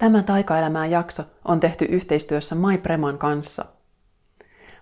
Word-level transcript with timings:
Tämä 0.00 0.22
taikaelämää 0.22 0.86
jakso 0.86 1.22
on 1.44 1.60
tehty 1.60 1.84
yhteistyössä 1.84 2.54
MyPreman 2.54 3.18
kanssa. 3.18 3.64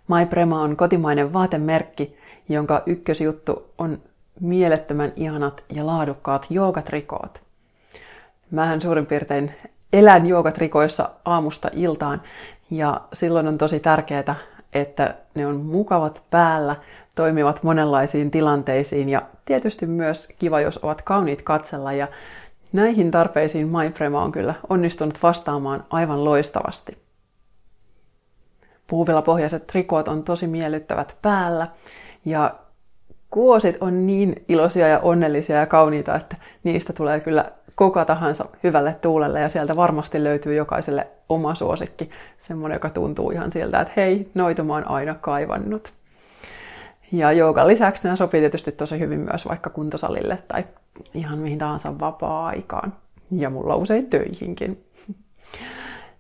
MyPrema 0.09 0.63
on 0.63 0.77
kotimainen 0.77 1.33
vaatemerkki, 1.33 2.17
jonka 2.49 2.83
ykkösjuttu 2.87 3.71
on 3.79 3.99
mielettömän 4.41 5.13
ihanat 5.17 5.65
ja 5.75 5.87
laadukkaat 5.87 6.47
joogatrikoot. 6.51 7.43
Mähän 8.51 8.81
suurin 8.81 9.07
piirtein 9.07 9.55
elän 9.93 10.27
joogatrikoissa 10.27 11.11
aamusta 11.25 11.71
iltaan 11.73 12.23
ja 12.71 13.01
silloin 13.13 13.49
on 13.49 13.59
tosi 13.59 13.81
tärkeää, 13.81 14.35
että 14.73 15.15
ne 15.35 15.47
on 15.47 15.57
mukavat 15.57 16.23
päällä, 16.31 16.77
toimivat 17.17 17.63
monenlaisiin 17.63 18.31
tilanteisiin 18.31 19.09
ja 19.09 19.23
tietysti 19.45 19.87
myös 19.87 20.29
kiva, 20.39 20.61
jos 20.61 20.79
ovat 20.83 21.03
kauniit 21.03 21.43
katsella 21.43 21.93
ja 21.93 22.09
näihin 22.73 23.11
tarpeisiin 23.11 23.69
MyPrema 23.69 24.23
on 24.23 24.33
kyllä 24.33 24.55
onnistunut 24.69 25.23
vastaamaan 25.23 25.85
aivan 25.91 26.25
loistavasti. 26.25 26.99
Puuvillapohjaiset 28.87 29.67
trikoot 29.67 30.09
on 30.09 30.23
tosi 30.23 30.47
miellyttävät 30.47 31.17
päällä 31.23 31.67
ja 32.25 32.55
kuosit 33.31 33.77
on 33.81 34.07
niin 34.07 34.45
iloisia 34.49 34.89
ja 34.89 34.99
onnellisia 34.99 35.57
ja 35.57 35.67
kauniita, 35.67 36.15
että 36.15 36.37
niistä 36.65 36.93
tulee 36.93 37.21
kyllä 37.21 37.53
koko 37.75 38.05
tahansa 38.05 38.45
hyvälle 38.65 38.95
tuulelle 38.95 39.41
ja 39.41 39.49
sieltä 39.49 39.77
varmasti 39.77 40.25
löytyy 40.25 40.55
jokaiselle 40.55 41.07
oma 41.29 41.55
suosikki, 41.55 42.11
semmoinen, 42.41 42.77
joka 42.77 42.91
tuntuu 42.91 43.31
ihan 43.31 43.53
siltä, 43.53 43.81
että 43.81 43.93
hei, 43.97 44.31
noita 44.35 44.65
aina 44.87 45.15
kaivannut. 45.15 45.93
Ja 47.13 47.33
joogan 47.33 47.69
lisäksi 47.69 48.05
nämä 48.05 48.17
sopii 48.17 48.41
tietysti 48.41 48.73
tosi 48.73 48.99
hyvin 48.99 49.21
myös 49.21 49.49
vaikka 49.49 49.71
kuntosalille 49.71 50.39
tai 50.49 50.65
ihan 51.15 51.39
mihin 51.39 51.59
tahansa 51.59 51.99
vapaa-aikaan. 51.99 52.93
Ja 53.31 53.51
mulla 53.51 53.77
usein 53.77 54.07
töihinkin. 54.07 54.85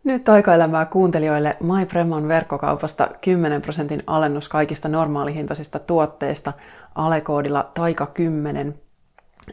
Nyt 0.05 0.24
taikaelämää 0.24 0.84
kuuntelijoille 0.84 1.57
MyPremon 1.60 2.29
verkkokaupasta 2.29 3.10
10 3.23 3.62
prosentin 3.62 4.02
alennus 4.07 4.49
kaikista 4.49 4.88
normaalihintaisista 4.88 5.79
tuotteista 5.79 6.52
alekoodilla 6.95 7.73
taika10. 7.79 8.73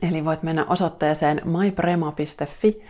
Eli 0.10 0.26
voit 0.26 0.44
mennä 0.44 0.66
osoitteeseen 0.70 1.42
myprema.fi 1.46 2.82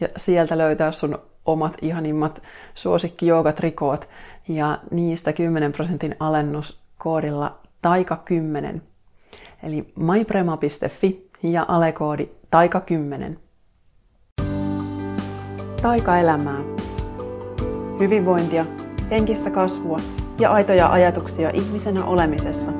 ja 0.00 0.08
sieltä 0.16 0.58
löytää 0.58 0.92
sun 0.92 1.18
omat 1.46 1.76
ihanimmat 1.82 2.42
suosikki 2.74 3.26
trikoot 3.54 4.08
ja 4.48 4.78
niistä 4.90 5.32
10 5.32 5.72
prosentin 5.72 6.16
alennus 6.20 6.80
koodilla 6.98 7.58
taika10. 7.84 8.80
Eli 9.62 9.92
myprema.fi 9.96 11.30
ja 11.42 11.64
alekoodi 11.68 12.28
taika10. 12.46 13.36
Taikaelämää. 15.82 16.60
Hyvinvointia, 18.00 18.66
henkistä 19.10 19.50
kasvua 19.50 19.98
ja 20.40 20.52
aitoja 20.52 20.92
ajatuksia 20.92 21.50
ihmisenä 21.50 22.04
olemisesta. 22.04 22.72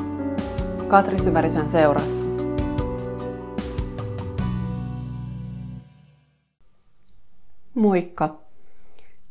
Katri 0.89 1.19
Syvärisen 1.19 1.69
seurassa. 1.69 2.27
Moikka! 7.75 8.39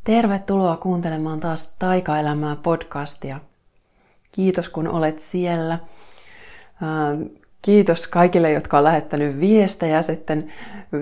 Tervetuloa 0.04 0.76
kuuntelemaan 0.76 1.40
taas 1.40 1.74
Taikaelämää 1.78 2.56
podcastia. 2.56 3.40
Kiitos 4.34 4.68
kun 4.68 4.88
olet 4.88 5.20
siellä. 5.20 5.78
Kiitos 7.62 8.08
kaikille, 8.08 8.52
jotka 8.52 8.78
on 8.78 8.84
lähettänyt 8.84 9.40
viestejä 9.40 10.02
sitten 10.02 10.52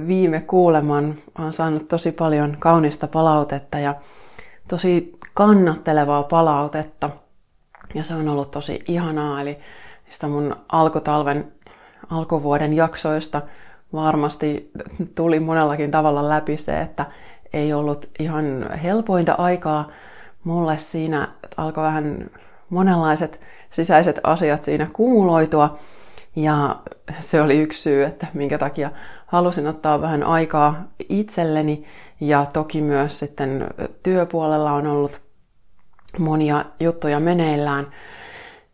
viime 0.06 0.40
kuuleman. 0.40 1.14
Olen 1.38 1.52
saanut 1.52 1.88
tosi 1.88 2.12
paljon 2.12 2.56
kaunista 2.60 3.06
palautetta 3.06 3.78
ja 3.78 3.94
tosi 4.68 5.16
kannattelevaa 5.34 6.22
palautetta. 6.22 7.10
Ja 7.94 8.04
se 8.04 8.14
on 8.14 8.28
ollut 8.28 8.50
tosi 8.50 8.84
ihanaa. 8.88 9.40
Eli 9.40 9.58
sitä 10.08 10.28
mun 10.28 10.56
alkutalven, 10.68 11.52
alkuvuoden 12.10 12.72
jaksoista 12.72 13.42
varmasti 13.92 14.70
tuli 15.14 15.40
monellakin 15.40 15.90
tavalla 15.90 16.28
läpi 16.28 16.56
se, 16.56 16.80
että 16.80 17.06
ei 17.52 17.72
ollut 17.72 18.10
ihan 18.18 18.70
helpointa 18.82 19.32
aikaa 19.32 19.88
mulle 20.44 20.78
siinä, 20.78 21.28
alkoi 21.56 21.84
vähän 21.84 22.30
monenlaiset 22.72 23.40
sisäiset 23.70 24.20
asiat 24.22 24.62
siinä 24.62 24.86
kumuloitua. 24.92 25.78
Ja 26.36 26.76
se 27.20 27.42
oli 27.42 27.58
yksi 27.58 27.82
syy, 27.82 28.04
että 28.04 28.26
minkä 28.34 28.58
takia 28.58 28.90
halusin 29.26 29.66
ottaa 29.66 30.00
vähän 30.00 30.22
aikaa 30.22 30.84
itselleni. 31.08 31.84
Ja 32.20 32.46
toki 32.52 32.80
myös 32.80 33.18
sitten 33.18 33.66
työpuolella 34.02 34.72
on 34.72 34.86
ollut 34.86 35.20
monia 36.18 36.64
juttuja 36.80 37.20
meneillään. 37.20 37.86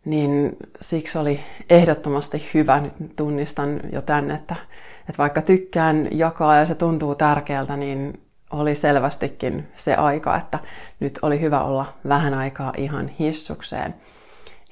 Niin 0.05 0.57
siksi 0.81 1.17
oli 1.17 1.39
ehdottomasti 1.69 2.49
hyvä, 2.53 2.79
nyt 2.79 3.15
tunnistan 3.15 3.79
jo 3.93 4.01
tänne, 4.01 4.33
että, 4.33 4.55
että 4.99 5.17
vaikka 5.17 5.41
tykkään 5.41 6.07
jakaa 6.11 6.55
ja 6.55 6.65
se 6.65 6.75
tuntuu 6.75 7.15
tärkeältä, 7.15 7.77
niin 7.77 8.21
oli 8.51 8.75
selvästikin 8.75 9.67
se 9.77 9.95
aika, 9.95 10.37
että 10.37 10.59
nyt 10.99 11.19
oli 11.21 11.41
hyvä 11.41 11.61
olla 11.61 11.85
vähän 12.07 12.33
aikaa 12.33 12.73
ihan 12.77 13.07
hissukseen. 13.07 13.95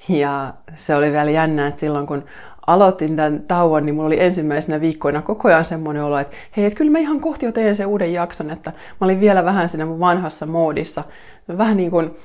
Ja 0.08 0.54
se 0.76 0.96
oli 0.96 1.12
vielä 1.12 1.30
jännä, 1.30 1.66
että 1.66 1.80
silloin 1.80 2.06
kun 2.06 2.24
aloitin 2.66 3.16
tämän 3.16 3.40
tauon, 3.48 3.86
niin 3.86 3.94
mulla 3.94 4.06
oli 4.06 4.20
ensimmäisenä 4.20 4.80
viikkoina 4.80 5.22
koko 5.22 5.48
ajan 5.48 5.64
semmoinen 5.64 6.04
olo, 6.04 6.18
että 6.18 6.36
hei, 6.56 6.64
että 6.64 6.76
kyllä 6.76 6.90
mä 6.90 6.98
ihan 6.98 7.20
kohti 7.20 7.46
jo 7.46 7.52
teen 7.52 7.76
sen 7.76 7.86
uuden 7.86 8.12
jakson, 8.12 8.50
että 8.50 8.70
mä 8.70 9.04
olin 9.04 9.20
vielä 9.20 9.44
vähän 9.44 9.68
siinä 9.68 9.86
mun 9.86 10.00
vanhassa 10.00 10.46
moodissa. 10.46 11.04
Vähän 11.58 11.76
niin 11.76 11.90
kuin 11.90 12.16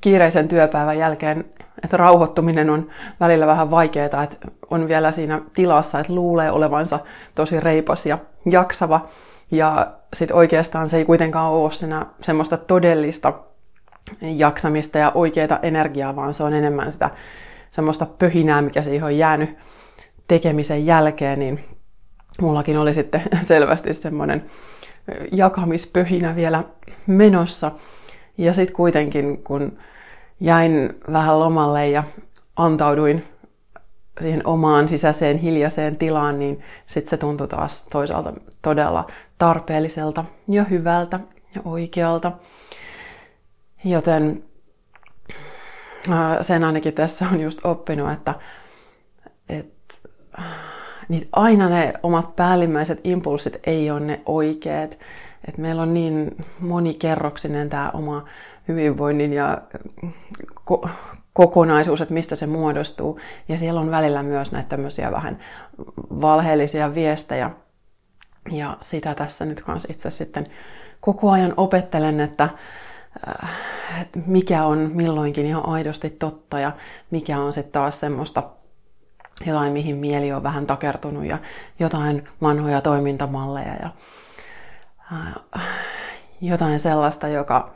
kiireisen 0.00 0.48
työpäivän 0.48 0.98
jälkeen, 0.98 1.44
että 1.82 1.96
rauhoittuminen 1.96 2.70
on 2.70 2.90
välillä 3.20 3.46
vähän 3.46 3.70
vaikeaa, 3.70 4.06
että 4.06 4.48
on 4.70 4.88
vielä 4.88 5.12
siinä 5.12 5.40
tilassa, 5.54 6.00
että 6.00 6.14
luulee 6.14 6.50
olevansa 6.50 6.98
tosi 7.34 7.60
reipas 7.60 8.06
ja 8.06 8.18
jaksava. 8.50 9.08
Ja 9.50 9.92
sitten 10.14 10.36
oikeastaan 10.36 10.88
se 10.88 10.96
ei 10.96 11.04
kuitenkaan 11.04 11.52
ole 11.52 11.72
siinä 11.72 12.06
semmoista 12.22 12.56
todellista 12.56 13.32
jaksamista 14.20 14.98
ja 14.98 15.12
oikeaa 15.14 15.58
energiaa, 15.62 16.16
vaan 16.16 16.34
se 16.34 16.42
on 16.42 16.52
enemmän 16.52 16.92
sitä 16.92 17.10
semmoista 17.70 18.06
pöhinää, 18.06 18.62
mikä 18.62 18.82
siihen 18.82 19.04
on 19.04 19.18
jäänyt 19.18 19.50
tekemisen 20.28 20.86
jälkeen, 20.86 21.38
niin 21.38 21.64
mullakin 22.40 22.78
oli 22.78 22.94
sitten 22.94 23.22
selvästi 23.42 23.94
semmoinen 23.94 24.44
jakamispöhinä 25.32 26.36
vielä 26.36 26.64
menossa. 27.06 27.72
Ja 28.38 28.54
sitten 28.54 28.76
kuitenkin, 28.76 29.44
kun 29.44 29.78
jäin 30.40 30.94
vähän 31.12 31.40
lomalle 31.40 31.88
ja 31.88 32.04
antauduin 32.56 33.24
siihen 34.20 34.46
omaan 34.46 34.88
sisäiseen 34.88 35.38
hiljaiseen 35.38 35.96
tilaan, 35.96 36.38
niin 36.38 36.62
sitten 36.86 37.10
se 37.10 37.16
tuntui 37.16 37.48
taas 37.48 37.84
toisaalta 37.84 38.32
todella 38.62 39.06
tarpeelliselta 39.38 40.24
ja 40.48 40.64
hyvältä 40.64 41.20
ja 41.54 41.60
oikealta. 41.64 42.32
Joten 43.84 44.42
sen 46.40 46.64
ainakin 46.64 46.94
tässä 46.94 47.26
on 47.32 47.40
just 47.40 47.60
oppinut, 47.64 48.12
että, 48.12 48.34
että 49.48 49.94
niin 51.08 51.28
aina 51.32 51.68
ne 51.68 51.92
omat 52.02 52.36
päällimmäiset 52.36 53.00
impulssit 53.04 53.56
ei 53.66 53.90
ole 53.90 54.00
ne 54.00 54.20
oikeat. 54.26 54.98
Että 55.48 55.60
meillä 55.60 55.82
on 55.82 55.94
niin 55.94 56.36
monikerroksinen 56.60 57.70
tämä 57.70 57.90
oma 57.94 58.24
hyvinvoinnin 58.68 59.32
ja 59.32 59.58
kokonaisuus, 61.34 62.00
että 62.00 62.14
mistä 62.14 62.36
se 62.36 62.46
muodostuu. 62.46 63.20
Ja 63.48 63.58
siellä 63.58 63.80
on 63.80 63.90
välillä 63.90 64.22
myös 64.22 64.52
näitä 64.52 64.68
tämmöisiä 64.68 65.12
vähän 65.12 65.38
valheellisia 66.20 66.94
viestejä. 66.94 67.50
Ja 68.50 68.76
sitä 68.80 69.14
tässä 69.14 69.44
nyt 69.44 69.62
kanssa 69.62 69.92
itse 69.92 70.10
sitten 70.10 70.46
koko 71.00 71.30
ajan 71.30 71.54
opettelen, 71.56 72.20
että 72.20 72.48
mikä 74.26 74.64
on 74.64 74.90
milloinkin 74.94 75.46
ihan 75.46 75.68
aidosti 75.68 76.10
totta 76.10 76.60
ja 76.60 76.72
mikä 77.10 77.38
on 77.38 77.52
sitten 77.52 77.72
taas 77.72 78.00
semmoista 78.00 78.42
jotain, 79.46 79.72
mihin 79.72 79.96
mieli 79.96 80.32
on 80.32 80.42
vähän 80.42 80.66
takertunut 80.66 81.24
ja 81.24 81.38
jotain 81.78 82.28
vanhoja 82.42 82.80
toimintamalleja 82.80 83.74
ja 83.74 83.90
jotain 86.40 86.78
sellaista, 86.78 87.28
joka 87.28 87.74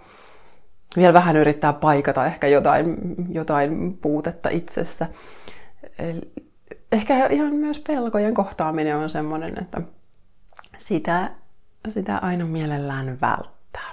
vielä 0.96 1.12
vähän 1.12 1.36
yrittää 1.36 1.72
paikata 1.72 2.26
ehkä 2.26 2.46
jotain, 2.46 2.96
jotain 3.28 3.98
puutetta 4.02 4.48
itsessä. 4.48 5.06
Ehkä 6.92 7.26
ihan 7.26 7.54
myös 7.54 7.78
pelkojen 7.78 8.34
kohtaaminen 8.34 8.96
on 8.96 9.10
semmoinen, 9.10 9.58
että 9.62 9.82
sitä, 10.76 11.30
sitä 11.88 12.18
aina 12.18 12.44
mielellään 12.44 13.18
välttää. 13.20 13.92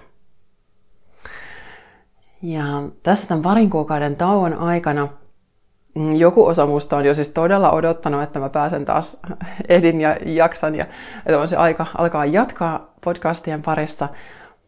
Ja 2.41 2.63
tässä 3.03 3.27
tämän 3.27 3.41
parin 3.41 3.69
kuukauden 3.69 4.15
tauon 4.15 4.53
aikana 4.53 5.07
joku 6.17 6.45
osa 6.45 6.65
musta 6.65 6.97
on 6.97 7.05
jo 7.05 7.13
siis 7.13 7.29
todella 7.29 7.71
odottanut, 7.71 8.23
että 8.23 8.39
mä 8.39 8.49
pääsen 8.49 8.85
taas 8.85 9.19
edin 9.69 10.01
ja 10.01 10.17
jaksan 10.25 10.75
ja 10.75 10.85
että 11.25 11.39
on 11.39 11.47
se 11.47 11.55
aika 11.55 11.85
alkaa 11.97 12.25
jatkaa 12.25 12.93
podcastien 13.03 13.61
parissa. 13.61 14.09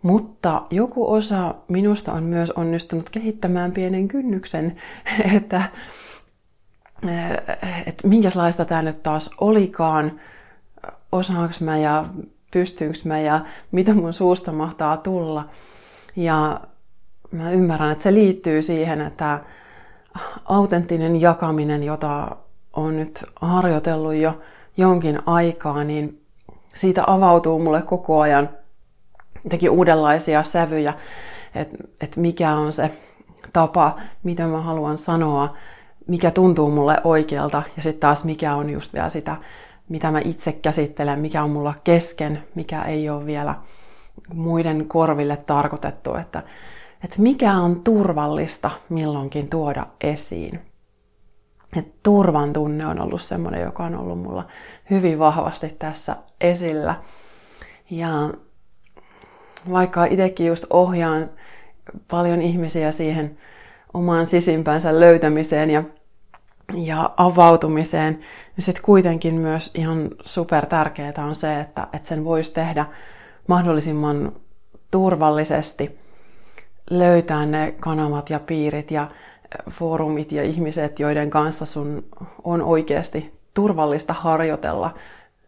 Mutta 0.02 0.62
joku 0.70 1.12
osa 1.12 1.56
minusta 1.68 2.14
on 2.14 2.24
myös 2.24 2.52
onnistunut 2.52 3.10
kehittämään 3.10 3.72
pienen 3.72 4.08
kynnyksen, 4.08 4.76
että, 5.36 5.62
että 7.86 8.08
minkälaista 8.08 8.66
tämä 8.66 8.82
nyt 8.82 9.04
taas 9.04 9.30
olikaan, 9.42 10.20
osaanko 11.12 11.54
mä 11.60 11.78
ja 11.78 12.06
pystynkö 12.52 13.00
mä 13.04 13.20
ja 13.20 13.42
mitä 13.72 13.94
mun 13.94 14.14
suusta 14.14 14.52
mahtaa 14.52 14.98
tulla. 14.98 15.50
Ja 16.16 16.62
mä 17.32 17.52
ymmärrän, 17.52 17.92
että 17.92 18.04
se 18.04 18.14
liittyy 18.14 18.62
siihen, 18.62 19.02
että 19.02 19.40
autenttinen 20.46 21.22
jakaminen, 21.22 21.84
jota 21.84 22.36
on 22.74 22.98
nyt 22.98 23.26
harjoitellut 23.42 24.14
jo 24.14 24.42
jonkin 24.78 25.20
aikaa, 25.26 25.84
niin 25.84 26.22
siitä 26.76 27.04
avautuu 27.08 27.60
mulle 27.60 27.82
koko 27.82 28.20
ajan 28.20 28.50
jotenkin 29.48 29.70
uudenlaisia 29.70 30.44
sävyjä, 30.44 30.94
että 31.56 31.78
et 32.02 32.16
mikä 32.18 32.56
on 32.56 32.74
se 32.74 32.92
tapa, 33.54 34.00
mitä 34.24 34.48
mä 34.48 34.62
haluan 34.62 34.98
sanoa, 34.98 35.58
mikä 36.08 36.32
tuntuu 36.32 36.72
mulle 36.72 37.02
oikealta 37.04 37.64
ja 37.78 37.84
sitten 37.84 38.00
taas 38.00 38.24
mikä 38.24 38.56
on 38.56 38.70
just 38.70 38.94
vielä 38.94 39.10
sitä, 39.10 39.36
mitä 39.90 40.12
mä 40.12 40.22
itse 40.26 40.52
käsittelen, 40.52 41.20
mikä 41.20 41.44
on 41.44 41.50
mulla 41.50 41.74
kesken, 41.84 42.44
mikä 42.56 42.84
ei 42.84 43.10
ole 43.10 43.26
vielä 43.26 43.56
muiden 44.34 44.88
korville 44.88 45.38
tarkoitettu, 45.38 46.16
että, 46.16 46.44
että 47.04 47.22
mikä 47.22 47.54
on 47.54 47.84
turvallista 47.84 48.72
milloinkin 48.90 49.50
tuoda 49.50 49.86
esiin. 50.02 50.60
Et 51.78 52.04
turvan 52.04 52.54
tunne 52.54 52.88
on 52.88 53.00
ollut 53.00 53.22
semmoinen, 53.22 53.62
joka 53.62 53.84
on 53.84 53.96
ollut 53.96 54.20
mulla 54.20 54.48
hyvin 54.90 55.20
vahvasti 55.20 55.76
tässä 55.80 56.16
esillä. 56.42 56.96
Ja 57.90 58.30
vaikka 59.72 60.06
itsekin 60.06 60.48
just 60.48 60.66
ohjaan 60.70 61.30
paljon 62.08 62.42
ihmisiä 62.42 62.92
siihen 62.92 63.38
omaan 63.94 64.26
sisimpänsä 64.26 65.00
löytämiseen 65.00 65.70
ja, 65.70 65.84
ja 66.76 67.14
avautumiseen, 67.18 68.14
niin 68.56 68.64
sitten 68.64 68.84
kuitenkin 68.84 69.36
myös 69.36 69.72
ihan 69.76 70.10
super 70.26 70.66
tärkeää 70.66 71.26
on 71.28 71.36
se, 71.36 71.60
että, 71.60 71.88
että 71.94 72.08
sen 72.08 72.26
voisi 72.26 72.54
tehdä 72.54 72.86
mahdollisimman 73.48 74.32
turvallisesti, 74.92 76.00
löytää 76.90 77.46
ne 77.46 77.76
kanavat 77.80 78.30
ja 78.30 78.40
piirit 78.40 78.92
ja 78.92 79.12
foorumit 79.72 80.32
ja 80.32 80.44
ihmiset, 80.44 81.00
joiden 81.00 81.30
kanssa 81.30 81.66
sun 81.66 82.04
on 82.44 82.62
oikeasti 82.62 83.40
turvallista 83.54 84.14
harjoitella 84.14 84.94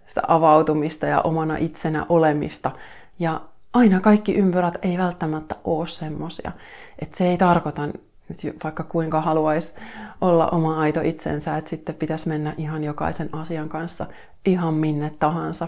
sitä 0.08 0.22
avautumista 0.28 1.06
ja 1.06 1.22
omana 1.22 1.58
itsenä 1.58 2.06
olemista. 2.10 2.72
Ja 3.20 3.42
aina 3.74 4.00
kaikki 4.00 4.36
ympyrät 4.36 4.74
ei 4.82 4.98
välttämättä 4.98 5.56
ole 5.64 5.88
semmosia. 5.88 6.52
Että 7.00 7.18
se 7.18 7.28
ei 7.28 7.38
tarkoita 7.38 7.88
nyt 8.30 8.64
vaikka 8.64 8.84
kuinka 8.84 9.22
haluaisi 9.22 9.74
olla 10.22 10.50
oma 10.50 10.80
aito 10.80 11.02
itsensä, 11.02 11.58
että 11.58 11.70
sitten 11.70 11.96
pitäisi 11.96 12.28
mennä 12.28 12.54
ihan 12.58 12.84
jokaisen 12.84 13.30
asian 13.32 13.70
kanssa 13.70 14.08
ihan 14.46 14.74
minne 14.74 15.12
tahansa. 15.20 15.68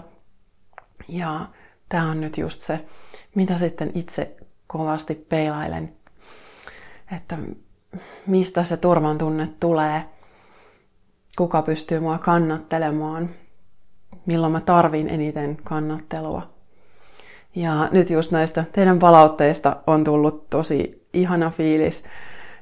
Ja 1.08 1.46
tämä 1.88 2.10
on 2.10 2.20
nyt 2.20 2.38
just 2.38 2.60
se, 2.60 2.84
mitä 3.34 3.58
sitten 3.58 3.90
itse 3.94 4.36
kovasti 4.66 5.14
peilailen, 5.14 5.92
että 7.16 7.38
mistä 8.26 8.64
se 8.64 8.76
turvan 8.76 9.18
tunne 9.18 9.48
tulee, 9.60 10.04
kuka 11.36 11.62
pystyy 11.62 12.00
mua 12.00 12.18
kannattelemaan, 12.18 13.30
milloin 14.26 14.52
mä 14.52 14.60
tarvin 14.60 15.08
eniten 15.08 15.56
kannattelua. 15.64 16.51
Ja 17.54 17.88
nyt 17.90 18.10
just 18.10 18.32
näistä 18.32 18.64
teidän 18.72 18.98
palautteista 18.98 19.76
on 19.86 20.04
tullut 20.04 20.50
tosi 20.50 21.06
ihana 21.12 21.50
fiilis, 21.50 22.04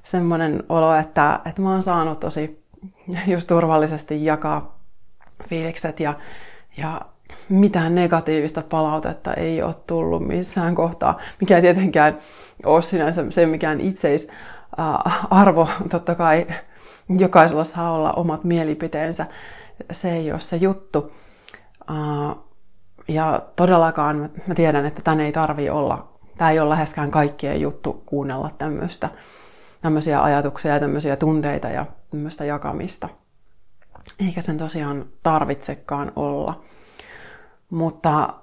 semmoinen 0.03 0.63
olo, 0.69 0.95
että, 0.95 1.41
että 1.45 1.63
mä 1.63 1.71
oon 1.71 1.83
saanut 1.83 2.21
tosi 2.21 2.63
just 3.27 3.49
turvallisesti 3.49 4.25
jakaa 4.25 4.79
fiilikset 5.49 6.01
ja, 6.01 6.15
ja 6.77 7.01
mitään 7.49 7.95
negatiivista 7.95 8.63
palautetta 8.63 9.35
ei 9.35 9.63
ole 9.63 9.75
tullut 9.87 10.27
missään 10.27 10.75
kohtaa, 10.75 11.19
mikä 11.41 11.57
ei 11.57 11.63
tietenkään 11.63 12.19
ole 12.65 12.83
sinänsä 12.83 13.25
se 13.31 13.47
mikään 13.47 13.81
itseis 13.81 14.29
arvo. 15.31 15.69
Totta 15.91 16.15
kai 16.15 16.47
jokaisella 17.19 17.65
saa 17.65 17.93
olla 17.93 18.13
omat 18.13 18.45
mielipiteensä. 18.45 19.27
Se 19.93 20.13
ei 20.13 20.33
ole 20.33 20.41
se 20.41 20.57
juttu. 20.57 21.13
Ja 23.11 23.43
todellakaan 23.57 24.31
mä 24.47 24.55
tiedän, 24.55 24.87
että 24.87 25.03
tänne 25.03 25.25
ei 25.25 25.33
tarvi 25.33 25.71
olla, 25.71 26.09
tämä 26.39 26.51
ei 26.51 26.61
ole 26.61 26.69
läheskään 26.69 27.11
kaikkien 27.11 27.61
juttu 27.61 28.03
kuunnella 28.07 28.51
tämmöistä, 28.59 29.09
tämmöisiä 29.83 30.23
ajatuksia 30.23 30.75
ja 30.75 30.81
tämmöisiä 30.81 31.17
tunteita 31.17 31.69
ja 31.69 31.87
tämmöistä 32.11 32.45
jakamista. 32.45 33.09
Eikä 34.27 34.43
sen 34.43 34.59
tosiaan 34.59 35.05
tarvitsekaan 35.23 36.13
olla. 36.17 36.63
Mutta 37.71 38.35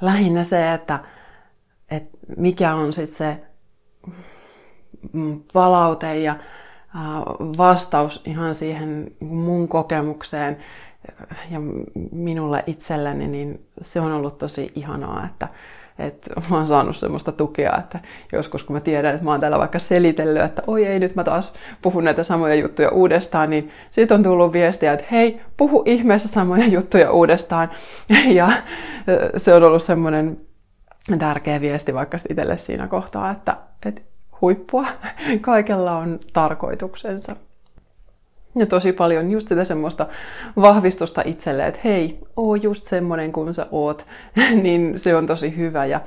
lähinnä 0.00 0.44
se, 0.44 0.72
että, 0.72 0.98
että 1.90 2.18
mikä 2.36 2.74
on 2.74 2.92
sitten 2.92 3.16
se 3.16 3.42
palaute 5.52 6.18
ja 6.18 6.36
vastaus 7.58 8.22
ihan 8.26 8.54
siihen 8.54 9.12
mun 9.20 9.68
kokemukseen 9.68 10.56
ja 11.50 11.60
minulle 12.12 12.64
itselleni, 12.66 13.28
niin 13.28 13.66
se 13.82 14.00
on 14.00 14.12
ollut 14.12 14.38
tosi 14.38 14.72
ihanaa, 14.74 15.26
että, 15.26 15.48
että 15.98 16.30
mä 16.50 16.56
oon 16.56 16.68
saanut 16.68 16.96
semmoista 16.96 17.32
tukea, 17.32 17.78
että 17.78 17.98
joskus 18.32 18.64
kun 18.64 18.76
mä 18.76 18.80
tiedän, 18.80 19.14
että 19.14 19.24
mä 19.24 19.30
oon 19.30 19.40
täällä 19.40 19.58
vaikka 19.58 19.78
selitellyt, 19.78 20.42
että 20.42 20.62
oi 20.66 20.86
ei, 20.86 20.98
nyt 20.98 21.14
mä 21.14 21.24
taas 21.24 21.52
puhun 21.82 22.04
näitä 22.04 22.22
samoja 22.22 22.54
juttuja 22.54 22.90
uudestaan, 22.90 23.50
niin 23.50 23.70
siitä 23.90 24.14
on 24.14 24.22
tullut 24.22 24.52
viestiä, 24.52 24.92
että 24.92 25.06
hei, 25.10 25.40
puhu 25.56 25.82
ihmeessä 25.86 26.28
samoja 26.28 26.66
juttuja 26.66 27.10
uudestaan. 27.12 27.70
Ja 28.34 28.50
se 29.36 29.54
on 29.54 29.62
ollut 29.62 29.82
semmoinen 29.82 30.40
tärkeä 31.18 31.60
viesti 31.60 31.94
vaikka 31.94 32.18
itselle 32.30 32.58
siinä 32.58 32.88
kohtaa, 32.88 33.30
että, 33.30 33.56
että 33.86 34.00
huippua. 34.40 34.86
Kaikella 35.40 35.96
on 35.96 36.20
tarkoituksensa. 36.32 37.36
Ja 38.54 38.66
tosi 38.66 38.92
paljon 38.92 39.30
just 39.30 39.48
sitä 39.48 39.64
semmoista 39.64 40.06
vahvistusta 40.56 41.22
itselle, 41.24 41.66
että 41.66 41.80
hei, 41.84 42.20
oo 42.36 42.54
just 42.54 42.84
semmoinen 42.84 43.32
kuin 43.32 43.54
sä 43.54 43.66
oot, 43.70 44.06
niin 44.62 44.94
se 44.98 45.16
on 45.16 45.26
tosi 45.26 45.56
hyvä. 45.56 45.86
Ja, 45.86 46.00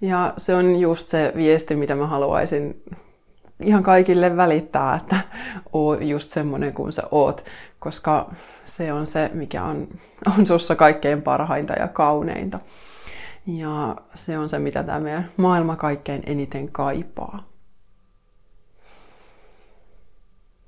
ja 0.00 0.34
se 0.36 0.54
on 0.54 0.76
just 0.76 1.06
se 1.06 1.32
viesti, 1.36 1.76
mitä 1.76 1.94
mä 1.94 2.06
haluaisin 2.06 2.82
ihan 3.60 3.82
kaikille 3.82 4.36
välittää, 4.36 4.96
että 4.96 5.16
oo 5.72 5.94
just 5.94 6.30
semmoinen 6.30 6.72
kuin 6.72 6.92
sä 6.92 7.02
oot, 7.10 7.44
koska 7.78 8.30
se 8.64 8.92
on 8.92 9.06
se, 9.06 9.30
mikä 9.34 9.64
on, 9.64 9.88
on 10.38 10.46
sussa 10.46 10.76
kaikkein 10.76 11.22
parhainta 11.22 11.72
ja 11.72 11.88
kauneinta. 11.88 12.60
Ja 13.46 13.96
se 14.14 14.38
on 14.38 14.48
se, 14.48 14.58
mitä 14.58 14.82
tämä 14.82 15.00
meidän 15.00 15.30
maailma 15.36 15.76
kaikkein 15.76 16.22
eniten 16.26 16.68
kaipaa. 16.72 17.55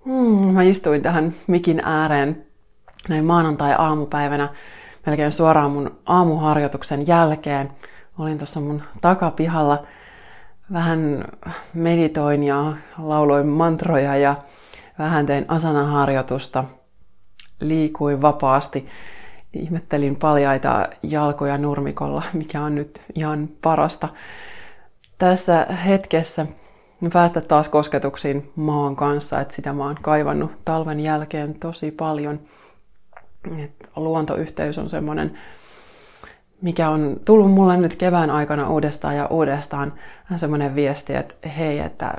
Hmm, 0.09 0.55
mä 0.55 0.63
istuin 0.63 1.03
tähän 1.03 1.35
mikin 1.47 1.83
ääreen 1.85 2.47
näin 3.09 3.25
maanantai-aamupäivänä 3.25 4.49
melkein 5.07 5.33
suoraan 5.33 5.71
mun 5.71 5.99
aamuharjoituksen 6.07 7.07
jälkeen. 7.07 7.71
Olin 8.19 8.39
tuossa 8.39 8.61
mun 8.61 8.83
takapihalla, 9.01 9.87
vähän 10.73 11.25
meditoin 11.75 12.43
ja 12.43 12.73
lauloin 12.99 13.47
mantroja 13.47 14.17
ja 14.17 14.37
vähän 14.99 15.27
tein 15.27 15.45
asanaharjoitusta. 15.49 16.65
Liikuin 17.61 18.23
vapaasti, 18.23 18.89
ihmettelin 19.53 20.17
paljaita 20.17 20.89
jalkoja 21.03 21.59
nurmikolla, 21.59 22.23
mikä 22.33 22.63
on 22.63 22.75
nyt 22.75 23.01
ihan 23.15 23.49
parasta. 23.63 24.09
Tässä 25.19 25.67
hetkessä 25.87 26.47
päästä 27.13 27.41
taas 27.41 27.69
kosketuksiin 27.69 28.53
maan 28.57 28.97
kanssa, 28.97 29.41
että 29.41 29.55
sitä 29.55 29.73
mä 29.73 29.85
oon 29.85 29.97
kaivannut 30.03 30.51
talven 30.65 31.01
jälkeen 31.01 31.55
tosi 31.55 31.91
paljon. 31.91 32.41
Et 33.59 33.91
luontoyhteys 33.97 34.79
on 34.79 34.91
semmoinen, 34.91 35.39
mikä 36.63 36.91
on 36.91 37.17
tullut 37.25 37.51
mulle 37.51 37.77
nyt 37.77 37.97
kevään 37.97 38.31
aikana 38.31 38.71
uudestaan 38.71 39.17
ja 39.17 39.27
uudestaan 39.27 39.93
semmoinen 40.37 40.75
viesti, 40.75 41.15
että 41.15 41.49
hei, 41.49 41.79
että 41.79 42.15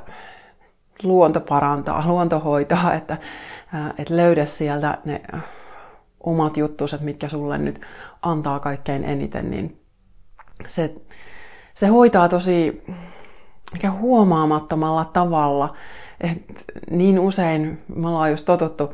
luonto 1.03 1.41
parantaa, 1.41 2.07
luonto 2.07 2.39
hoitaa, 2.39 2.93
että, 2.93 3.17
että 3.97 4.17
löydä 4.17 4.45
sieltä 4.45 4.97
ne 5.05 5.21
omat 6.19 6.57
juttuset, 6.57 7.01
mitkä 7.01 7.29
sulle 7.29 7.57
nyt 7.57 7.81
antaa 8.21 8.59
kaikkein 8.59 9.03
eniten, 9.03 9.51
niin 9.51 9.81
se, 10.67 10.95
se 11.75 11.87
hoitaa 11.87 12.29
tosi 12.29 12.83
mikä 13.73 13.91
huomaamattomalla 13.91 15.05
tavalla. 15.05 15.75
Et 16.21 16.37
niin 16.91 17.19
usein 17.19 17.81
me 17.95 18.07
ollaan 18.07 18.31
just 18.31 18.45
totuttu 18.45 18.93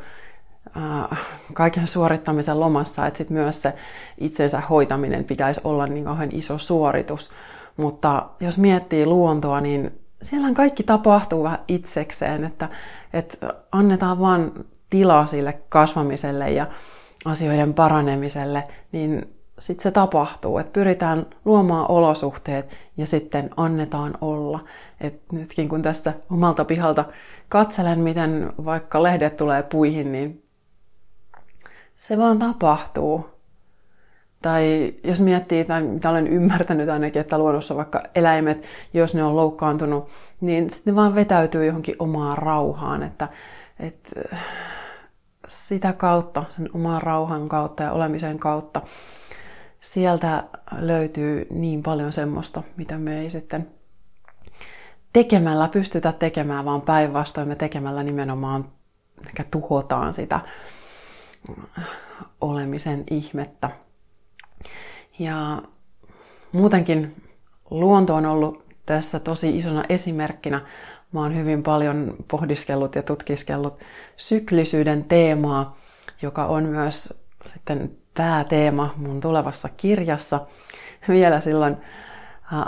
äh, 0.76 1.18
kaiken 1.52 1.88
suorittamisen 1.88 2.60
lomassa, 2.60 3.06
että 3.06 3.18
sit 3.18 3.30
myös 3.30 3.62
se 3.62 3.74
itsensä 4.18 4.60
hoitaminen 4.60 5.24
pitäisi 5.24 5.60
olla 5.64 5.86
niin 5.86 6.04
kauhean 6.04 6.32
iso 6.32 6.58
suoritus. 6.58 7.30
Mutta 7.76 8.26
jos 8.40 8.58
miettii 8.58 9.06
luontoa, 9.06 9.60
niin 9.60 10.00
siellä 10.22 10.52
kaikki 10.54 10.82
tapahtuu 10.82 11.42
vähän 11.42 11.58
itsekseen, 11.68 12.44
että, 12.44 12.68
että 13.12 13.54
annetaan 13.72 14.20
vaan 14.20 14.52
tilaa 14.90 15.26
sille 15.26 15.58
kasvamiselle 15.68 16.50
ja 16.50 16.66
asioiden 17.24 17.74
paranemiselle, 17.74 18.64
niin 18.92 19.35
sitten 19.58 19.82
se 19.82 19.90
tapahtuu, 19.90 20.58
että 20.58 20.72
pyritään 20.72 21.26
luomaan 21.44 21.90
olosuhteet 21.90 22.76
ja 22.96 23.06
sitten 23.06 23.50
annetaan 23.56 24.14
olla. 24.20 24.64
Et 25.00 25.32
nytkin 25.32 25.68
kun 25.68 25.82
tässä 25.82 26.14
omalta 26.30 26.64
pihalta 26.64 27.04
katselen, 27.48 28.00
miten 28.00 28.52
vaikka 28.64 29.02
lehdet 29.02 29.36
tulee 29.36 29.62
puihin, 29.62 30.12
niin 30.12 30.42
se 31.96 32.18
vaan 32.18 32.38
tapahtuu. 32.38 33.26
Tai 34.42 34.94
jos 35.04 35.20
miettii, 35.20 35.64
tai 35.64 35.82
mitä 35.82 36.10
olen 36.10 36.26
ymmärtänyt 36.26 36.88
ainakin, 36.88 37.20
että 37.20 37.38
luonnossa 37.38 37.76
vaikka 37.76 38.02
eläimet, 38.14 38.62
jos 38.94 39.14
ne 39.14 39.24
on 39.24 39.36
loukkaantunut, 39.36 40.08
niin 40.40 40.70
sitten 40.70 40.92
ne 40.92 40.96
vaan 40.96 41.14
vetäytyy 41.14 41.66
johonkin 41.66 41.96
omaan 41.98 42.38
rauhaan. 42.38 43.02
Että, 43.02 43.28
että 43.80 44.38
sitä 45.48 45.92
kautta, 45.92 46.44
sen 46.50 46.68
oman 46.74 47.02
rauhan 47.02 47.48
kautta 47.48 47.82
ja 47.82 47.92
olemisen 47.92 48.38
kautta, 48.38 48.82
sieltä 49.86 50.44
löytyy 50.78 51.46
niin 51.50 51.82
paljon 51.82 52.12
semmoista, 52.12 52.62
mitä 52.76 52.98
me 52.98 53.20
ei 53.20 53.30
sitten 53.30 53.70
tekemällä 55.12 55.68
pystytä 55.68 56.12
tekemään, 56.12 56.64
vaan 56.64 56.82
päinvastoin 56.82 57.48
me 57.48 57.54
tekemällä 57.54 58.02
nimenomaan 58.02 58.68
ehkä 59.26 59.44
tuhotaan 59.50 60.12
sitä 60.14 60.40
olemisen 62.40 63.04
ihmettä. 63.10 63.70
Ja 65.18 65.62
muutenkin 66.52 67.22
luonto 67.70 68.14
on 68.14 68.26
ollut 68.26 68.64
tässä 68.86 69.20
tosi 69.20 69.58
isona 69.58 69.84
esimerkkinä. 69.88 70.60
Mä 71.12 71.20
oon 71.20 71.36
hyvin 71.36 71.62
paljon 71.62 72.16
pohdiskellut 72.30 72.94
ja 72.94 73.02
tutkiskellut 73.02 73.78
syklisyyden 74.16 75.04
teemaa, 75.04 75.76
joka 76.22 76.46
on 76.46 76.64
myös 76.64 77.22
sitten 77.44 77.96
pääteema 78.16 78.94
mun 78.96 79.20
tulevassa 79.20 79.68
kirjassa. 79.76 80.40
Vielä 81.08 81.40
silloin 81.40 81.76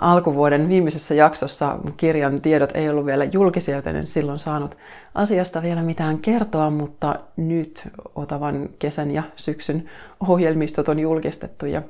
alkuvuoden 0.01 0.69
viimeisessä 0.69 1.15
jaksossa 1.15 1.79
kirjan 1.97 2.41
tiedot 2.41 2.71
ei 2.75 2.89
ollut 2.89 3.07
vielä 3.07 3.25
julkisia, 3.25 3.77
joten 3.77 3.97
en 3.97 4.07
silloin 4.07 4.39
saanut 4.39 4.77
asiasta 5.15 5.63
vielä 5.63 5.83
mitään 5.83 6.19
kertoa, 6.19 6.71
mutta 6.71 7.21
nyt 7.37 7.89
Otavan 8.15 8.69
kesän 8.79 9.11
ja 9.11 9.23
syksyn 9.37 9.91
ohjelmistot 10.29 10.89
on 10.89 10.99
julkistettu 10.99 11.67
ja 11.67 11.83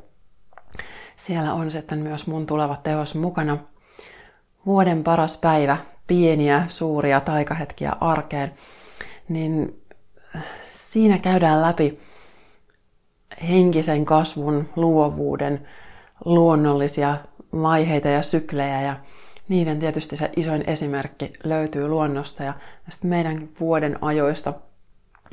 siellä 1.17 1.55
on 1.55 1.71
sitten 1.71 1.99
myös 1.99 2.27
mun 2.27 2.47
tuleva 2.47 2.77
teos 2.83 3.15
mukana. 3.15 3.59
Vuoden 4.67 5.05
paras 5.05 5.37
päivä, 5.37 5.77
pieniä, 6.07 6.65
suuria 6.69 7.21
taikahetkiä 7.21 7.93
arkeen, 8.01 8.55
niin 9.29 9.83
siinä 10.65 11.19
käydään 11.19 11.63
läpi 11.63 12.01
henkisen 13.49 14.05
kasvun, 14.05 14.69
luovuuden, 14.77 15.67
luonnollisia 16.25 17.17
vaiheita 17.53 18.09
ja 18.09 18.23
syklejä 18.23 18.83
ja 18.83 18.97
niiden 19.49 19.79
tietysti 19.79 20.17
se 20.17 20.31
isoin 20.37 20.65
esimerkki 20.67 21.33
löytyy 21.45 21.89
luonnosta 21.89 22.43
ja 22.43 22.55
meidän 23.05 23.49
vuoden 23.61 23.99
ajoista, 24.01 24.55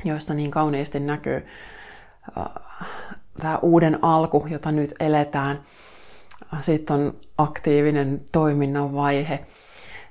joissa 0.04 0.34
niin 0.34 0.50
kauniisti 0.50 1.00
näkyy 1.00 1.46
äh, 2.38 2.44
tämä 3.40 3.58
uuden 3.58 3.98
alku, 4.04 4.46
jota 4.50 4.72
nyt 4.72 4.94
eletään. 5.00 5.60
Sitten 6.60 6.96
on 6.96 7.14
aktiivinen 7.38 8.20
toiminnan 8.32 8.94
vaihe. 8.94 9.46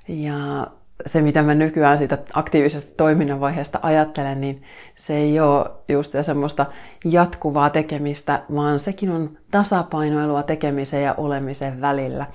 Ja 0.08 0.66
se, 1.06 1.20
mitä 1.20 1.42
mä 1.42 1.54
nykyään 1.54 1.98
siitä 1.98 2.18
aktiivisesta 2.32 2.92
toiminnan 2.96 3.40
vaiheesta 3.40 3.78
ajattelen, 3.82 4.40
niin 4.40 4.62
se 4.94 5.16
ei 5.16 5.40
ole 5.40 5.70
just 5.88 6.14
semmoista 6.22 6.66
jatkuvaa 7.04 7.70
tekemistä, 7.70 8.42
vaan 8.54 8.80
sekin 8.80 9.10
on 9.10 9.38
tasapainoilua 9.50 10.42
tekemisen 10.42 11.02
ja 11.02 11.14
olemisen 11.16 11.80
välillä. 11.80 12.26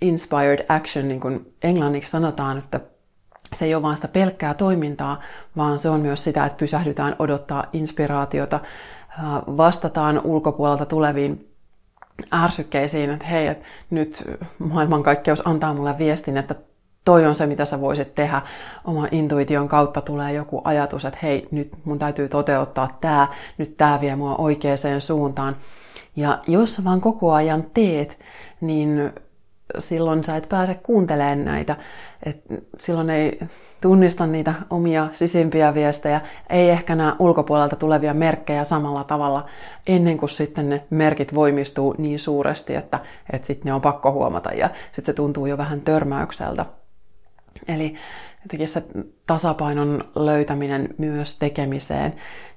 Inspired 0.00 0.64
action, 0.68 1.08
niin 1.08 1.20
kuin 1.20 1.54
englanniksi 1.62 2.10
sanotaan, 2.10 2.58
että 2.58 2.80
se 3.52 3.64
ei 3.64 3.74
ole 3.74 3.82
vain 3.82 3.96
sitä 3.96 4.08
pelkkää 4.08 4.54
toimintaa, 4.54 5.20
vaan 5.56 5.78
se 5.78 5.88
on 5.88 6.00
myös 6.00 6.24
sitä, 6.24 6.46
että 6.46 6.58
pysähdytään 6.58 7.16
odottaa 7.18 7.64
inspiraatiota, 7.72 8.60
vastataan 9.56 10.20
ulkopuolelta 10.24 10.86
tuleviin 10.86 11.50
ärsykkeisiin, 12.34 13.10
että 13.10 13.26
hei, 13.26 13.46
että 13.46 13.66
nyt 13.90 14.38
maailmankaikkeus 14.58 15.46
antaa 15.46 15.74
mulle 15.74 15.98
viestin, 15.98 16.36
että 16.36 16.54
toi 17.04 17.26
on 17.26 17.34
se, 17.34 17.46
mitä 17.46 17.64
sä 17.64 17.80
voisit 17.80 18.14
tehdä. 18.14 18.42
Oman 18.84 19.08
intuition 19.10 19.68
kautta 19.68 20.00
tulee 20.00 20.32
joku 20.32 20.60
ajatus, 20.64 21.04
että 21.04 21.18
hei, 21.22 21.48
nyt 21.50 21.68
mun 21.84 21.98
täytyy 21.98 22.28
toteuttaa 22.28 22.98
tämä, 23.00 23.28
nyt 23.58 23.76
tämä 23.76 24.00
vie 24.00 24.16
mua 24.16 24.36
oikeaan 24.36 25.00
suuntaan. 25.00 25.56
Ja 26.16 26.38
jos 26.46 26.74
sä 26.74 26.84
vaan 26.84 27.00
koko 27.00 27.32
ajan 27.32 27.64
teet, 27.74 28.18
niin 28.60 29.12
silloin 29.78 30.24
sä 30.24 30.36
et 30.36 30.48
pääse 30.48 30.74
kuuntelemaan 30.74 31.44
näitä. 31.44 31.76
Et 32.22 32.42
silloin 32.78 33.10
ei 33.10 33.38
tunnista 33.80 34.26
niitä 34.26 34.54
omia 34.70 35.08
sisimpiä 35.12 35.74
viestejä, 35.74 36.20
ei 36.50 36.70
ehkä 36.70 36.94
nämä 36.94 37.16
ulkopuolelta 37.18 37.76
tulevia 37.76 38.14
merkkejä 38.14 38.64
samalla 38.64 39.04
tavalla, 39.04 39.46
ennen 39.86 40.18
kuin 40.18 40.30
sitten 40.30 40.68
ne 40.68 40.82
merkit 40.90 41.34
voimistuu 41.34 41.94
niin 41.98 42.18
suuresti, 42.18 42.74
että, 42.74 43.00
että 43.32 43.46
sitten 43.46 43.70
ne 43.70 43.74
on 43.74 43.80
pakko 43.80 44.12
huomata 44.12 44.50
ja 44.50 44.70
sitten 44.84 45.04
se 45.04 45.12
tuntuu 45.12 45.46
jo 45.46 45.58
vähän 45.58 45.80
törmäykseltä. 45.80 46.66
Eli 47.68 47.94
jotenkin 48.42 48.68
se 48.68 48.82
tasapainon 49.26 50.04
löytäminen 50.14 50.88
myös 50.98 51.38
tekemiseen, 51.38 52.14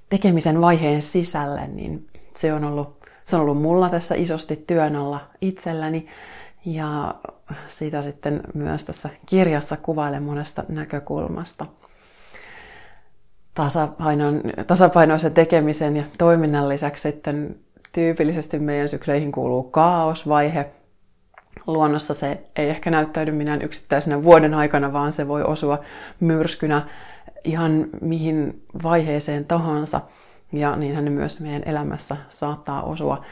tekemisen 0.10 0.62
vaiheen 0.62 1.01
sisälle, 1.01 1.67
niin 1.67 2.07
se 2.36 2.53
on 2.53 2.63
ollut, 2.63 2.98
se 3.25 3.36
on 3.36 3.41
ollut 3.41 3.62
mulla 3.62 3.89
tässä 3.89 4.15
isosti 4.15 4.63
työn 4.67 4.95
alla 4.95 5.27
itselläni. 5.41 6.07
Ja 6.65 7.15
sitä 7.67 8.01
sitten 8.01 8.41
myös 8.53 8.86
tässä 8.86 9.10
kirjassa 9.25 9.77
kuvailen 9.77 10.24
monesta 10.24 10.63
näkökulmasta. 10.69 11.65
Tasapainon, 13.53 14.41
tasapainoisen 14.67 15.33
tekemisen 15.33 15.98
ja 15.98 16.03
toiminnan 16.17 16.69
lisäksi 16.69 17.01
sitten 17.01 17.55
tyypillisesti 17.91 18.60
meidän 18.60 18.89
sykleihin 18.89 19.31
kuuluu 19.31 19.63
kaosvaihe, 19.63 20.72
luonnossa 21.67 22.13
se 22.13 22.43
ei 22.55 22.69
ehkä 22.69 22.91
näyttäydy 22.91 23.31
minään 23.31 23.62
yksittäisenä 23.62 24.24
vuoden 24.24 24.53
aikana, 24.53 24.93
vaan 24.93 25.12
se 25.12 25.27
voi 25.27 25.43
osua 25.43 25.79
myrskynä 26.19 26.88
ihan 27.43 27.88
mihin 28.01 28.63
vaiheeseen 28.83 29.45
tahansa. 29.45 30.01
Ja 30.51 30.75
niinhän 30.75 31.05
ne 31.05 31.12
myös 31.12 31.39
meidän 31.39 31.63
elämässä 31.65 32.17
saattaa 32.29 32.83
osua. 32.83 33.25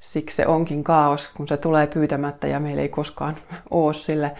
Siksi 0.00 0.36
se 0.36 0.46
onkin 0.46 0.84
kaos, 0.84 1.28
kun 1.36 1.48
se 1.48 1.56
tulee 1.56 1.86
pyytämättä 1.86 2.46
ja 2.46 2.60
meillä 2.60 2.82
ei 2.82 2.88
koskaan 2.88 3.36
ole 3.70 3.94
sille 3.94 4.32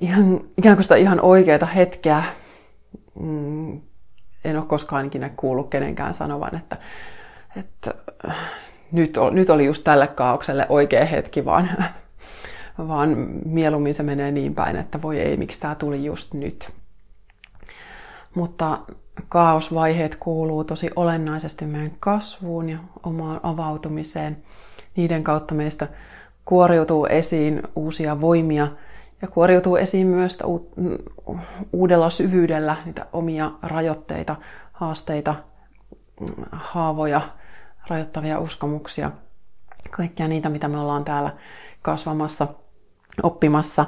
ihan, 0.00 0.40
ikään 0.58 0.76
kuin 0.76 0.84
sitä 0.84 0.96
ihan 0.96 1.20
oikeaa 1.20 1.66
hetkeä. 1.66 2.24
Mm, 3.20 3.80
en 4.44 4.56
ole 4.56 4.66
koskaan 4.66 5.06
ikinä 5.06 5.30
kuullut 5.36 5.70
kenenkään 5.70 6.14
sanovan, 6.14 6.56
että, 6.56 6.76
että 7.56 7.94
nyt, 8.92 9.18
nyt 9.30 9.50
oli 9.50 9.64
just 9.64 9.84
tälle 9.84 10.06
kaaukselle 10.06 10.66
oikea 10.68 11.04
hetki, 11.04 11.44
vaan 11.44 11.70
vaan 12.78 13.16
mieluummin 13.44 13.94
se 13.94 14.02
menee 14.02 14.30
niin 14.30 14.54
päin, 14.54 14.76
että 14.76 15.02
voi 15.02 15.20
ei, 15.20 15.36
miksi 15.36 15.60
tämä 15.60 15.74
tuli 15.74 16.04
just 16.04 16.34
nyt. 16.34 16.70
Mutta 18.34 18.78
kaosvaiheet 19.28 20.16
kuuluu 20.16 20.64
tosi 20.64 20.90
olennaisesti 20.96 21.64
meidän 21.64 21.92
kasvuun 22.00 22.68
ja 22.68 22.78
omaan 23.02 23.40
avautumiseen. 23.42 24.36
Niiden 24.96 25.24
kautta 25.24 25.54
meistä 25.54 25.88
kuoriutuu 26.44 27.06
esiin 27.06 27.62
uusia 27.76 28.20
voimia 28.20 28.68
ja 29.22 29.28
kuoriutuu 29.28 29.76
esiin 29.76 30.06
myös 30.06 30.38
uudella 31.72 32.10
syvyydellä 32.10 32.76
niitä 32.84 33.06
omia 33.12 33.50
rajoitteita, 33.62 34.36
haasteita, 34.72 35.34
haavoja, 36.52 37.20
rajoittavia 37.88 38.38
uskomuksia. 38.38 39.10
Kaikkia 39.90 40.28
niitä, 40.28 40.48
mitä 40.48 40.68
me 40.68 40.78
ollaan 40.78 41.04
täällä 41.04 41.30
kasvamassa– 41.82 42.48
oppimassa, 43.22 43.86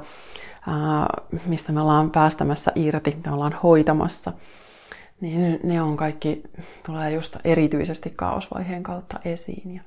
mistä 1.47 1.73
me 1.73 1.81
ollaan 1.81 2.11
päästämässä 2.11 2.73
irti, 2.75 3.17
me 3.27 3.33
ollaan 3.33 3.59
hoitamassa, 3.63 4.33
niin 5.21 5.61
ne 5.63 5.83
on 5.83 5.97
kaikki, 5.97 6.43
tulee 6.87 7.11
just 7.11 7.37
erityisesti 7.45 8.13
kaosvaiheen 8.17 8.83
kautta 8.83 9.21
esiin. 9.25 9.75
Ja 9.75 9.83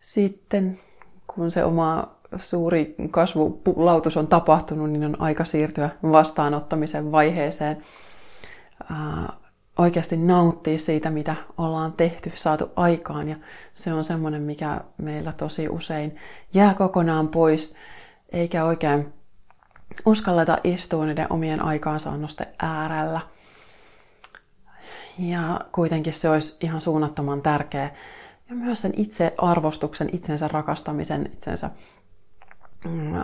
sitten 0.00 0.80
kun 1.26 1.50
se 1.50 1.64
oma 1.64 2.08
suuri 2.40 2.94
kasvulautus 3.10 4.16
on 4.16 4.26
tapahtunut, 4.26 4.90
niin 4.90 5.04
on 5.04 5.20
aika 5.20 5.44
siirtyä 5.44 5.90
vastaanottamisen 6.02 7.12
vaiheeseen. 7.12 7.82
Oikeasti 9.80 10.16
nauttia 10.16 10.78
siitä, 10.78 11.10
mitä 11.10 11.36
ollaan 11.58 11.92
tehty, 11.92 12.32
saatu 12.34 12.70
aikaan. 12.76 13.28
Ja 13.28 13.36
se 13.74 13.92
on 13.92 14.04
semmoinen, 14.04 14.42
mikä 14.42 14.80
meillä 14.98 15.32
tosi 15.32 15.68
usein 15.68 16.16
jää 16.54 16.74
kokonaan 16.74 17.28
pois, 17.28 17.74
eikä 18.32 18.64
oikein 18.64 19.12
uskalleta 20.06 20.58
istua 20.64 21.06
niiden 21.06 21.26
omien 21.32 21.62
aikaansaannosten 21.64 22.46
äärellä. 22.62 23.20
Ja 25.18 25.60
kuitenkin 25.72 26.12
se 26.14 26.30
olisi 26.30 26.56
ihan 26.60 26.80
suunnattoman 26.80 27.42
tärkeä. 27.42 27.90
Ja 28.48 28.56
myös 28.56 28.82
sen 28.82 28.92
itse 28.96 29.34
arvostuksen, 29.38 30.10
itsensä 30.12 30.48
rakastamisen, 30.48 31.26
itsensä 31.32 31.70
mm, 32.84 33.14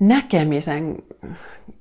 näkemisen 0.00 0.96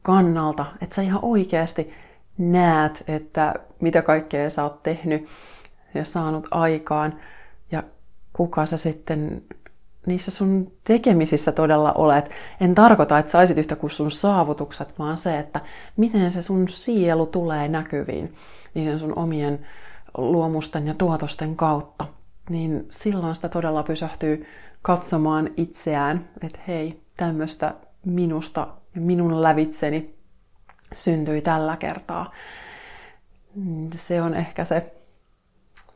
kannalta, 0.01 0.65
että 0.81 0.95
sä 0.95 1.01
ihan 1.01 1.19
oikeasti 1.21 1.93
näet, 2.37 3.03
että 3.07 3.53
mitä 3.81 4.01
kaikkea 4.01 4.49
sä 4.49 4.63
oot 4.63 4.83
tehnyt 4.83 5.27
ja 5.93 6.05
saanut 6.05 6.47
aikaan 6.51 7.19
ja 7.71 7.83
kuka 8.33 8.65
sä 8.65 8.77
sitten 8.77 9.43
niissä 10.05 10.31
sun 10.31 10.71
tekemisissä 10.83 11.51
todella 11.51 11.91
olet. 11.91 12.29
En 12.61 12.75
tarkoita, 12.75 13.19
että 13.19 13.31
saisit 13.31 13.57
yhtä 13.57 13.75
kuin 13.75 13.91
sun 13.91 14.11
saavutukset, 14.11 14.99
vaan 14.99 15.17
se, 15.17 15.39
että 15.39 15.61
miten 15.97 16.31
se 16.31 16.41
sun 16.41 16.69
sielu 16.69 17.25
tulee 17.25 17.67
näkyviin 17.67 18.33
niiden 18.73 18.99
sun 18.99 19.17
omien 19.17 19.65
luomusten 20.17 20.87
ja 20.87 20.93
tuotosten 20.93 21.55
kautta. 21.55 22.05
Niin 22.49 22.87
silloin 22.91 23.35
sitä 23.35 23.49
todella 23.49 23.83
pysähtyy 23.83 24.45
katsomaan 24.81 25.49
itseään, 25.57 26.27
että 26.41 26.59
hei, 26.67 27.01
tämmöistä 27.17 27.73
minusta 28.05 28.67
ja 28.95 29.01
minun 29.01 29.43
lävitseni 29.43 30.15
syntyi 30.95 31.41
tällä 31.41 31.77
kertaa. 31.77 32.31
Se 33.95 34.21
on 34.21 34.33
ehkä 34.33 34.65
se, 34.65 34.93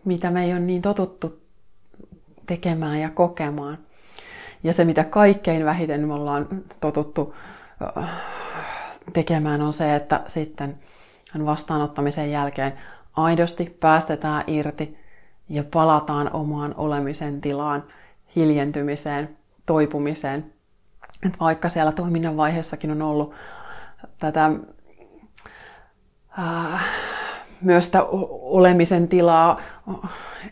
mitä 0.06 0.32
me 0.32 0.44
ei 0.44 0.52
ole 0.52 0.60
niin 0.60 0.82
totuttu 0.82 1.42
tekemään 2.46 3.00
ja 3.00 3.10
kokemaan. 3.10 3.78
Ja 4.64 4.74
se, 4.74 4.86
mitä 4.86 5.04
kaikkein 5.04 5.66
vähiten 5.66 6.08
me 6.08 6.14
ollaan 6.14 6.48
totuttu 6.80 7.36
äh, 7.98 8.10
tekemään, 9.14 9.62
on 9.62 9.74
se, 9.74 9.96
että 9.96 10.24
sitten 10.28 10.80
vastaanottamisen 11.46 12.32
jälkeen 12.32 12.74
aidosti 13.14 13.78
päästetään 13.80 14.44
irti 14.48 14.98
ja 15.50 15.64
palataan 15.74 16.34
omaan 16.34 16.74
olemisen 16.78 17.42
tilaan, 17.42 17.84
hiljentymiseen, 18.36 19.38
toipumiseen. 19.66 20.54
Et 21.26 21.40
vaikka 21.40 21.70
siellä 21.70 21.92
toiminnan 21.92 22.38
vaiheessakin 22.38 22.92
on 22.92 23.02
ollut 23.02 23.34
tätä 24.20 24.52
äh, 26.40 26.86
myös 27.62 27.86
sitä 27.86 28.04
olemisen 28.42 29.08
tilaa, 29.08 29.62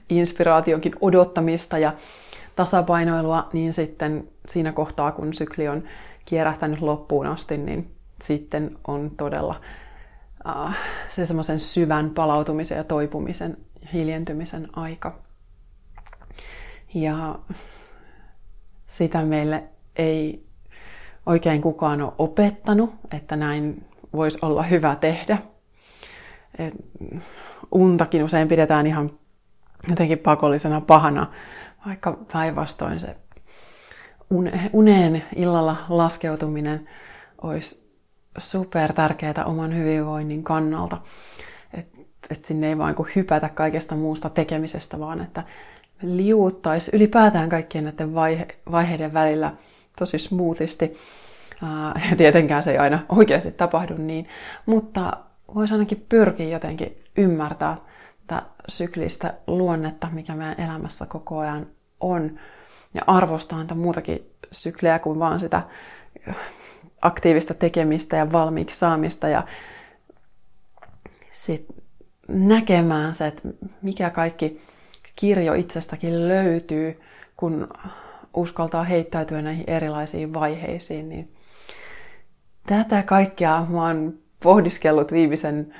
inspiraationkin 0.09 0.95
odottamista 1.01 1.77
ja 1.77 1.93
tasapainoilua, 2.55 3.49
niin 3.53 3.73
sitten 3.73 4.27
siinä 4.47 4.71
kohtaa, 4.71 5.11
kun 5.11 5.33
sykli 5.33 5.67
on 5.67 5.83
kierähtänyt 6.25 6.81
loppuun 6.81 7.27
asti, 7.27 7.57
niin 7.57 7.91
sitten 8.23 8.77
on 8.87 9.11
todella 9.17 9.61
äh, 10.47 10.77
se 11.09 11.25
semmoisen 11.25 11.59
syvän 11.59 12.09
palautumisen 12.09 12.77
ja 12.77 12.83
toipumisen, 12.83 13.57
hiljentymisen 13.93 14.67
aika. 14.75 15.19
Ja 16.93 17.39
sitä 18.87 19.21
meille 19.21 19.63
ei 19.95 20.45
oikein 21.25 21.61
kukaan 21.61 22.01
ole 22.01 22.13
opettanut, 22.17 22.93
että 23.13 23.35
näin 23.35 23.85
voisi 24.13 24.39
olla 24.41 24.63
hyvä 24.63 24.95
tehdä. 24.95 25.37
Et 26.59 26.73
untakin 27.71 28.23
usein 28.23 28.47
pidetään 28.47 28.87
ihan 28.87 29.11
jotenkin 29.89 30.19
pakollisena 30.19 30.81
pahana, 30.81 31.27
vaikka 31.85 32.17
päinvastoin 32.33 32.99
se 32.99 33.15
uneen 34.73 35.23
illalla 35.35 35.77
laskeutuminen 35.89 36.89
olisi 37.41 37.89
super 38.37 38.93
tärkeää 38.93 39.45
oman 39.45 39.75
hyvinvoinnin 39.75 40.43
kannalta. 40.43 40.97
Että 41.73 41.97
et 42.29 42.45
sinne 42.45 42.67
ei 42.67 42.77
vain 42.77 42.95
hypätä 43.15 43.49
kaikesta 43.49 43.95
muusta 43.95 44.29
tekemisestä, 44.29 44.99
vaan 44.99 45.21
että 45.21 45.43
liuuttaisi 46.01 46.91
ylipäätään 46.93 47.49
kaikkien 47.49 47.83
näiden 47.83 48.13
vaihe- 48.13 48.71
vaiheiden 48.71 49.13
välillä 49.13 49.53
tosi 49.99 50.19
smoothisti. 50.19 50.97
Ja 52.09 52.15
tietenkään 52.17 52.63
se 52.63 52.71
ei 52.71 52.77
aina 52.77 52.99
oikeasti 53.09 53.51
tapahdu 53.51 53.93
niin, 53.97 54.27
mutta 54.65 55.17
voisi 55.55 55.73
ainakin 55.73 56.05
pyrkiä 56.09 56.49
jotenkin 56.49 57.03
ymmärtää 57.17 57.77
tätä 58.27 58.41
syklistä 58.67 59.33
luonnetta, 59.47 60.07
mikä 60.11 60.35
meidän 60.35 60.61
elämässä 60.61 61.05
koko 61.05 61.37
ajan 61.37 61.67
on. 61.99 62.39
Ja 62.93 63.01
arvostaa 63.07 63.59
niitä 63.59 63.75
muutakin 63.75 64.31
syklejä 64.51 64.99
kuin 64.99 65.19
vaan 65.19 65.39
sitä 65.39 65.61
aktiivista 67.01 67.53
tekemistä 67.53 68.17
ja 68.17 68.31
valmiiksi 68.31 68.79
saamista. 68.79 69.27
Ja 69.27 69.43
sitten 71.31 71.75
näkemään 72.27 73.15
se, 73.15 73.27
että 73.27 73.49
mikä 73.81 74.09
kaikki 74.09 74.61
kirjo 75.15 75.53
itsestäkin 75.53 76.27
löytyy, 76.27 77.01
kun 77.37 77.67
uskaltaa 78.33 78.83
heittäytyä 78.83 79.41
näihin 79.41 79.63
erilaisiin 79.67 80.33
vaiheisiin, 80.33 81.09
niin 81.09 81.35
tätä 82.67 83.03
kaikkea 83.03 83.65
mä 83.69 83.87
oon 83.87 84.24
pohdiskellut 84.43 85.11
viimeisen 85.11 85.73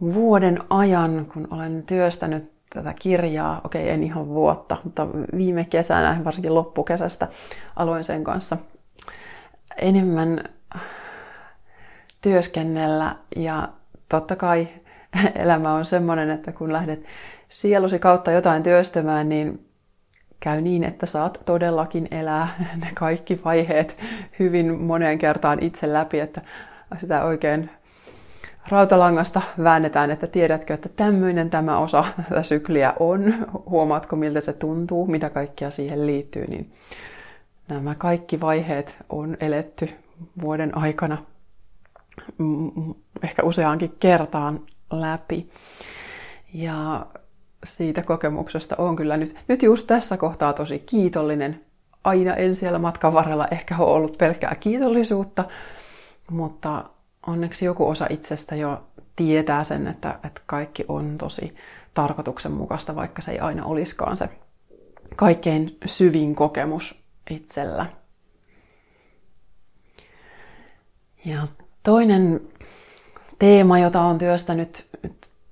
vuoden 0.00 0.58
ajan, 0.70 1.26
kun 1.32 1.48
olen 1.50 1.82
työstänyt 1.82 2.52
tätä 2.74 2.94
kirjaa, 3.00 3.60
okei 3.64 3.90
en 3.90 4.04
ihan 4.04 4.28
vuotta, 4.28 4.76
mutta 4.84 5.06
viime 5.36 5.64
kesänä, 5.64 6.20
varsinkin 6.24 6.54
loppukesästä, 6.54 7.28
aloin 7.76 8.04
sen 8.04 8.24
kanssa 8.24 8.56
enemmän 9.76 10.44
työskennellä. 12.20 13.16
Ja 13.36 13.68
totta 14.08 14.36
kai 14.36 14.68
elämä 15.34 15.74
on 15.74 15.84
semmoinen, 15.84 16.30
että 16.30 16.52
kun 16.52 16.72
lähdet 16.72 17.04
sielusi 17.48 17.98
kautta 17.98 18.30
jotain 18.30 18.62
työstämään, 18.62 19.28
niin 19.28 19.66
käy 20.40 20.60
niin, 20.60 20.84
että 20.84 21.06
saat 21.06 21.40
todellakin 21.44 22.08
elää 22.10 22.48
ne 22.76 22.88
kaikki 22.94 23.40
vaiheet 23.44 23.96
hyvin 24.38 24.82
moneen 24.82 25.18
kertaan 25.18 25.62
itse 25.62 25.92
läpi, 25.92 26.20
että 26.20 26.40
sitä 27.00 27.24
oikein 27.24 27.70
rautalangasta 28.68 29.42
väännetään, 29.62 30.10
että 30.10 30.26
tiedätkö, 30.26 30.74
että 30.74 30.88
tämmöinen 30.88 31.50
tämä 31.50 31.78
osa 31.78 32.04
tätä 32.28 32.42
sykliä 32.42 32.94
on, 33.00 33.34
huomaatko 33.70 34.16
miltä 34.16 34.40
se 34.40 34.52
tuntuu, 34.52 35.06
mitä 35.06 35.30
kaikkia 35.30 35.70
siihen 35.70 36.06
liittyy, 36.06 36.46
niin 36.46 36.72
nämä 37.68 37.94
kaikki 37.94 38.40
vaiheet 38.40 38.96
on 39.08 39.36
eletty 39.40 39.88
vuoden 40.40 40.76
aikana 40.76 41.18
ehkä 43.22 43.42
useaankin 43.42 43.94
kertaan 44.00 44.60
läpi. 44.90 45.50
Ja 46.54 47.06
siitä 47.66 48.02
kokemuksesta 48.02 48.76
on 48.78 48.96
kyllä 48.96 49.16
nyt, 49.16 49.36
nyt 49.48 49.62
just 49.62 49.86
tässä 49.86 50.16
kohtaa 50.16 50.52
tosi 50.52 50.78
kiitollinen. 50.78 51.60
Aina 52.04 52.34
en 52.34 52.56
siellä 52.56 52.78
matkan 52.78 53.12
varrella 53.12 53.48
ehkä 53.50 53.76
ole 53.78 53.90
ollut 53.90 54.18
pelkkää 54.18 54.54
kiitollisuutta, 54.54 55.44
mutta 56.30 56.84
onneksi 57.26 57.64
joku 57.64 57.88
osa 57.88 58.06
itsestä 58.10 58.56
jo 58.56 58.82
tietää 59.16 59.64
sen, 59.64 59.86
että, 59.86 60.18
että 60.24 60.40
kaikki 60.46 60.84
on 60.88 61.18
tosi 61.18 61.56
tarkoituksenmukaista, 61.94 62.94
vaikka 62.94 63.22
se 63.22 63.32
ei 63.32 63.38
aina 63.38 63.64
olisikaan 63.64 64.16
se 64.16 64.28
kaikkein 65.16 65.78
syvin 65.86 66.34
kokemus 66.34 67.02
itsellä. 67.30 67.86
Ja 71.24 71.48
toinen 71.82 72.40
teema, 73.38 73.78
jota 73.78 74.00
on 74.00 74.18
työstänyt 74.18 74.86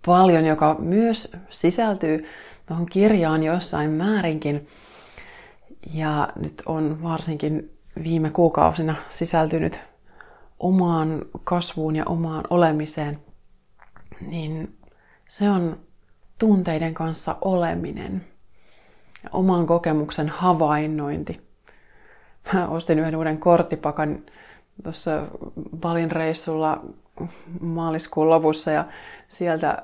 paljon, 0.06 0.46
joka 0.46 0.76
myös 0.78 1.32
sisältyy 1.50 2.26
tuohon 2.66 2.86
kirjaan 2.86 3.42
jossain 3.42 3.90
määrinkin, 3.90 4.68
ja 5.94 6.28
nyt 6.36 6.62
on 6.66 7.02
varsinkin 7.02 7.70
viime 8.02 8.30
kuukausina 8.30 8.96
sisältynyt 9.10 9.80
omaan 10.62 11.22
kasvuun 11.44 11.96
ja 11.96 12.04
omaan 12.06 12.44
olemiseen, 12.50 13.18
niin 14.20 14.76
se 15.28 15.50
on 15.50 15.78
tunteiden 16.38 16.94
kanssa 16.94 17.36
oleminen 17.40 18.24
ja 19.24 19.30
oman 19.32 19.66
kokemuksen 19.66 20.28
havainnointi. 20.28 21.40
Mä 22.52 22.68
ostin 22.68 22.98
yhden 22.98 23.16
uuden 23.16 23.38
korttipakan 23.38 24.22
tuossa 24.82 25.26
Balin 25.76 26.10
reissulla 26.10 26.84
maaliskuun 27.60 28.30
lopussa 28.30 28.70
ja 28.70 28.84
sieltä 29.28 29.82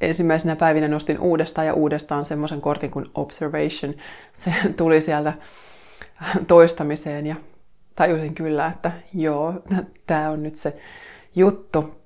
ensimmäisenä 0.00 0.56
päivinä 0.56 0.88
nostin 0.88 1.18
uudestaan 1.18 1.66
ja 1.66 1.74
uudestaan 1.74 2.24
semmoisen 2.24 2.60
kortin 2.60 2.90
kuin 2.90 3.06
Observation. 3.14 3.94
Se 4.32 4.54
tuli 4.76 5.00
sieltä 5.00 5.32
toistamiseen 6.46 7.26
ja 7.26 7.36
tajusin 8.00 8.34
kyllä, 8.34 8.66
että 8.66 8.92
joo, 9.14 9.54
tämä 10.06 10.30
on 10.30 10.42
nyt 10.42 10.56
se 10.56 10.76
juttu. 11.34 12.00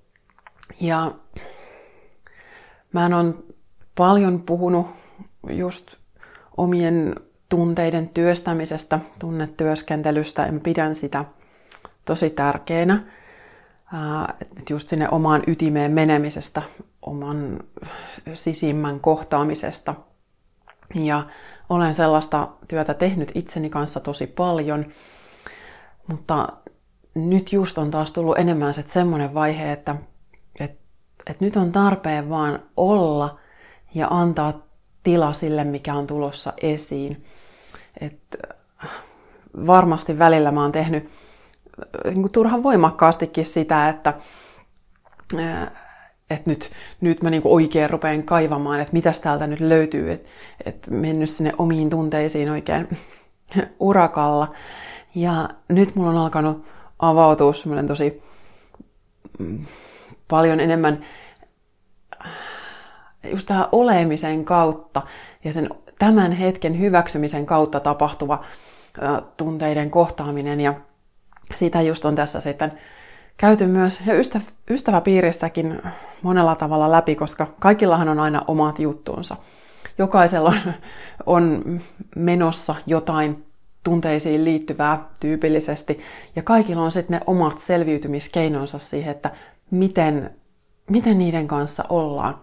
Ja 0.81 1.13
Mä 2.95 3.19
on 3.19 3.45
paljon 3.95 4.43
puhunut 4.43 4.87
just 5.51 5.87
omien 6.57 7.15
tunteiden 7.49 8.09
työstämisestä, 8.09 9.01
tunnetyöskentelystä. 9.19 10.47
En 10.47 10.61
pidän 10.61 10.95
sitä 10.95 11.25
tosi 12.05 12.31
tärkeänä. 12.31 13.05
Että 14.41 14.63
just 14.73 14.89
sinne 14.89 15.09
omaan 15.09 15.43
ytimeen 15.47 15.93
menemisestä, 15.93 16.63
oman 17.03 17.61
sisimmän 18.35 19.01
kohtaamisesta. 19.01 19.95
Ja 20.95 21.27
olen 21.69 21.95
sellaista 21.95 22.49
työtä 22.69 22.95
tehnyt 22.95 23.33
itseni 23.35 23.71
kanssa 23.71 24.01
tosi 24.01 24.27
paljon, 24.27 24.87
mutta 26.07 26.49
nyt 27.15 27.53
just 27.53 27.79
on 27.79 27.91
taas 27.91 28.13
tullut 28.13 28.39
enemmän 28.39 28.75
se 28.75 28.85
semmoinen 28.87 29.35
vaihe, 29.35 29.73
että, 29.73 29.97
että, 30.61 30.85
että 31.27 31.45
nyt 31.45 31.57
on 31.57 31.73
tarpeen 31.73 32.31
vaan 32.31 32.63
olla 32.77 33.39
ja 33.95 34.09
antaa 34.11 34.63
tila 35.03 35.33
sille, 35.33 35.65
mikä 35.65 35.95
on 35.95 36.07
tulossa 36.07 36.53
esiin. 36.63 37.25
Et 38.01 38.37
varmasti 39.67 40.19
välillä 40.19 40.53
mä 40.53 40.63
oon 40.63 40.73
tehnyt 40.73 41.11
niin 42.05 42.31
turhan 42.31 42.63
voimakkaastikin 42.63 43.47
sitä, 43.47 43.89
että, 43.89 44.15
että 46.31 46.51
nyt, 46.51 46.71
nyt 47.01 47.23
mä 47.23 47.31
niin 47.31 47.43
oikein 47.45 47.91
rupean 47.91 48.23
kaivamaan, 48.23 48.81
että 48.81 48.93
mitäs 48.93 49.21
täältä 49.21 49.47
nyt 49.47 49.61
löytyy, 49.61 50.13
että, 50.13 50.29
että 50.65 50.91
mennyt 50.91 51.31
sinne 51.31 51.53
omiin 51.59 51.91
tunteisiin 51.91 52.51
oikein 52.51 52.89
urakalla. 53.81 54.55
Ja 55.15 55.49
nyt 55.69 55.95
mulla 55.95 56.11
on 56.11 56.17
alkanut 56.17 56.65
avautua 56.99 57.55
semmoinen 57.55 57.87
tosi 57.87 58.23
mm, 59.39 59.67
paljon 60.29 60.61
enemmän 60.61 61.05
just 63.25 63.47
tähän 63.49 63.69
olemisen 63.73 64.45
kautta 64.45 65.03
ja 65.45 65.53
sen 65.53 65.71
tämän 65.99 66.33
hetken 66.33 66.79
hyväksymisen 66.79 67.47
kautta 67.47 67.81
tapahtuva 67.81 68.45
tunteiden 69.37 69.91
kohtaaminen. 69.91 70.61
Ja 70.61 70.75
siitä 71.55 71.83
just 71.83 72.05
on 72.05 72.15
tässä 72.15 72.41
sitten 72.41 72.73
käyty 73.37 73.67
myös 73.67 74.03
ja 74.07 74.15
ystäv- 74.15 74.53
ystäväpiirissäkin 74.71 75.83
monella 76.23 76.55
tavalla 76.55 76.93
läpi, 76.93 77.15
koska 77.15 77.47
kaikillahan 77.61 78.09
on 78.09 78.21
aina 78.21 78.43
omat 78.47 78.79
juttuunsa. 78.79 79.37
Jokaisella 79.99 80.55
on 81.27 81.81
menossa 82.17 82.75
jotain 82.87 83.45
tunteisiin 83.85 84.45
liittyvää 84.45 85.09
tyypillisesti, 85.21 86.01
ja 86.37 86.43
kaikilla 86.43 86.83
on 86.83 86.93
sitten 86.93 87.19
ne 87.19 87.25
omat 87.27 87.59
selviytymiskeinonsa 87.59 88.79
siihen, 88.79 89.11
että 89.11 89.31
miten, 89.71 90.31
miten 90.91 91.19
niiden 91.19 91.49
kanssa 91.49 91.85
ollaan. 91.89 92.41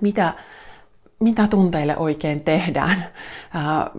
Mitä, 0.00 0.34
mitä 1.20 1.46
tunteille 1.46 1.96
oikein 1.96 2.40
tehdään, 2.40 3.04
ää, 3.54 3.90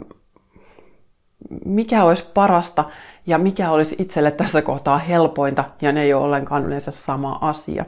mikä 1.65 2.03
olisi 2.03 2.25
parasta 2.33 2.89
ja 3.27 3.37
mikä 3.37 3.71
olisi 3.71 3.95
itselle 3.99 4.31
tässä 4.31 4.61
kohtaa 4.61 4.97
helpointa, 4.97 5.65
ja 5.81 5.91
ne 5.91 6.01
ei 6.01 6.13
ole 6.13 6.25
ollenkaan 6.25 6.65
yleensä 6.65 6.91
sama 6.91 7.37
asia. 7.41 7.85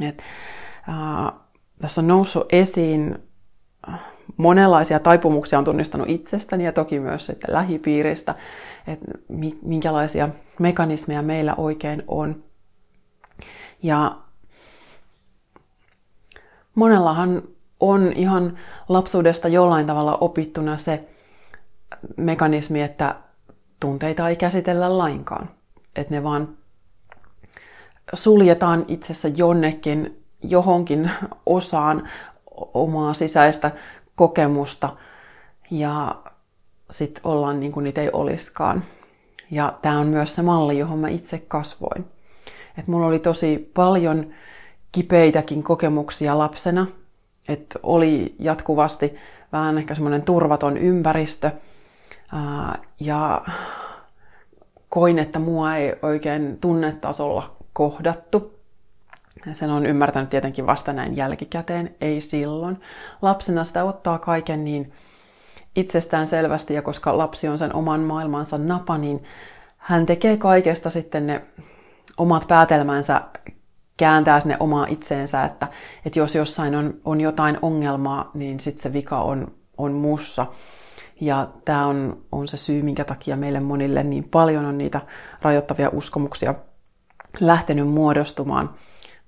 Et, 0.00 0.22
ää, 0.88 1.32
tässä 1.80 2.00
on 2.00 2.06
noussut 2.06 2.46
esiin 2.52 3.18
monenlaisia 4.36 5.00
taipumuksia 5.00 5.58
on 5.58 5.64
tunnistanut 5.64 6.08
itsestäni 6.10 6.64
ja 6.64 6.72
toki 6.72 7.00
myös 7.00 7.26
sitten 7.26 7.54
lähipiiristä, 7.54 8.34
että 8.86 9.06
minkälaisia 9.62 10.28
mekanismeja 10.58 11.22
meillä 11.22 11.54
oikein 11.54 12.02
on. 12.08 12.44
Ja 13.82 14.16
monellahan 16.74 17.42
on 17.80 18.12
ihan 18.12 18.58
lapsuudesta 18.88 19.48
jollain 19.48 19.86
tavalla 19.86 20.16
opittuna 20.16 20.78
se 20.78 21.08
mekanismi, 22.16 22.82
että 22.82 23.14
tunteita 23.80 24.28
ei 24.28 24.36
käsitellä 24.36 24.98
lainkaan. 24.98 25.50
Että 25.96 26.14
ne 26.14 26.22
vaan 26.22 26.48
suljetaan 28.14 28.84
itsessä 28.88 29.28
jonnekin, 29.28 30.22
johonkin 30.42 31.10
osaan 31.46 32.08
omaa 32.74 33.14
sisäistä 33.14 33.70
kokemusta 34.16 34.96
ja 35.70 36.16
sitten 36.90 37.26
ollaan 37.26 37.60
niin 37.60 37.72
kuin 37.72 37.84
niitä 37.84 38.00
ei 38.00 38.10
oliskaan. 38.12 38.84
Ja 39.50 39.78
tämä 39.82 39.98
on 39.98 40.06
myös 40.06 40.34
se 40.34 40.42
malli, 40.42 40.78
johon 40.78 40.98
mä 40.98 41.08
itse 41.08 41.38
kasvoin. 41.48 42.04
Et 42.78 42.86
mulla 42.86 43.06
oli 43.06 43.18
tosi 43.18 43.70
paljon 43.74 44.26
kipeitäkin 44.92 45.62
kokemuksia 45.62 46.38
lapsena, 46.38 46.86
että 47.48 47.78
oli 47.82 48.34
jatkuvasti 48.38 49.16
vähän 49.52 49.78
ehkä 49.78 49.94
semmoinen 49.94 50.22
turvaton 50.22 50.76
ympäristö. 50.76 51.50
Ja 53.00 53.44
koin, 54.88 55.18
että 55.18 55.38
mua 55.38 55.76
ei 55.76 55.94
oikein 56.02 56.58
tunnetasolla 56.60 57.56
kohdattu. 57.72 58.51
Sen 59.52 59.70
on 59.70 59.86
ymmärtänyt 59.86 60.30
tietenkin 60.30 60.66
vasta 60.66 60.92
näin 60.92 61.16
jälkikäteen, 61.16 61.94
ei 62.00 62.20
silloin. 62.20 62.80
Lapsena 63.22 63.64
sitä 63.64 63.84
ottaa 63.84 64.18
kaiken 64.18 64.64
niin 64.64 64.92
itsestään 65.76 66.26
selvästi 66.26 66.74
ja 66.74 66.82
koska 66.82 67.18
lapsi 67.18 67.48
on 67.48 67.58
sen 67.58 67.74
oman 67.74 68.00
maailmansa 68.00 68.58
napa, 68.58 68.98
niin 68.98 69.24
hän 69.76 70.06
tekee 70.06 70.36
kaikesta 70.36 70.90
sitten 70.90 71.26
ne 71.26 71.42
omat 72.16 72.48
päätelmänsä, 72.48 73.22
kääntää 73.96 74.40
sinne 74.40 74.56
omaa 74.60 74.86
itseensä, 74.86 75.44
että, 75.44 75.68
että 76.06 76.18
jos 76.18 76.34
jossain 76.34 76.74
on, 76.74 76.94
on 77.04 77.20
jotain 77.20 77.58
ongelmaa, 77.62 78.30
niin 78.34 78.60
sitten 78.60 78.82
se 78.82 78.92
vika 78.92 79.20
on, 79.20 79.52
on 79.78 79.92
mussa. 79.92 80.46
Ja 81.20 81.48
tämä 81.64 81.86
on, 81.86 82.22
on 82.32 82.48
se 82.48 82.56
syy, 82.56 82.82
minkä 82.82 83.04
takia 83.04 83.36
meille 83.36 83.60
monille 83.60 84.02
niin 84.02 84.24
paljon 84.24 84.64
on 84.64 84.78
niitä 84.78 85.00
rajoittavia 85.42 85.90
uskomuksia 85.92 86.54
lähtenyt 87.40 87.88
muodostumaan– 87.88 88.70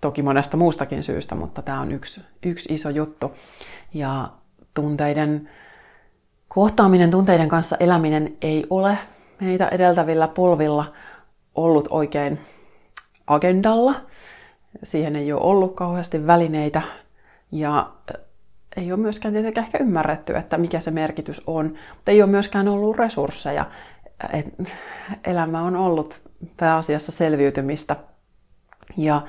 Toki 0.04 0.22
monesta 0.22 0.56
muustakin 0.56 1.02
syystä, 1.02 1.34
mutta 1.34 1.62
tämä 1.62 1.80
on 1.80 1.92
yksi, 1.92 2.20
yksi 2.42 2.74
iso 2.74 2.90
juttu. 2.90 3.32
Ja 3.94 4.28
tunteiden 4.74 5.50
kohtaaminen, 6.48 7.10
tunteiden 7.10 7.48
kanssa 7.48 7.76
eläminen 7.80 8.36
ei 8.42 8.66
ole 8.70 8.98
meitä 9.40 9.68
edeltävillä 9.68 10.28
polvilla 10.28 10.92
ollut 11.54 11.88
oikein 11.90 12.40
agendalla. 13.26 13.94
Siihen 14.82 15.16
ei 15.16 15.32
ole 15.32 15.42
ollut 15.42 15.74
kauheasti 15.74 16.26
välineitä 16.26 16.82
ja 17.52 17.90
ei 18.76 18.92
ole 18.92 19.00
myöskään 19.00 19.34
tietenkään 19.34 19.66
ehkä 19.66 19.78
ymmärretty, 19.78 20.36
että 20.36 20.58
mikä 20.58 20.80
se 20.80 20.90
merkitys 20.90 21.42
on, 21.46 21.74
mutta 21.94 22.10
ei 22.10 22.22
ole 22.22 22.30
myöskään 22.30 22.68
ollut 22.68 22.96
resursseja. 22.96 23.64
Elämä 25.24 25.62
on 25.62 25.76
ollut 25.76 26.20
pääasiassa 26.56 27.12
selviytymistä 27.12 27.96
ja 28.96 29.22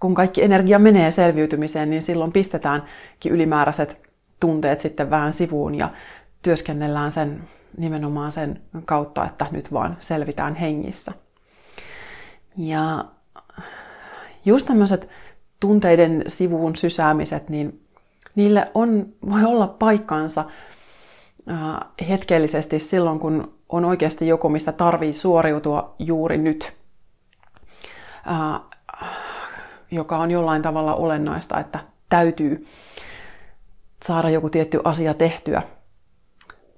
kun 0.00 0.14
kaikki 0.14 0.42
energia 0.42 0.78
menee 0.78 1.10
selviytymiseen, 1.10 1.90
niin 1.90 2.02
silloin 2.02 2.32
pistetäänkin 2.32 3.32
ylimääräiset 3.32 4.08
tunteet 4.40 4.80
sitten 4.80 5.10
vähän 5.10 5.32
sivuun 5.32 5.74
ja 5.74 5.90
työskennellään 6.42 7.12
sen 7.12 7.48
nimenomaan 7.76 8.32
sen 8.32 8.60
kautta, 8.84 9.24
että 9.24 9.46
nyt 9.50 9.72
vaan 9.72 9.96
selvitään 10.00 10.54
hengissä. 10.54 11.12
Ja 12.56 13.04
just 14.44 14.66
tämmöiset 14.66 15.08
tunteiden 15.60 16.24
sivuun 16.26 16.76
sysäämiset, 16.76 17.48
niin 17.48 17.80
niille 18.34 18.70
on, 18.74 19.06
voi 19.30 19.44
olla 19.44 19.66
paikkansa 19.66 20.44
hetkellisesti 22.08 22.78
silloin, 22.78 23.18
kun 23.18 23.54
on 23.68 23.84
oikeasti 23.84 24.28
joku, 24.28 24.48
mistä 24.48 24.72
tarvii 24.72 25.12
suoriutua 25.12 25.94
juuri 25.98 26.38
nyt 26.38 26.72
joka 29.92 30.18
on 30.18 30.30
jollain 30.30 30.62
tavalla 30.62 30.94
olennaista, 30.94 31.60
että 31.60 31.78
täytyy 32.08 32.66
saada 34.04 34.30
joku 34.30 34.50
tietty 34.50 34.80
asia 34.84 35.14
tehtyä. 35.14 35.62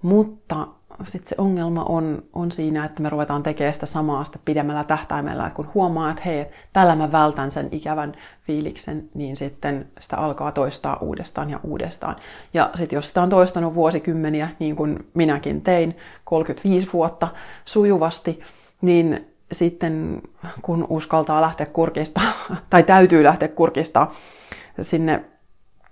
Mutta 0.03 0.67
sitten 1.05 1.29
se 1.29 1.35
ongelma 1.39 1.85
on, 1.85 2.23
on 2.33 2.53
siinä, 2.53 2.85
että 2.85 3.03
me 3.03 3.09
ruvetaan 3.09 3.43
tekemään 3.43 3.75
sitä 3.75 3.87
samaa 3.87 4.25
sitä 4.25 4.39
pidemmällä 4.45 4.85
tähtäimellä, 4.85 5.47
että 5.47 5.57
kun 5.57 5.71
huomaa, 5.75 6.11
että 6.11 6.23
hei, 6.27 6.47
tällä 6.73 6.97
mä 6.97 7.13
vältän 7.13 7.51
sen 7.51 7.69
ikävän 7.73 8.15
fiiliksen, 8.47 9.11
niin 9.15 9.37
sitten 9.37 9.89
sitä 10.01 10.17
alkaa 10.17 10.53
toistaa 10.53 10.97
uudestaan 10.97 11.51
ja 11.51 11.61
uudestaan. 11.63 12.17
Ja 12.55 12.71
sitten 12.75 12.97
jos 12.97 13.09
sitä 13.09 13.23
on 13.23 13.31
toistanut 13.31 13.75
vuosikymmeniä, 13.75 14.49
niin 14.59 14.77
kuin 14.77 15.07
minäkin 15.15 15.61
tein, 15.61 15.97
35 16.25 16.89
vuotta 16.93 17.29
sujuvasti, 17.65 18.41
niin 18.83 19.34
sitten 19.55 20.23
kun 20.63 20.87
uskaltaa 20.89 21.41
lähteä 21.41 21.67
kurkista, 21.67 22.21
tai 22.71 22.83
täytyy 22.83 23.25
lähteä 23.25 23.49
kurkista 23.49 24.07
sinne, 24.81 25.25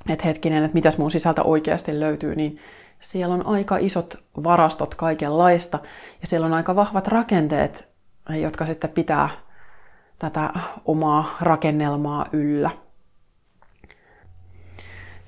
että 0.09 0.25
hetkinen, 0.25 0.65
että 0.65 0.75
mitäs 0.75 0.99
mun 0.99 1.11
sisältä 1.11 1.43
oikeasti 1.43 2.01
löytyy, 2.01 2.35
niin 2.35 2.59
siellä 3.01 3.35
on 3.35 3.47
aika 3.47 3.77
isot 3.77 4.15
varastot 4.43 4.95
kaikenlaista, 4.95 5.79
ja 6.21 6.27
siellä 6.27 6.47
on 6.47 6.55
aika 6.55 6.77
vahvat 6.77 7.09
rakenteet, 7.09 7.89
jotka 8.29 8.67
sitten 8.67 8.91
pitää 8.91 9.29
tätä 10.19 10.51
omaa 10.85 11.37
rakennelmaa 11.41 12.27
yllä. 12.33 12.71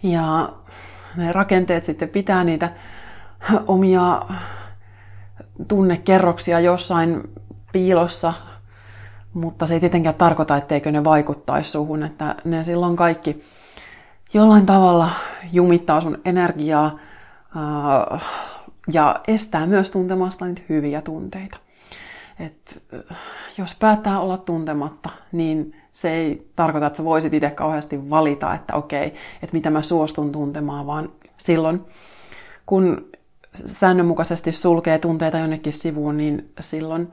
Ja 0.03 0.53
ne 1.17 1.33
rakenteet 1.33 1.85
sitten 1.85 2.09
pitää 2.09 2.45
niitä 2.45 2.73
omia 3.67 4.23
tunnekerroksia 5.69 6.61
jossain 6.61 7.23
piilossa, 7.75 8.33
mutta 9.33 9.67
se 9.67 9.75
ei 9.75 9.81
tietenkään 9.81 10.15
tarkoita, 10.15 10.57
etteikö 10.57 10.93
ne 10.93 11.05
vaikuttaisi 11.05 11.71
suhun, 11.71 12.03
että 12.03 12.35
ne 12.45 12.65
silloin 12.65 12.97
kaikki 12.97 13.45
jollain 14.35 14.67
tavalla 14.67 15.11
jumittaa 15.53 16.01
sun 16.01 16.19
energiaa 16.25 16.99
ja 18.93 19.21
estää 19.29 19.67
myös 19.67 19.91
tuntemasta 19.91 20.45
niitä 20.45 20.63
hyviä 20.69 21.03
tunteita. 21.03 21.57
Et, 22.41 22.83
jos 23.59 23.75
päättää 23.75 24.21
olla 24.21 24.39
tuntematta, 24.39 25.11
niin 25.33 25.77
se 25.93 26.11
ei 26.11 26.51
tarkoita, 26.57 26.87
että 26.87 26.97
sä 26.97 27.05
voisit 27.05 27.35
itse 27.35 27.51
kauheasti 27.51 28.11
valita, 28.11 28.55
että 28.55 28.75
okei, 28.75 29.07
että 29.43 29.53
mitä 29.53 29.71
mä 29.71 29.83
suostun 29.83 30.33
tuntemaan, 30.33 30.87
vaan 30.87 31.09
silloin, 31.37 31.85
kun 32.67 33.07
säännönmukaisesti 33.67 34.53
sulkee 34.53 34.99
tunteita 34.99 35.39
jonnekin 35.39 35.73
sivuun, 35.73 36.17
niin 36.17 36.53
silloin 36.61 37.13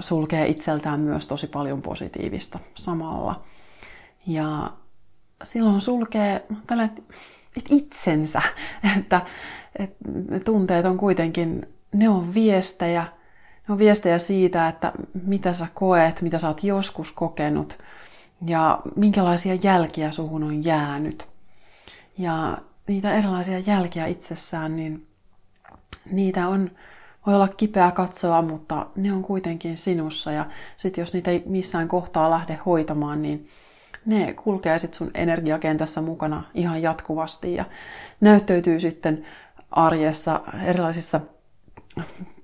sulkee 0.00 0.48
itseltään 0.48 1.00
myös 1.00 1.26
tosi 1.26 1.46
paljon 1.46 1.82
positiivista 1.82 2.58
samalla. 2.74 3.42
Ja 4.26 4.72
silloin 5.42 5.80
sulkee 5.80 6.46
tällä, 6.66 6.84
että 6.84 7.02
itsensä, 7.68 8.42
että, 8.98 9.20
että 9.78 10.10
ne 10.28 10.40
tunteet 10.40 10.86
on 10.86 10.96
kuitenkin, 10.98 11.68
ne 11.92 12.08
on 12.08 12.34
viestejä, 12.34 13.02
ne 13.68 13.72
on 13.72 13.78
viestejä 13.78 14.18
siitä, 14.18 14.68
että 14.68 14.92
mitä 15.24 15.52
sä 15.52 15.66
koet, 15.74 16.22
mitä 16.22 16.38
sä 16.38 16.48
oot 16.48 16.64
joskus 16.64 17.12
kokenut 17.12 17.78
ja 18.46 18.80
minkälaisia 18.96 19.54
jälkiä 19.54 20.12
suhun 20.12 20.42
on 20.42 20.64
jäänyt. 20.64 21.28
Ja 22.18 22.58
niitä 22.86 23.14
erilaisia 23.14 23.58
jälkiä 23.58 24.06
itsessään, 24.06 24.76
niin 24.76 25.06
niitä 26.10 26.48
on, 26.48 26.70
voi 27.26 27.34
olla 27.34 27.48
kipeä 27.48 27.90
katsoa, 27.90 28.42
mutta 28.42 28.86
ne 28.96 29.12
on 29.12 29.22
kuitenkin 29.22 29.78
sinussa. 29.78 30.32
Ja 30.32 30.46
sitten 30.76 31.02
jos 31.02 31.14
niitä 31.14 31.30
ei 31.30 31.42
missään 31.46 31.88
kohtaa 31.88 32.30
lähde 32.30 32.58
hoitamaan, 32.66 33.22
niin 33.22 33.48
ne 34.06 34.32
kulkee 34.32 34.78
sitten 34.78 34.98
sun 34.98 35.10
energiakentässä 35.14 36.00
mukana 36.00 36.42
ihan 36.54 36.82
jatkuvasti 36.82 37.54
ja 37.54 37.64
näyttäytyy 38.20 38.80
sitten 38.80 39.24
arjessa 39.70 40.40
erilaisissa 40.64 41.20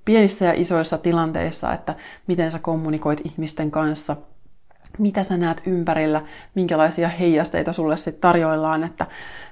pienissä 0.05 0.45
ja 0.45 0.53
isoissa 0.53 0.99
tilanteissa, 0.99 1.73
että 1.73 1.95
miten 2.27 2.53
sä 2.53 2.59
kommunikoit 2.59 3.21
ihmisten 3.25 3.71
kanssa, 3.71 4.17
mitä 4.99 5.23
sä 5.23 5.37
näet 5.37 5.63
ympärillä, 5.67 6.23
minkälaisia 6.55 7.09
heijasteita 7.09 7.73
sulle 7.73 7.97
sitten 7.97 8.21
tarjoillaan, 8.21 8.85
että, 8.85 9.07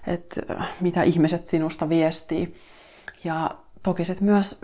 että 0.06 0.40
mitä 0.80 1.02
ihmiset 1.02 1.46
sinusta 1.46 1.88
viestii. 1.88 2.54
Ja 3.24 3.50
toki 3.82 4.04
sitten 4.04 4.24
myös 4.24 4.60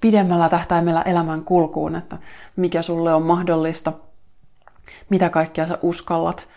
pidemmällä 0.00 0.48
tähtäimellä 0.48 1.02
elämän 1.02 1.44
kulkuun, 1.44 1.96
että 1.96 2.18
mikä 2.56 2.82
sulle 2.82 3.14
on 3.14 3.22
mahdollista, 3.22 3.92
mitä 5.10 5.28
kaikkea 5.28 5.66
sä 5.66 5.78
uskallat, 5.82 6.48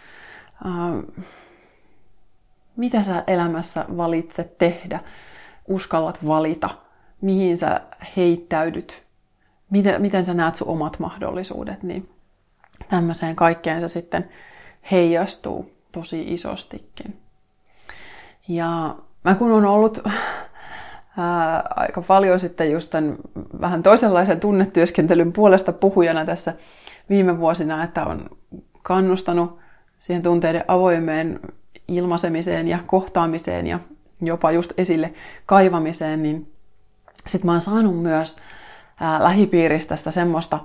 äh, 0.66 1.26
mitä 2.76 3.04
sä 3.04 3.24
elämässä 3.28 3.86
valitset 3.98 4.58
tehdä, 4.58 5.00
uskallat 5.68 6.28
valita, 6.28 6.70
mihin 7.22 7.58
sä 7.58 7.82
heittäydyt, 8.18 9.04
miten, 9.70 10.02
miten 10.02 10.26
sä 10.26 10.34
näet 10.34 10.56
sun 10.56 10.68
omat 10.68 11.00
mahdollisuudet, 11.00 11.84
niin 11.84 12.10
tämmöiseen 12.90 13.36
kaikkeen 13.36 13.82
se 13.82 13.88
sitten 13.88 14.30
heijastuu 14.92 15.72
tosi 15.92 16.34
isostikin. 16.34 17.20
Ja 18.48 18.96
mä 19.24 19.36
kun 19.36 19.52
on 19.52 19.66
ollut 19.66 20.00
ää, 21.17 21.63
aika 21.75 22.01
paljon 22.01 22.39
sitten 22.39 22.71
just 22.71 22.89
tämän 22.91 23.17
vähän 23.62 23.84
toisenlaisen 23.84 24.39
tunnetyöskentelyn 24.39 25.34
puolesta 25.34 25.73
puhujana 25.73 26.25
tässä 26.25 26.53
viime 27.10 27.39
vuosina, 27.39 27.84
että 27.84 28.06
on 28.06 28.30
kannustanut 28.82 29.60
siihen 29.99 30.23
tunteiden 30.23 30.63
avoimeen 30.67 31.39
ilmaisemiseen 31.88 32.67
ja 32.67 32.80
kohtaamiseen 32.88 33.67
ja 33.67 33.80
jopa 34.21 34.51
just 34.51 34.73
esille 34.77 35.13
kaivamiseen, 35.45 36.23
niin 36.23 36.51
sitten 37.27 37.45
mä 37.45 37.51
oon 37.51 37.62
saanut 37.62 38.01
myös 38.01 38.38
ää, 38.99 39.23
lähipiiristä 39.23 39.95
sitä 39.95 40.12
semmoista 40.12 40.60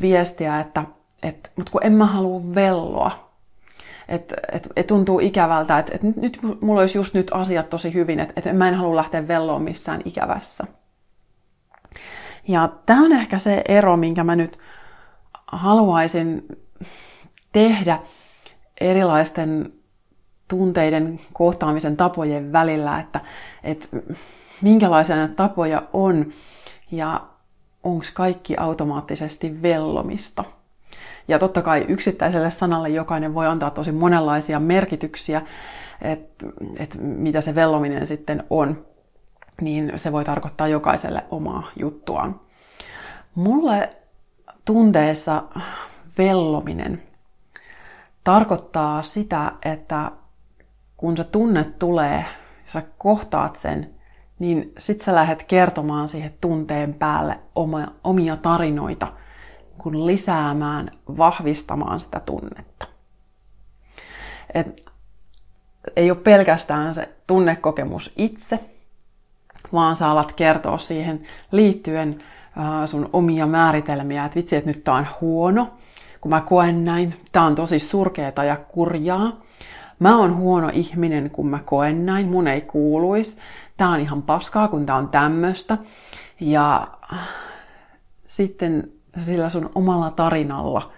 viestiä, 0.00 0.60
että 0.60 0.84
et, 1.22 1.50
mut 1.56 1.70
kun 1.70 1.84
en 1.84 1.92
mä 1.92 2.06
halua 2.06 2.40
velloa, 2.54 3.31
että 4.12 4.34
et, 4.52 4.68
et 4.76 4.86
tuntuu 4.86 5.20
ikävältä, 5.20 5.78
että 5.78 5.92
et 5.94 6.02
nyt 6.02 6.38
mulla 6.60 6.80
olisi 6.80 6.98
just 6.98 7.14
nyt 7.14 7.30
asiat 7.34 7.70
tosi 7.70 7.94
hyvin, 7.94 8.20
että 8.20 8.50
et 8.50 8.56
mä 8.56 8.68
en 8.68 8.74
halua 8.74 8.96
lähteä 8.96 9.28
velloon 9.28 9.62
missään 9.62 10.00
ikävässä. 10.04 10.64
Ja 12.48 12.68
tämä 12.86 13.04
on 13.04 13.12
ehkä 13.12 13.38
se 13.38 13.62
ero, 13.68 13.96
minkä 13.96 14.24
mä 14.24 14.36
nyt 14.36 14.58
haluaisin 15.46 16.46
tehdä 17.52 17.98
erilaisten 18.80 19.72
tunteiden 20.48 21.20
kohtaamisen 21.32 21.96
tapojen 21.96 22.52
välillä, 22.52 23.00
että, 23.00 23.20
että 23.64 23.86
minkälaisia 24.62 25.16
näitä 25.16 25.34
tapoja 25.34 25.82
on 25.92 26.32
ja 26.90 27.26
onko 27.82 28.04
kaikki 28.14 28.56
automaattisesti 28.56 29.62
vellomista. 29.62 30.44
Ja 31.32 31.38
totta 31.38 31.62
kai 31.62 31.84
yksittäiselle 31.88 32.50
sanalle 32.50 32.88
jokainen 32.88 33.34
voi 33.34 33.46
antaa 33.46 33.70
tosi 33.70 33.92
monenlaisia 33.92 34.60
merkityksiä, 34.60 35.42
että, 36.02 36.46
että 36.78 36.98
mitä 36.98 37.40
se 37.40 37.54
vellominen 37.54 38.06
sitten 38.06 38.44
on, 38.50 38.86
niin 39.60 39.92
se 39.96 40.12
voi 40.12 40.24
tarkoittaa 40.24 40.68
jokaiselle 40.68 41.24
omaa 41.30 41.70
juttuaan. 41.76 42.40
Mulle 43.34 43.96
tunteessa 44.64 45.42
vellominen 46.18 47.02
tarkoittaa 48.24 49.02
sitä, 49.02 49.52
että 49.64 50.10
kun 50.96 51.16
se 51.16 51.24
tunne 51.24 51.64
tulee, 51.64 52.24
sä 52.66 52.82
kohtaat 52.98 53.56
sen, 53.56 53.94
niin 54.38 54.72
sit 54.78 55.00
sä 55.00 55.14
lähdet 55.14 55.44
kertomaan 55.44 56.08
siihen 56.08 56.34
tunteen 56.40 56.94
päälle 56.94 57.38
omia 58.04 58.36
tarinoita, 58.36 59.12
kun 59.82 60.06
lisäämään, 60.06 60.90
vahvistamaan 61.18 62.00
sitä 62.00 62.20
tunnetta. 62.20 62.86
Et 64.54 64.82
ei 65.96 66.10
ole 66.10 66.18
pelkästään 66.18 66.94
se 66.94 67.08
tunnekokemus 67.26 68.12
itse, 68.16 68.58
vaan 69.72 69.96
sä 69.96 70.10
alat 70.10 70.32
kertoa 70.32 70.78
siihen 70.78 71.22
liittyen 71.52 72.18
sun 72.86 73.10
omia 73.12 73.46
määritelmiä, 73.46 74.24
että 74.24 74.36
vitsi, 74.36 74.56
että 74.56 74.70
nyt 74.70 74.84
tää 74.84 74.94
on 74.94 75.06
huono, 75.20 75.70
kun 76.20 76.30
mä 76.30 76.40
koen 76.40 76.84
näin, 76.84 77.20
tää 77.32 77.42
on 77.42 77.54
tosi 77.54 77.78
surkeeta 77.78 78.44
ja 78.44 78.56
kurjaa. 78.56 79.40
Mä 79.98 80.18
oon 80.18 80.36
huono 80.36 80.70
ihminen, 80.72 81.30
kun 81.30 81.46
mä 81.46 81.58
koen 81.58 82.06
näin, 82.06 82.28
mun 82.28 82.48
ei 82.48 82.60
kuuluisi. 82.60 83.38
Tää 83.76 83.88
on 83.88 84.00
ihan 84.00 84.22
paskaa, 84.22 84.68
kun 84.68 84.86
tää 84.86 84.96
on 84.96 85.08
tämmöstä. 85.08 85.78
Ja 86.40 86.88
sitten 88.26 88.92
sillä 89.20 89.50
sun 89.50 89.70
omalla 89.74 90.10
tarinalla 90.10 90.92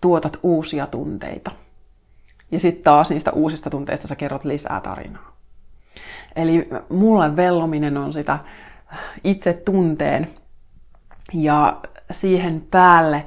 tuotat 0.00 0.38
uusia 0.42 0.86
tunteita. 0.86 1.50
Ja 2.50 2.60
sitten 2.60 2.84
taas 2.84 3.10
niistä 3.10 3.32
uusista 3.32 3.70
tunteista 3.70 4.08
sä 4.08 4.16
kerrot 4.16 4.44
lisää 4.44 4.80
tarinaa. 4.80 5.32
Eli 6.36 6.68
mulle 6.88 7.36
vellominen 7.36 7.96
on 7.96 8.12
sitä 8.12 8.38
itse 9.24 9.52
tunteen 9.52 10.34
ja 11.32 11.80
siihen 12.10 12.66
päälle 12.70 13.26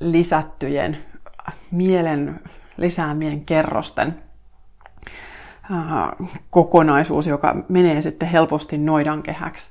lisättyjen 0.00 1.04
mielen 1.70 2.40
lisäämien 2.76 3.44
kerrosten 3.44 4.22
kokonaisuus, 6.50 7.26
joka 7.26 7.56
menee 7.68 8.02
sitten 8.02 8.28
helposti 8.28 8.78
noidankehäksi. 8.78 9.70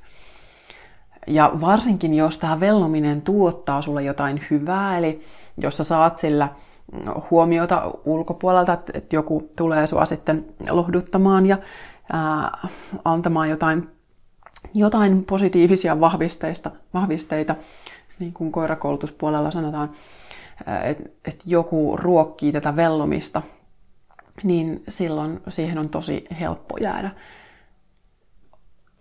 Ja 1.26 1.52
varsinkin, 1.60 2.14
jos 2.14 2.38
tämä 2.38 2.60
vellominen 2.60 3.22
tuottaa 3.22 3.82
sulle 3.82 4.02
jotain 4.02 4.40
hyvää, 4.50 4.98
eli 4.98 5.20
jos 5.62 5.76
sä 5.76 5.84
saat 5.84 6.18
sillä 6.18 6.48
huomiota 7.30 7.90
ulkopuolelta, 8.04 8.72
että 8.94 9.16
joku 9.16 9.50
tulee 9.56 9.86
sua 9.86 10.04
sitten 10.04 10.44
lohduttamaan 10.70 11.46
ja 11.46 11.58
ää, 12.12 12.68
antamaan 13.04 13.50
jotain, 13.50 13.88
jotain 14.74 15.24
positiivisia 15.24 16.00
vahvisteista, 16.00 16.70
vahvisteita, 16.94 17.56
niin 18.18 18.32
kuin 18.32 18.52
koirakoulutuspuolella 18.52 19.50
sanotaan, 19.50 19.90
että 20.84 21.04
et 21.24 21.42
joku 21.46 21.96
ruokkii 21.96 22.52
tätä 22.52 22.76
vellomista, 22.76 23.42
niin 24.42 24.82
silloin 24.88 25.40
siihen 25.48 25.78
on 25.78 25.88
tosi 25.88 26.26
helppo 26.40 26.76
jäädä. 26.76 27.10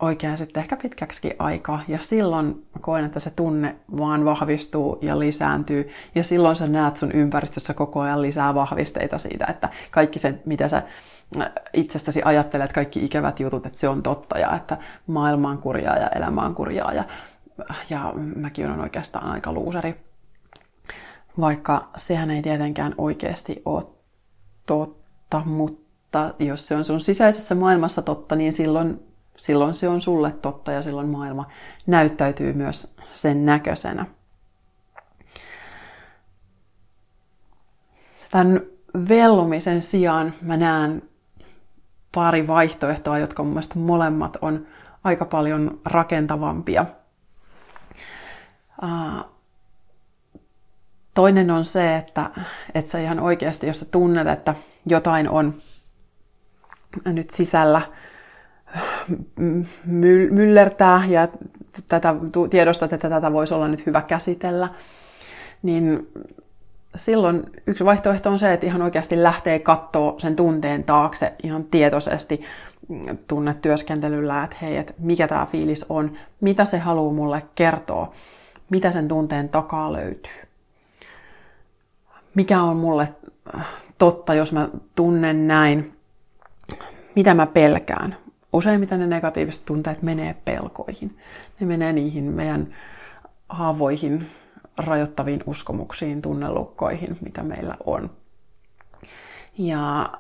Oikein 0.02 0.38
sitten 0.38 0.64
ehkä 0.64 0.78
pitkäksi 0.78 1.36
aikaa. 1.40 1.84
Ja 1.88 2.00
silloin 2.00 2.46
mä 2.46 2.82
koen, 2.82 3.06
että 3.06 3.20
se 3.20 3.30
tunne 3.30 3.76
vaan 3.98 4.26
vahvistuu 4.26 4.98
ja 5.02 5.20
lisääntyy. 5.20 5.90
Ja 6.16 6.24
silloin 6.24 6.56
sä 6.56 6.68
näet 6.68 6.98
sun 6.98 7.12
ympäristössä 7.12 7.74
koko 7.74 8.00
ajan 8.00 8.22
lisää 8.22 8.56
vahvisteita 8.56 9.18
siitä, 9.18 9.46
että 9.46 9.70
kaikki 9.92 10.20
se, 10.20 10.40
mitä 10.46 10.68
sä 10.68 10.84
äh, 11.42 11.50
itsestäsi 11.74 12.22
ajattelet, 12.26 12.74
kaikki 12.74 13.06
ikävät 13.06 13.40
jutut, 13.40 13.66
että 13.66 13.78
se 13.78 13.90
on 13.90 14.04
totta 14.04 14.40
ja 14.40 14.56
että 14.56 14.78
maailma 15.08 15.50
on 15.50 15.58
kurjaa 15.58 15.98
ja 15.98 16.08
elämä 16.08 16.42
on 16.42 16.56
kurjaa 16.56 16.94
ja, 16.94 17.04
ja 17.90 18.14
mäkin 18.36 18.68
olen 18.68 18.82
oikeastaan 18.82 19.28
aika 19.28 19.54
luuseri. 19.54 19.96
Vaikka 21.40 21.90
sehän 21.98 22.32
ei 22.32 22.42
tietenkään 22.42 22.96
oikeasti 22.98 23.62
ole 23.66 23.84
totta, 24.66 25.42
mutta 25.46 26.34
jos 26.40 26.68
se 26.68 26.76
on 26.76 26.86
sun 26.86 27.02
sisäisessä 27.02 27.56
maailmassa 27.56 28.02
totta, 28.02 28.36
niin 28.36 28.54
silloin 28.54 29.11
silloin 29.42 29.76
se 29.76 29.88
on 29.90 30.02
sulle 30.02 30.32
totta 30.32 30.72
ja 30.72 30.82
silloin 30.82 31.10
maailma 31.10 31.48
näyttäytyy 31.88 32.54
myös 32.54 32.96
sen 33.12 33.46
näköisenä. 33.46 34.06
Tämän 38.32 38.62
vellumisen 39.10 39.82
sijaan 39.82 40.34
mä 40.42 40.58
näen 40.58 41.02
pari 42.12 42.48
vaihtoehtoa, 42.48 43.20
jotka 43.20 43.44
mun 43.44 43.54
mielestä 43.54 43.80
molemmat 43.80 44.38
on 44.42 44.68
aika 45.04 45.26
paljon 45.26 45.80
rakentavampia. 45.86 46.86
Toinen 51.14 51.52
on 51.52 51.66
se, 51.66 51.96
että, 51.96 52.30
että 52.76 52.92
sä 52.92 53.00
ihan 53.00 53.20
oikeasti, 53.20 53.68
jos 53.68 53.80
sä 53.80 53.86
tunnet, 53.86 54.28
että 54.28 54.56
jotain 54.86 55.30
on 55.30 55.54
nyt 57.06 57.30
sisällä, 57.30 57.82
myllertää 60.32 61.04
ja 61.10 61.28
tätä, 61.88 62.16
tiedostat, 62.50 62.94
että 62.94 63.10
tätä 63.10 63.34
voisi 63.34 63.54
olla 63.54 63.68
nyt 63.68 63.86
hyvä 63.86 64.02
käsitellä, 64.02 64.70
niin 65.64 66.08
silloin 66.96 67.44
yksi 67.68 67.86
vaihtoehto 67.86 68.30
on 68.30 68.40
se, 68.40 68.54
että 68.54 68.66
ihan 68.66 68.82
oikeasti 68.82 69.24
lähtee 69.24 69.60
katsoa 69.60 70.16
sen 70.18 70.36
tunteen 70.36 70.84
taakse 70.84 71.34
ihan 71.44 71.64
tietoisesti 71.64 72.42
tunnetyöskentelyllä, 73.28 74.44
että 74.44 74.56
hei, 74.62 74.78
että 74.78 74.94
mikä 75.00 75.28
tämä 75.28 75.48
fiilis 75.52 75.86
on, 75.90 76.18
mitä 76.42 76.66
se 76.66 76.80
haluaa 76.80 77.14
mulle 77.14 77.44
kertoa, 77.56 78.12
mitä 78.70 78.92
sen 78.92 79.08
tunteen 79.08 79.50
takaa 79.50 79.94
löytyy. 79.94 80.42
Mikä 82.36 82.62
on 82.62 82.78
mulle 82.78 83.08
totta, 83.98 84.34
jos 84.34 84.54
mä 84.54 84.70
tunnen 84.96 85.48
näin, 85.48 85.94
mitä 87.16 87.34
mä 87.34 87.46
pelkään, 87.46 88.18
useimmiten 88.54 89.00
ne 89.00 89.08
negatiiviset 89.08 89.66
tunteet 89.66 90.02
menee 90.02 90.36
pelkoihin. 90.46 91.18
Ne 91.60 91.68
menee 91.68 91.94
niihin 91.94 92.24
meidän 92.24 92.76
haavoihin, 93.50 94.30
rajoittaviin 94.78 95.44
uskomuksiin, 95.46 96.22
tunnelukkoihin, 96.22 97.18
mitä 97.22 97.44
meillä 97.44 97.76
on. 97.86 98.10
Ja 99.58 100.12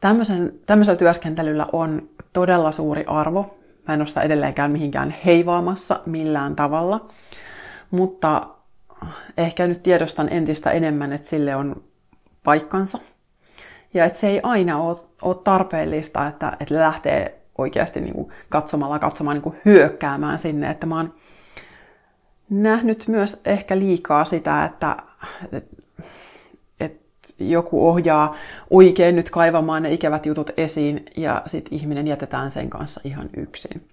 tämmöisen, 0.00 0.52
tämmöisellä 0.66 0.98
työskentelyllä 0.98 1.66
on 1.72 2.08
todella 2.32 2.72
suuri 2.72 3.04
arvo. 3.06 3.58
Mä 3.88 3.94
en 3.94 4.00
ole 4.00 4.08
sitä 4.08 4.22
edelleenkään 4.22 4.70
mihinkään 4.70 5.14
heivaamassa 5.24 6.00
millään 6.06 6.56
tavalla, 6.56 7.08
mutta 7.90 8.48
ehkä 9.36 9.66
nyt 9.66 9.82
tiedostan 9.82 10.28
entistä 10.32 10.70
enemmän, 10.70 11.12
että 11.12 11.28
sille 11.28 11.56
on 11.56 11.82
paikkansa– 12.44 12.98
ja 13.94 14.04
että 14.04 14.18
se 14.18 14.28
ei 14.28 14.40
aina 14.42 14.78
ole, 14.78 14.96
ole 15.22 15.36
tarpeellista, 15.44 16.26
että, 16.26 16.56
että 16.60 16.74
lähtee 16.74 17.40
oikeasti 17.58 18.00
niin 18.00 18.14
kuin 18.14 18.28
katsomalla 18.48 18.98
katsomaan 18.98 19.34
niin 19.34 19.42
kuin 19.42 19.60
hyökkäämään 19.64 20.38
sinne. 20.38 20.70
Että 20.70 20.86
mä 20.86 20.96
oon 20.96 21.14
nähnyt 22.50 23.08
myös 23.08 23.40
ehkä 23.44 23.78
liikaa 23.78 24.24
sitä, 24.24 24.64
että, 24.64 24.96
että, 25.52 25.76
että 26.80 27.08
joku 27.38 27.88
ohjaa 27.88 28.34
oikein 28.70 29.16
nyt 29.16 29.30
kaivamaan 29.30 29.82
ne 29.82 29.92
ikävät 29.92 30.26
jutut 30.26 30.50
esiin 30.56 31.04
ja 31.16 31.42
sitten 31.46 31.74
ihminen 31.74 32.06
jätetään 32.06 32.50
sen 32.50 32.70
kanssa 32.70 33.00
ihan 33.04 33.30
yksin. 33.36 33.88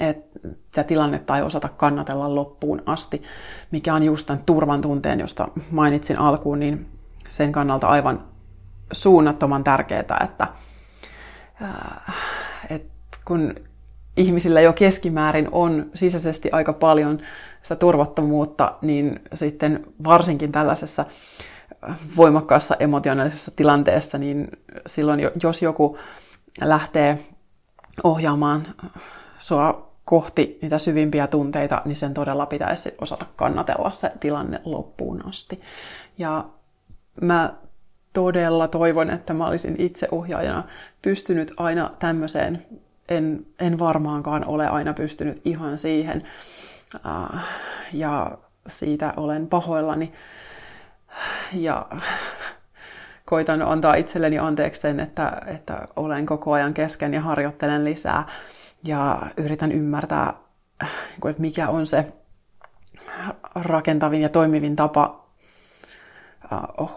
Että 0.00 0.84
tilannetta 0.84 1.36
ei 1.36 1.42
osata 1.42 1.68
kannatella 1.68 2.34
loppuun 2.34 2.82
asti, 2.86 3.22
mikä 3.70 3.94
on 3.94 4.02
just 4.02 4.26
tämän 4.26 4.42
turvan 4.46 4.80
tunteen, 4.80 5.20
josta 5.20 5.48
mainitsin 5.70 6.18
alkuun, 6.18 6.58
niin 6.60 6.86
sen 7.28 7.52
kannalta 7.52 7.86
aivan 7.86 8.29
suunnattoman 8.92 9.64
tärkeää, 9.64 10.20
että, 10.24 10.46
äh, 11.62 12.14
että 12.70 13.18
kun 13.24 13.54
ihmisillä 14.16 14.60
jo 14.60 14.72
keskimäärin 14.72 15.48
on 15.52 15.90
sisäisesti 15.94 16.50
aika 16.52 16.72
paljon 16.72 17.18
sitä 17.62 17.76
turvattomuutta, 17.76 18.74
niin 18.82 19.20
sitten 19.34 19.86
varsinkin 20.04 20.52
tällaisessa 20.52 21.04
voimakkaassa 22.16 22.76
emotionaalisessa 22.80 23.52
tilanteessa, 23.56 24.18
niin 24.18 24.48
silloin 24.86 25.20
jos 25.42 25.62
joku 25.62 25.98
lähtee 26.60 27.18
ohjaamaan 28.04 28.66
sua 29.38 29.90
kohti 30.04 30.58
niitä 30.62 30.78
syvimpiä 30.78 31.26
tunteita, 31.26 31.82
niin 31.84 31.96
sen 31.96 32.14
todella 32.14 32.46
pitäisi 32.46 32.94
osata 33.00 33.26
kannatella 33.36 33.90
se 33.90 34.12
tilanne 34.20 34.60
loppuun 34.64 35.28
asti. 35.28 35.60
Ja 36.18 36.44
mä 37.20 37.54
todella 38.12 38.68
toivon, 38.68 39.10
että 39.10 39.34
mä 39.34 39.46
olisin 39.46 39.74
itse 39.78 40.08
ohjaajana 40.10 40.64
pystynyt 41.02 41.52
aina 41.56 41.90
tämmöiseen. 41.98 42.66
En, 43.08 43.46
en 43.58 43.78
varmaankaan 43.78 44.44
ole 44.44 44.68
aina 44.68 44.92
pystynyt 44.92 45.40
ihan 45.44 45.78
siihen. 45.78 46.22
Uh, 46.94 47.38
ja 47.92 48.38
siitä 48.68 49.14
olen 49.16 49.46
pahoillani. 49.46 50.12
Ja 51.52 51.86
koitan 53.24 53.62
antaa 53.62 53.94
itselleni 53.94 54.38
anteeksi 54.38 54.80
sen, 54.80 55.00
että, 55.00 55.42
että 55.46 55.88
olen 55.96 56.26
koko 56.26 56.52
ajan 56.52 56.74
kesken 56.74 57.14
ja 57.14 57.20
harjoittelen 57.20 57.84
lisää. 57.84 58.28
Ja 58.84 59.22
yritän 59.36 59.72
ymmärtää, 59.72 60.34
että 61.28 61.42
mikä 61.42 61.68
on 61.68 61.86
se 61.86 62.12
rakentavin 63.54 64.22
ja 64.22 64.28
toimivin 64.28 64.76
tapa 64.76 65.24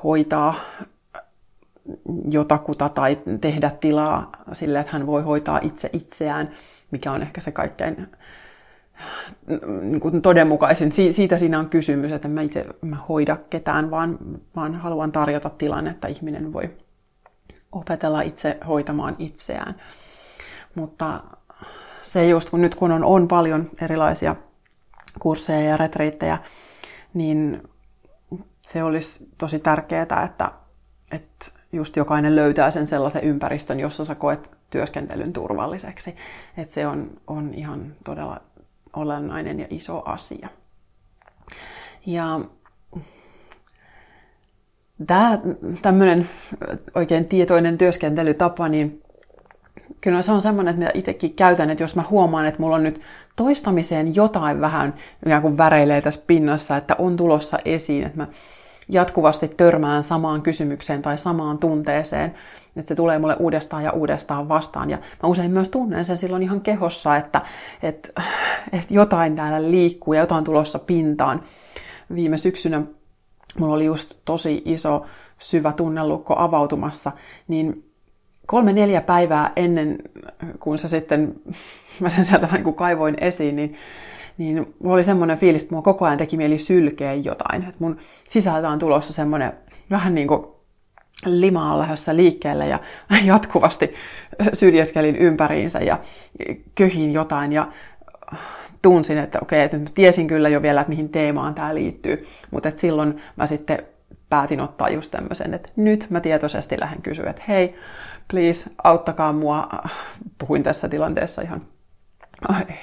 hoitaa 0.04 0.56
jotakuta 2.30 2.90
tai 2.90 3.18
tehdä 3.42 3.70
tilaa 3.70 4.32
sille, 4.54 4.80
että 4.80 4.92
hän 4.92 5.08
voi 5.08 5.22
hoitaa 5.22 5.60
itse 5.62 5.90
itseään, 5.94 6.52
mikä 6.92 7.12
on 7.12 7.22
ehkä 7.22 7.42
se 7.42 7.52
kaikkein 7.52 8.08
niin 9.82 10.00
kuin 10.00 10.22
todenmukaisin. 10.22 10.92
Siitä 10.92 11.38
siinä 11.38 11.60
on 11.60 11.70
kysymys, 11.70 12.12
että 12.12 12.28
mä 12.28 12.42
itse 12.42 12.66
mä 12.82 12.98
hoida 13.10 13.38
ketään, 13.50 13.92
vaan, 13.92 14.18
vaan 14.56 14.76
haluan 14.76 15.12
tarjota 15.12 15.50
tilan, 15.50 15.88
että 15.88 16.08
ihminen 16.08 16.54
voi 16.54 16.70
opetella 17.72 18.22
itse 18.22 18.58
hoitamaan 18.68 19.16
itseään. 19.20 19.76
Mutta 20.76 21.24
se 22.04 22.28
just 22.28 22.50
kun 22.50 22.62
nyt 22.62 22.76
kun 22.76 22.92
on, 22.92 23.04
on 23.04 23.28
paljon 23.28 23.70
erilaisia 23.82 24.36
kursseja 25.20 25.70
ja 25.70 25.78
retriittejä, 25.78 26.38
niin 27.14 27.64
se 28.62 28.84
olisi 28.84 29.30
tosi 29.38 29.60
tärkeää, 29.60 30.24
että, 30.26 30.52
että 31.12 31.46
just 31.74 31.96
jokainen 31.96 32.36
löytää 32.36 32.72
sen 32.72 32.88
sellaisen 32.88 33.24
ympäristön, 33.24 33.80
jossa 33.80 34.06
sä 34.06 34.16
koet 34.16 34.52
työskentelyn 34.70 35.34
turvalliseksi. 35.34 36.16
Et 36.58 36.72
se 36.72 36.88
on, 36.88 37.10
on 37.28 37.54
ihan 37.54 37.96
todella 38.04 38.42
olennainen 38.96 39.60
ja 39.60 39.68
iso 39.70 40.02
asia. 40.06 40.50
Ja 42.06 42.40
tämä 45.08 45.40
tämmöinen 45.82 46.30
oikein 46.96 47.26
tietoinen 47.26 47.78
työskentelytapa, 47.78 48.70
niin 48.70 49.02
kyllä 50.02 50.22
se 50.22 50.32
on 50.32 50.42
semmoinen, 50.42 50.72
että 50.72 50.86
mitä 50.86 51.00
itsekin 51.00 51.34
käytän, 51.34 51.70
että 51.70 51.84
jos 51.84 51.96
mä 51.96 52.04
huomaan, 52.10 52.46
että 52.46 52.60
mulla 52.60 52.76
on 52.76 52.84
nyt 52.84 53.02
toistamiseen 53.36 54.16
jotain 54.16 54.62
vähän 54.62 54.94
ikään 55.26 55.42
kuin 55.42 55.58
väreilee 55.58 56.02
tässä 56.02 56.24
pinnassa, 56.28 56.78
että 56.78 56.96
on 57.00 57.18
tulossa 57.18 57.60
esiin, 57.66 58.04
että 58.04 58.18
mä 58.18 58.28
jatkuvasti 58.90 59.48
törmään 59.48 60.04
samaan 60.04 60.42
kysymykseen 60.42 61.02
tai 61.02 61.18
samaan 61.18 61.58
tunteeseen, 61.58 62.36
että 62.76 62.88
se 62.88 62.96
tulee 62.96 63.20
mulle 63.20 63.36
uudestaan 63.40 63.84
ja 63.84 63.92
uudestaan 63.92 64.50
vastaan. 64.50 64.90
Ja 64.90 64.98
mä 64.98 65.30
usein 65.30 65.52
myös 65.52 65.70
tunnen 65.70 66.06
sen 66.06 66.18
silloin 66.18 66.44
ihan 66.44 66.62
kehossa, 66.62 67.18
että, 67.18 67.42
että, 67.84 68.22
että 68.72 68.94
jotain 68.94 69.36
täällä 69.36 69.72
liikkuu 69.72 70.14
ja 70.14 70.20
jotain 70.20 70.44
tulossa 70.44 70.80
pintaan. 70.80 71.44
Viime 72.16 72.38
syksynä 72.38 72.82
mulla 73.60 73.74
oli 73.74 73.86
just 73.86 74.14
tosi 74.26 74.62
iso 74.66 75.06
syvä 75.40 75.72
tunnelukko 75.72 76.36
avautumassa, 76.38 77.12
niin 77.48 77.90
kolme 78.46 78.74
neljä 78.74 79.02
päivää 79.02 79.52
ennen 79.56 79.98
kuin 80.60 80.78
se 80.78 80.88
sitten, 80.88 81.36
mä 82.02 82.10
sen 82.10 82.26
sieltä 82.26 82.50
niin 82.52 82.74
kaivoin 82.74 83.16
esiin, 83.22 83.56
niin 83.56 83.76
niin 84.38 84.76
mulla 84.80 84.96
oli 84.96 85.04
semmoinen 85.04 85.38
fiilis, 85.38 85.62
että 85.62 85.76
mulla 85.76 85.84
koko 85.84 86.06
ajan 86.06 86.18
teki 86.18 86.38
mieli 86.38 86.60
sylkeä 86.60 87.14
jotain. 87.14 87.62
Että 87.64 87.76
mun 87.80 87.98
sisältä 88.28 88.70
on 88.70 88.80
tulossa 88.80 89.14
semmoinen 89.14 89.54
vähän 89.90 90.16
niin 90.16 90.28
kuin 90.28 90.48
limaan 91.26 91.80
lähdössä 91.80 92.16
liikkeelle 92.16 92.68
ja 92.68 92.80
jatkuvasti 93.26 93.94
syljeskelin 94.54 95.16
ympäriinsä 95.16 95.80
ja 95.80 96.00
köhin 96.76 97.14
jotain 97.14 97.54
ja 97.54 97.68
tunsin, 98.82 99.18
että 99.18 99.40
okei, 99.42 99.62
että 99.62 99.78
tiesin 99.96 100.28
kyllä 100.28 100.50
jo 100.50 100.62
vielä, 100.62 100.82
että 100.82 100.90
mihin 100.90 101.10
teemaan 101.10 101.54
tämä 101.54 101.76
liittyy, 101.76 102.26
mutta 102.52 102.70
että 102.70 102.82
silloin 102.82 103.22
mä 103.36 103.46
sitten 103.46 103.80
päätin 104.30 104.62
ottaa 104.62 104.90
just 104.90 105.12
tämmöisen, 105.12 105.54
että 105.54 105.70
nyt 105.76 106.08
mä 106.10 106.20
tietoisesti 106.20 106.80
lähden 106.80 107.02
kysyä, 107.02 107.30
että 107.30 107.44
hei, 107.48 107.76
please, 108.32 108.70
auttakaa 108.84 109.34
mua. 109.34 109.70
Puhuin 110.38 110.64
tässä 110.64 110.90
tilanteessa 110.90 111.42
ihan 111.42 111.62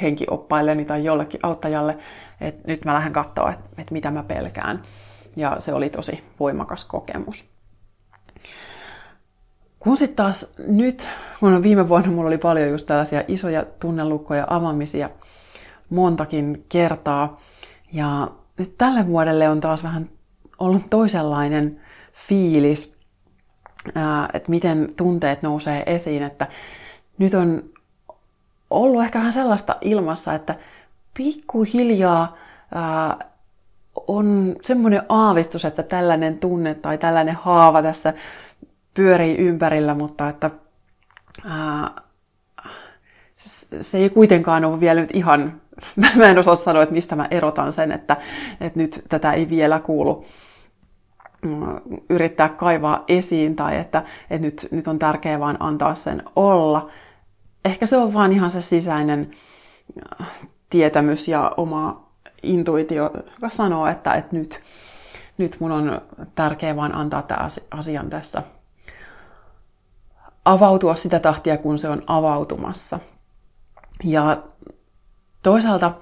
henkioppailleni 0.02 0.84
tai 0.84 1.04
jollekin 1.04 1.40
auttajalle, 1.42 1.98
että 2.40 2.62
nyt 2.66 2.84
mä 2.84 2.94
lähden 2.94 3.12
katsoa, 3.12 3.52
että, 3.78 3.92
mitä 3.92 4.10
mä 4.10 4.22
pelkään. 4.22 4.82
Ja 5.36 5.56
se 5.58 5.72
oli 5.74 5.90
tosi 5.90 6.24
voimakas 6.40 6.84
kokemus. 6.84 7.50
Kun 9.80 9.96
sitten 9.96 10.16
taas 10.16 10.52
nyt, 10.66 11.08
kun 11.40 11.62
viime 11.62 11.88
vuonna 11.88 12.10
mulla 12.10 12.28
oli 12.28 12.38
paljon 12.38 12.68
just 12.70 12.86
tällaisia 12.86 13.24
isoja 13.28 13.64
tunnelukkoja 13.80 14.46
avaamisia 14.50 15.10
montakin 15.90 16.64
kertaa. 16.68 17.40
Ja 17.92 18.30
nyt 18.58 18.78
tälle 18.78 19.06
vuodelle 19.06 19.48
on 19.48 19.60
taas 19.60 19.82
vähän 19.82 20.08
ollut 20.58 20.90
toisenlainen 20.90 21.80
fiilis, 22.28 22.96
että 24.34 24.50
miten 24.50 24.88
tunteet 24.96 25.42
nousee 25.42 25.82
esiin, 25.86 26.22
että 26.22 26.46
nyt 27.18 27.34
on 27.34 27.62
ollut 28.70 29.02
ehkä 29.02 29.18
vähän 29.18 29.32
sellaista 29.32 29.76
ilmassa, 29.80 30.34
että 30.34 30.54
pikkuhiljaa 31.16 32.36
on 33.94 34.56
semmoinen 34.62 35.02
aavistus, 35.08 35.64
että 35.64 35.82
tällainen 35.82 36.38
tunne 36.38 36.74
tai 36.74 36.98
tällainen 36.98 37.34
haava 37.34 37.82
tässä 37.82 38.14
pyörii 38.94 39.36
ympärillä, 39.36 39.94
mutta 39.94 40.28
että 40.28 40.50
ää, 41.44 41.90
se 43.80 43.98
ei 43.98 44.10
kuitenkaan 44.10 44.64
ole 44.64 44.80
vielä 44.80 45.00
nyt 45.00 45.10
ihan, 45.14 45.60
mä 46.16 46.26
en 46.26 46.38
osaa 46.38 46.56
sanoa, 46.56 46.82
että 46.82 46.94
mistä 46.94 47.16
mä 47.16 47.28
erotan 47.30 47.72
sen, 47.72 47.92
että, 47.92 48.16
että 48.60 48.78
nyt 48.78 49.04
tätä 49.08 49.32
ei 49.32 49.48
vielä 49.48 49.78
kuulu 49.78 50.24
mm, 51.42 51.80
yrittää 52.10 52.48
kaivaa 52.48 53.04
esiin 53.08 53.56
tai 53.56 53.76
että, 53.76 54.02
että 54.30 54.46
nyt, 54.46 54.68
nyt 54.70 54.88
on 54.88 54.98
tärkeää 54.98 55.40
vaan 55.40 55.56
antaa 55.60 55.94
sen 55.94 56.22
olla. 56.36 56.90
Ehkä 57.64 57.86
se 57.86 57.96
on 57.96 58.14
vaan 58.14 58.32
ihan 58.32 58.50
se 58.50 58.62
sisäinen 58.62 59.30
tietämys 60.70 61.28
ja 61.28 61.52
oma 61.56 62.10
intuitio, 62.42 63.10
joka 63.34 63.48
sanoo, 63.48 63.86
että, 63.86 64.14
että 64.14 64.36
nyt, 64.36 64.60
nyt 65.38 65.56
mun 65.60 65.72
on 65.72 66.00
tärkeää 66.34 66.76
vaan 66.76 66.94
antaa 66.94 67.22
tämä 67.22 67.48
asian 67.70 68.10
tässä 68.10 68.42
avautua 70.44 70.94
sitä 70.94 71.18
tahtia, 71.20 71.56
kun 71.56 71.78
se 71.78 71.88
on 71.88 72.02
avautumassa. 72.06 73.00
Ja 74.04 74.42
toisaalta 75.42 75.92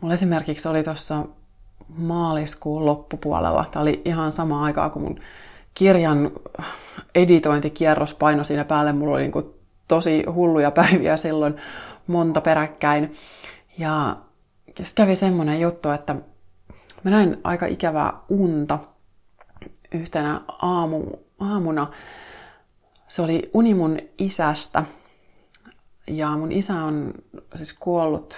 mulla 0.00 0.14
esimerkiksi 0.14 0.68
oli 0.68 0.82
tuossa 0.82 1.24
maaliskuun 1.98 2.86
loppupuolella, 2.86 3.64
tämä 3.70 3.82
oli 3.82 4.02
ihan 4.04 4.32
sama 4.32 4.64
aikaa 4.64 4.90
kuin 4.90 5.02
mun 5.02 5.20
kirjan 5.74 6.30
editointikierros 7.14 8.14
paino 8.14 8.44
siinä 8.44 8.64
päälle. 8.64 8.92
Mulla 8.92 9.14
oli 9.14 9.22
niin 9.22 9.57
tosi 9.88 10.24
hulluja 10.24 10.70
päiviä 10.70 11.16
silloin 11.16 11.56
monta 12.06 12.40
peräkkäin. 12.40 13.12
Ja 13.78 14.16
sitten 14.66 15.04
kävi 15.04 15.16
semmoinen 15.16 15.60
juttu, 15.60 15.90
että 15.90 16.14
mä 17.02 17.10
näin 17.10 17.40
aika 17.44 17.66
ikävää 17.66 18.12
unta 18.28 18.78
yhtenä 19.92 20.40
aamu, 20.62 21.04
aamuna. 21.40 21.90
Se 23.08 23.22
oli 23.22 23.50
uni 23.54 23.74
mun 23.74 23.98
isästä. 24.18 24.84
Ja 26.06 26.28
mun 26.28 26.52
isä 26.52 26.74
on 26.74 27.14
siis 27.54 27.72
kuollut 27.72 28.34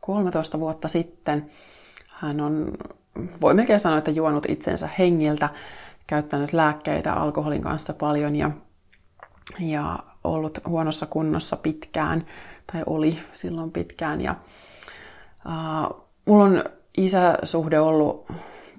13 0.00 0.60
vuotta 0.60 0.88
sitten. 0.88 1.50
Hän 2.08 2.40
on, 2.40 2.72
voi 3.40 3.54
melkein 3.54 3.80
sanoa, 3.80 3.98
että 3.98 4.10
juonut 4.10 4.46
itsensä 4.48 4.88
hengiltä, 4.98 5.48
käyttänyt 6.06 6.52
lääkkeitä 6.52 7.12
alkoholin 7.12 7.62
kanssa 7.62 7.94
paljon 7.94 8.36
ja, 8.36 8.50
ja 9.60 9.98
ollut 10.24 10.58
huonossa 10.66 11.06
kunnossa 11.06 11.56
pitkään, 11.56 12.26
tai 12.72 12.82
oli 12.86 13.18
silloin 13.34 13.70
pitkään. 13.70 14.20
Ja, 14.20 14.34
uh, 15.46 16.06
mulla 16.24 16.44
on 16.44 16.64
isäsuhde 16.96 17.80
ollut 17.80 18.26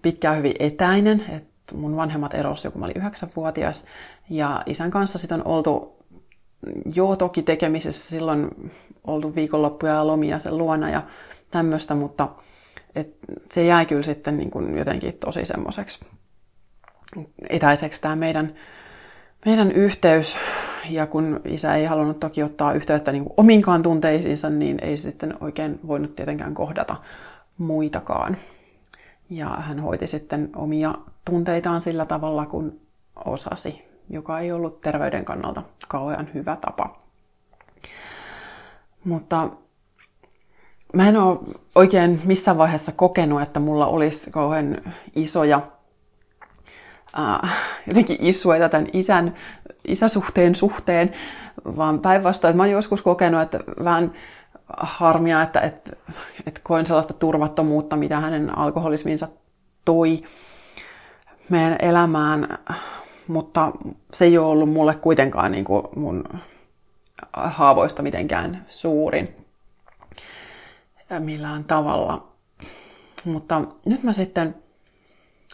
pitkään 0.01 0.37
hyvin 0.37 0.55
etäinen, 0.59 1.25
että 1.29 1.75
mun 1.75 1.95
vanhemmat 1.95 2.33
erosi, 2.33 2.69
kun 2.69 2.79
mä 2.79 2.85
olin 2.85 2.97
yhdeksänvuotias, 2.97 3.85
ja 4.29 4.63
isän 4.65 4.91
kanssa 4.91 5.17
sitten 5.17 5.39
on 5.39 5.47
oltu 5.47 5.95
joo 6.95 7.15
toki 7.15 7.41
tekemisessä 7.41 8.09
silloin 8.09 8.71
oltu 9.03 9.35
viikonloppuja 9.35 9.93
ja 9.93 10.07
lomia 10.07 10.39
sen 10.39 10.57
luona 10.57 10.89
ja 10.89 11.03
tämmöistä, 11.51 11.95
mutta 11.95 12.29
et 12.95 13.15
se 13.51 13.65
jäi 13.65 13.85
kyllä 13.85 14.03
sitten 14.03 14.37
niin 14.37 14.51
kuin 14.51 14.77
jotenkin 14.77 15.13
tosi 15.13 15.45
semmoiseksi 15.45 15.99
etäiseksi 17.49 18.01
tämä 18.01 18.15
meidän, 18.15 18.55
meidän 19.45 19.71
yhteys. 19.71 20.37
Ja 20.89 21.07
kun 21.07 21.41
isä 21.45 21.75
ei 21.75 21.86
halunnut 21.86 22.19
toki 22.19 22.43
ottaa 22.43 22.73
yhteyttä 22.73 23.11
niin 23.11 23.25
ominkaan 23.38 23.83
tunteisiinsa, 23.83 24.49
niin 24.49 24.77
ei 24.81 24.97
sitten 24.97 25.38
oikein 25.41 25.79
voinut 25.88 26.15
tietenkään 26.15 26.53
kohdata 26.53 26.95
muitakaan. 27.57 28.38
Ja 29.29 29.47
hän 29.49 29.79
hoiti 29.79 30.07
sitten 30.07 30.49
omia 30.55 30.95
tunteitaan 31.25 31.81
sillä 31.81 32.05
tavalla, 32.05 32.45
kun 32.45 32.79
osasi 33.25 33.86
joka 34.09 34.39
ei 34.39 34.51
ollut 34.51 34.81
terveyden 34.81 35.25
kannalta 35.25 35.63
kauhean 35.88 36.29
hyvä 36.33 36.57
tapa. 36.61 36.97
Mutta 39.03 39.49
mä 40.93 41.09
en 41.09 41.17
ole 41.17 41.39
oikein 41.75 42.21
missään 42.25 42.57
vaiheessa 42.57 42.91
kokenut, 42.91 43.41
että 43.41 43.59
mulla 43.59 43.88
olisi 43.88 44.31
kauhean 44.31 44.93
isoja 45.15 45.61
äh, 47.20 47.53
jotenkin 47.88 48.18
isueta 48.20 48.70
tämän 48.70 48.88
isän, 48.93 49.36
isäsuhteen 49.88 50.55
suhteen, 50.55 51.13
vaan 51.66 51.99
päinvastoin, 51.99 52.49
että 52.49 52.57
mä 52.57 52.63
oon 52.63 52.72
joskus 52.72 53.01
kokenut, 53.01 53.41
että 53.41 53.59
vähän 53.84 54.13
harmia, 54.78 55.41
että, 55.41 55.59
että, 55.59 55.91
että 56.45 56.61
koen 56.63 56.86
sellaista 56.86 57.13
turvattomuutta, 57.13 57.95
mitä 57.95 58.20
hänen 58.20 58.57
alkoholisminsa 58.57 59.28
toi 59.86 60.24
meidän 61.49 61.76
elämään 61.80 62.57
mutta 63.28 63.72
se 64.13 64.26
ei 64.26 64.38
ole 64.38 64.47
ollut 64.47 64.70
mulle 64.70 64.95
kuitenkaan 64.95 65.51
niin 65.51 65.66
kuin 65.66 65.84
mun 65.95 66.24
haavoista 67.34 68.03
mitenkään 68.03 68.66
suurin 68.68 69.36
millään 71.20 71.63
tavalla. 71.63 72.28
Mutta 73.26 73.61
nyt 73.86 74.03
mä 74.03 74.13
sitten, 74.13 74.55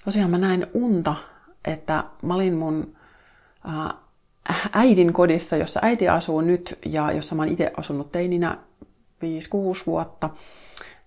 tosiaan 0.06 0.32
mä 0.32 0.38
näin 0.38 0.68
unta, 0.74 1.16
että 1.66 2.04
mä 2.22 2.36
olin 2.36 2.56
mun 2.56 2.96
äidin 4.74 5.14
kodissa, 5.14 5.58
jossa 5.58 5.80
äiti 5.84 6.10
asuu 6.10 6.42
nyt 6.42 6.80
ja 6.86 7.12
jossa 7.12 7.36
mä 7.36 7.42
oon 7.42 7.52
itse 7.52 7.72
asunut 7.78 8.12
teininä 8.12 8.58
5-6 9.24 9.84
vuotta. 9.88 10.30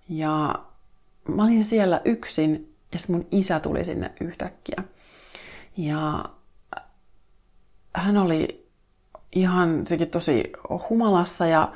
Ja 0.08 0.54
mä 1.28 1.44
olin 1.44 1.64
siellä 1.64 2.00
yksin 2.04 2.74
ja 2.92 2.98
sitten 2.98 3.16
mun 3.16 3.26
isä 3.30 3.60
tuli 3.60 3.84
sinne 3.84 4.12
yhtäkkiä. 4.20 4.84
Ja 5.76 6.24
hän 7.94 8.16
oli 8.16 8.66
ihan 9.32 9.84
tosi 10.10 10.52
humalassa 10.90 11.46
ja 11.46 11.72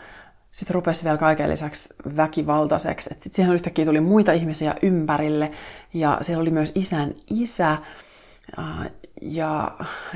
sitten 0.53 0.75
rupesi 0.75 1.05
vielä 1.05 1.19
kaiken 1.19 1.51
lisäksi 1.51 1.89
väkivaltaiseksi. 2.17 3.09
Sitten 3.09 3.33
siihen 3.33 3.55
yhtäkkiä 3.55 3.85
tuli 3.85 4.01
muita 4.01 4.33
ihmisiä 4.33 4.75
ympärille 4.83 5.51
ja 5.95 6.19
siellä 6.23 6.41
oli 6.43 6.51
myös 6.51 6.73
isän 6.75 7.15
isä, 7.31 7.79
ja, 9.23 9.71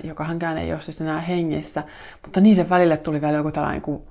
joka 0.04 0.24
hänkään 0.24 0.58
ei 0.58 0.72
ole 0.72 0.80
siis 0.80 1.00
enää 1.00 1.20
hengissä. 1.20 1.82
Mutta 2.22 2.40
niiden 2.40 2.70
välille 2.70 2.96
tuli 2.96 3.20
vielä 3.20 3.36
joku 3.36 3.50
tällainen 3.50 3.82
kuin 3.82 4.02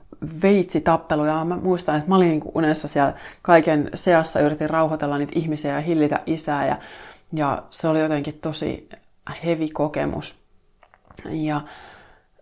veitsitappelu. 0.41 1.25
Ja 1.25 1.45
mä 1.45 1.57
muistan, 1.57 1.95
että 1.95 2.09
mä 2.09 2.15
olin 2.15 2.29
niin 2.29 2.51
unessa 2.55 2.87
siellä 2.87 3.13
kaiken 3.41 3.89
seassa, 3.95 4.39
yritin 4.39 4.69
rauhoitella 4.69 5.17
niitä 5.17 5.33
ihmisiä 5.35 5.73
ja 5.73 5.81
hillitä 5.81 6.19
isää. 6.25 6.67
Ja, 6.67 6.77
ja 7.33 7.63
se 7.69 7.87
oli 7.87 7.99
jotenkin 7.99 8.39
tosi 8.41 8.89
hevi 9.45 9.69
kokemus. 9.69 10.35
Ja 11.29 11.61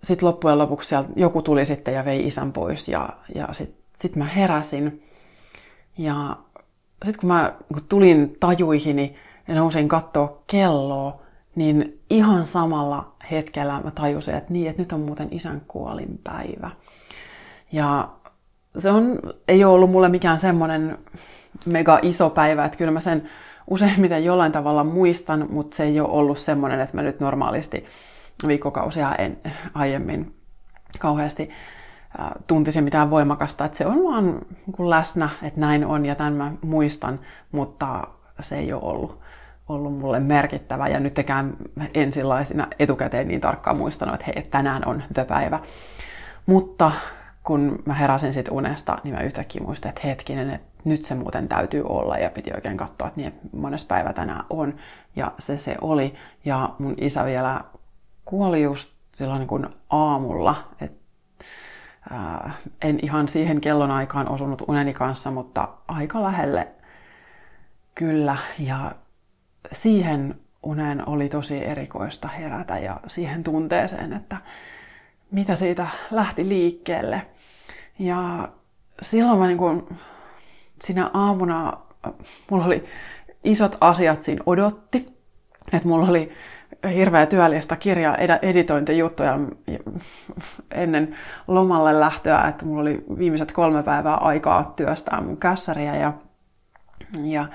sitten 0.04 0.28
loppujen 0.28 0.58
lopuksi 0.58 0.90
sieltä 0.90 1.10
joku 1.16 1.42
tuli 1.42 1.66
sitten 1.66 1.94
ja 1.94 2.06
vei 2.06 2.28
isän 2.28 2.54
pois 2.54 2.88
ja, 2.88 3.10
ja 3.36 3.48
sitten 3.52 3.84
sit 3.96 4.16
mä 4.16 4.26
heräsin. 4.26 5.04
Ja 5.98 6.38
sitten 7.06 7.20
kun 7.20 7.28
mä 7.28 7.54
kun 7.74 7.84
tulin 7.90 8.38
tajuihini 8.40 9.16
ja 9.48 9.56
nousin 9.56 9.88
katsoa 9.88 10.44
kelloa, 10.48 11.22
niin 11.60 12.00
ihan 12.10 12.46
samalla 12.46 13.12
hetkellä 13.32 13.82
mä 13.84 13.92
tajusin, 13.92 14.36
että 14.36 14.54
niin, 14.54 14.70
että 14.70 14.82
nyt 14.82 14.92
on 14.92 15.00
muuten 15.00 15.28
isän 15.32 15.62
kuolinpäivä. 15.68 16.70
Ja 17.72 18.10
se 18.78 18.92
on, 18.92 19.20
ei 19.48 19.64
ole 19.64 19.74
ollut 19.74 19.92
mulle 19.92 20.10
mikään 20.10 20.40
semmoinen 20.40 20.98
mega 21.66 22.00
iso 22.02 22.30
päivä, 22.30 22.66
että 22.66 22.78
kyllä 22.78 22.92
mä 22.92 23.02
sen 23.02 23.30
useimmiten 23.68 24.26
jollain 24.26 24.52
tavalla 24.52 24.84
muistan, 24.84 25.48
mutta 25.50 25.78
se 25.78 25.84
ei 25.84 26.00
ole 26.00 26.10
ollut 26.10 26.38
semmoinen, 26.38 26.80
että 26.80 26.98
mä 26.98 27.02
nyt 27.02 27.20
normaalisti 27.20 27.86
viikkokausia 28.48 29.16
en, 29.16 29.38
aiemmin 29.74 30.36
kauheasti 31.00 31.50
tuntisin 32.48 32.84
mitään 32.84 33.10
voimakasta, 33.10 33.66
että 33.66 33.78
se 33.78 33.86
on 33.86 34.04
vaan 34.04 34.42
niin 34.78 34.90
läsnä, 34.90 35.30
että 35.44 35.60
näin 35.60 35.86
on 35.86 36.06
ja 36.06 36.16
tämän 36.16 36.34
mä 36.34 36.52
muistan, 36.62 37.20
mutta 37.52 38.08
se 38.40 38.58
ei 38.58 38.74
ole 38.74 38.84
ollut, 38.84 39.20
ollut 39.70 39.98
mulle 39.98 40.20
merkittävä 40.20 40.88
ja 40.88 41.00
nyt 41.00 41.14
tekään 41.14 41.58
ensilaisina 41.94 42.68
etukäteen 42.80 43.28
niin 43.28 43.42
tarkkaan 43.42 43.78
muistanut, 43.78 44.16
että 44.16 44.26
hei, 44.26 44.44
tänään 44.44 44.88
on 44.88 45.04
the 45.14 45.26
päivä. 45.26 45.60
Mutta 46.46 46.92
kun 47.44 47.84
mä 47.86 47.94
heräsin 47.94 48.34
sitten 48.34 48.54
unesta, 48.54 48.98
niin 49.04 49.16
mä 49.16 49.22
yhtäkkiä 49.22 49.62
muistin, 49.62 49.90
että 49.90 50.02
hetkinen, 50.04 50.50
että 50.50 50.70
nyt 50.86 51.06
se 51.06 51.16
muuten 51.16 51.48
täytyy 51.48 51.84
olla 51.86 52.18
ja 52.18 52.30
piti 52.30 52.52
oikein 52.56 52.78
katsoa, 52.78 53.08
että 53.08 53.22
niin 53.22 53.34
monessa 53.52 53.88
päivä 53.88 54.14
tänään 54.14 54.46
on. 54.50 54.76
Ja 55.16 55.32
se 55.40 55.58
se 55.58 55.76
oli. 55.82 56.16
Ja 56.46 56.70
mun 56.80 56.96
isä 56.98 57.26
vielä 57.26 57.62
kuoli 58.26 58.64
just 58.64 58.92
silloin 59.16 59.40
niin 59.40 59.48
kuin 59.48 59.68
aamulla. 59.90 60.56
Et, 60.82 60.92
ää, 62.12 62.52
en 62.82 63.00
ihan 63.02 63.28
siihen 63.28 63.62
kellonaikaan 63.62 64.30
osunut 64.30 64.62
uneni 64.68 64.94
kanssa, 64.94 65.32
mutta 65.32 65.68
aika 65.88 66.24
lähelle 66.24 66.68
kyllä. 67.96 68.38
Ja 68.60 68.92
siihen 69.72 70.36
unen 70.64 71.10
oli 71.10 71.30
tosi 71.30 71.66
erikoista 71.66 72.28
herätä 72.28 72.78
ja 72.78 73.00
siihen 73.08 73.44
tunteeseen, 73.44 74.14
että 74.14 74.38
mitä 75.32 75.56
siitä 75.56 75.88
lähti 76.12 76.50
liikkeelle. 76.50 77.22
Ja 78.00 78.50
silloin 79.02 79.40
mä 79.40 79.48
niin 79.48 79.58
kuin, 79.58 80.00
sinä 80.82 81.12
aamuna, 81.14 81.78
mulla 82.52 82.66
oli 82.66 82.86
isot 83.44 83.78
asiat 83.82 84.24
siinä 84.24 84.44
odotti. 84.46 85.20
Että 85.74 85.88
mulla 85.88 86.10
oli 86.10 86.32
hirveä 86.96 87.26
työllistä 87.26 87.76
kirja 87.76 88.18
editointijuttuja 88.42 89.40
ennen 90.72 91.16
lomalle 91.48 92.00
lähtöä, 92.00 92.42
että 92.42 92.66
mulla 92.66 92.82
oli 92.82 93.04
viimeiset 93.18 93.52
kolme 93.52 93.84
päivää 93.84 94.16
aikaa 94.16 94.74
työstää 94.76 95.22
mun 95.22 95.38
kässäriä 95.38 95.96
ja, 95.96 96.14
ja 97.24 97.48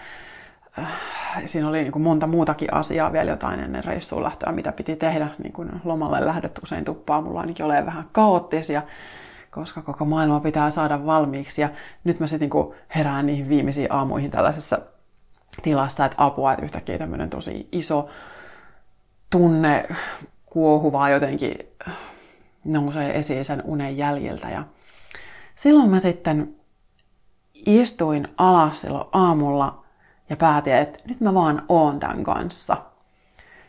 siinä 1.47 1.69
oli 1.69 1.83
niin 1.83 1.93
kuin 1.93 2.03
monta 2.03 2.27
muutakin 2.27 2.75
asiaa 2.75 3.13
vielä 3.13 3.31
jotain 3.31 3.61
ennen 3.61 3.85
reissuun 3.85 4.23
lähtöä, 4.23 4.53
mitä 4.53 4.73
piti 4.73 4.97
tehdä. 4.97 5.29
Niin 5.43 5.53
kuin 5.53 5.71
lomalle 5.85 6.27
lähdöt 6.27 6.59
usein 6.63 6.85
tuppaa 6.85 7.21
mulla 7.21 7.41
ainakin 7.41 7.67
ole 7.67 7.87
vähän 7.87 8.05
kaoottisia, 8.13 8.83
koska 9.51 9.83
koko 9.83 10.05
maailma 10.05 10.41
pitää 10.41 10.71
saada 10.71 11.07
valmiiksi. 11.07 11.63
Ja 11.63 11.69
nyt 12.05 12.21
mä 12.21 12.27
sitten 12.27 12.51
niin 12.53 12.75
herään 12.95 13.27
niihin 13.27 13.49
viimeisiin 13.49 13.93
aamuihin 13.93 14.31
tällaisessa 14.31 14.79
tilassa, 15.63 16.05
että 16.05 16.25
apua, 16.25 16.53
että 16.53 16.65
yhtäkkiä 16.65 16.99
tämmöinen 16.99 17.31
tosi 17.31 17.69
iso 17.73 18.09
tunne 19.31 19.89
kuohuvaa 20.47 21.11
jotenkin 21.11 21.59
nousee 22.65 23.19
esiin 23.19 23.45
sen 23.45 23.63
unen 23.65 23.97
jäljiltä. 23.97 24.51
Ja 24.51 24.65
silloin 25.55 25.91
mä 25.91 26.01
sitten 26.01 26.55
istuin 27.55 28.29
alas 28.37 28.81
silloin 28.81 29.09
aamulla 29.13 29.84
ja 30.31 30.37
päätin, 30.37 30.73
että 30.73 30.99
nyt 31.09 31.21
mä 31.21 31.35
vaan 31.35 31.63
oon 31.69 32.01
tämän 32.01 32.25
kanssa. 32.25 32.77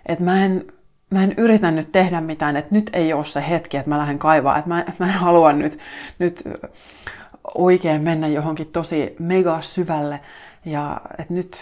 Että 0.06 0.24
mä 0.24 0.46
en, 0.46 0.66
mä 1.10 1.24
en 1.24 1.34
yritä 1.38 1.72
nyt 1.72 1.92
tehdä 1.92 2.22
mitään, 2.22 2.58
että 2.58 2.76
nyt 2.76 2.90
ei 2.94 3.14
ole 3.14 3.26
se 3.26 3.50
hetki, 3.50 3.78
että 3.78 3.90
mä 3.90 3.98
lähden 3.98 4.20
kaivaa, 4.20 4.58
että 4.58 4.70
mä, 4.70 4.86
mä 5.00 5.06
en 5.06 5.12
halua 5.12 5.54
nyt, 5.54 5.80
nyt 6.20 6.44
oikein 7.54 8.02
mennä 8.02 8.28
johonkin 8.28 8.68
tosi 8.68 9.16
mega 9.20 9.62
syvälle 9.62 10.20
ja 10.66 11.02
että 11.20 11.34
nyt 11.34 11.58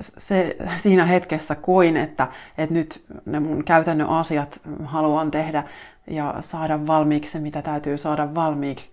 se, 0.00 0.56
siinä 0.78 1.06
hetkessä 1.06 1.54
koin, 1.54 1.96
että, 1.96 2.28
että 2.58 2.74
nyt 2.74 3.04
ne 3.26 3.40
mun 3.40 3.64
käytännön 3.64 4.08
asiat 4.08 4.60
haluan 4.84 5.30
tehdä 5.30 5.64
ja 6.06 6.34
saada 6.40 6.86
valmiiksi 6.86 7.30
se, 7.30 7.38
mitä 7.38 7.62
täytyy 7.62 7.98
saada 7.98 8.34
valmiiksi. 8.34 8.90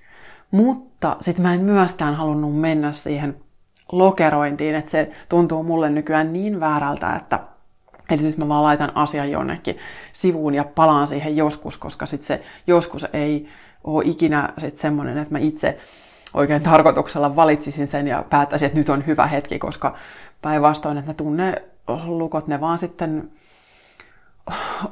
Mutta 0.52 1.18
sitten 1.22 1.44
mä 1.44 1.54
en 1.54 1.62
myöskään 1.62 2.16
halunnut 2.16 2.60
mennä 2.60 2.92
siihen 2.92 3.36
lokerointiin, 3.92 4.76
että 4.76 4.92
se 4.92 5.12
tuntuu 5.30 5.64
mulle 5.64 5.90
nykyään 5.90 6.34
niin 6.34 6.60
väärältä, 6.60 7.16
että 7.16 7.40
Eli 8.10 8.22
nyt 8.22 8.38
mä 8.38 8.48
vaan 8.48 8.64
laitan 8.64 8.92
asian 8.96 9.32
jonnekin 9.32 9.78
sivuun 10.14 10.54
ja 10.54 10.64
palaan 10.64 11.08
siihen 11.08 11.38
joskus, 11.38 11.78
koska 11.78 12.06
sitten 12.06 12.28
se 12.28 12.42
joskus 12.68 13.06
ei 13.14 13.50
ole 13.84 14.04
ikinä 14.06 14.50
sit 14.58 14.78
semmoinen, 14.78 15.18
että 15.18 15.32
mä 15.32 15.40
itse 15.40 15.78
oikein 16.34 16.64
tarkoituksella 16.64 17.36
valitsisin 17.36 17.88
sen 17.88 18.08
ja 18.08 18.26
päättäisin, 18.30 18.66
että 18.66 18.78
nyt 18.78 18.90
on 18.90 19.08
hyvä 19.08 19.28
hetki, 19.28 19.60
koska 19.60 19.96
päinvastoin, 20.42 20.98
että 20.98 21.12
ne 21.12 21.16
tunnelukot, 21.16 22.48
ne 22.48 22.62
vaan 22.62 22.78
sitten 22.78 23.32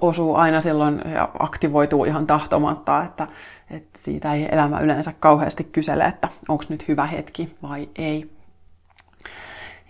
osuu 0.01 0.35
aina 0.35 0.61
silloin 0.61 1.01
ja 1.13 1.29
aktivoituu 1.39 2.05
ihan 2.05 2.27
tahtomatta, 2.27 3.03
että, 3.03 3.27
että 3.71 3.99
siitä 4.01 4.33
ei 4.33 4.47
elämä 4.51 4.79
yleensä 4.79 5.13
kauheasti 5.19 5.63
kysele, 5.63 6.03
että 6.03 6.29
onko 6.49 6.63
nyt 6.69 6.87
hyvä 6.87 7.05
hetki 7.05 7.55
vai 7.63 7.89
ei. 7.95 8.34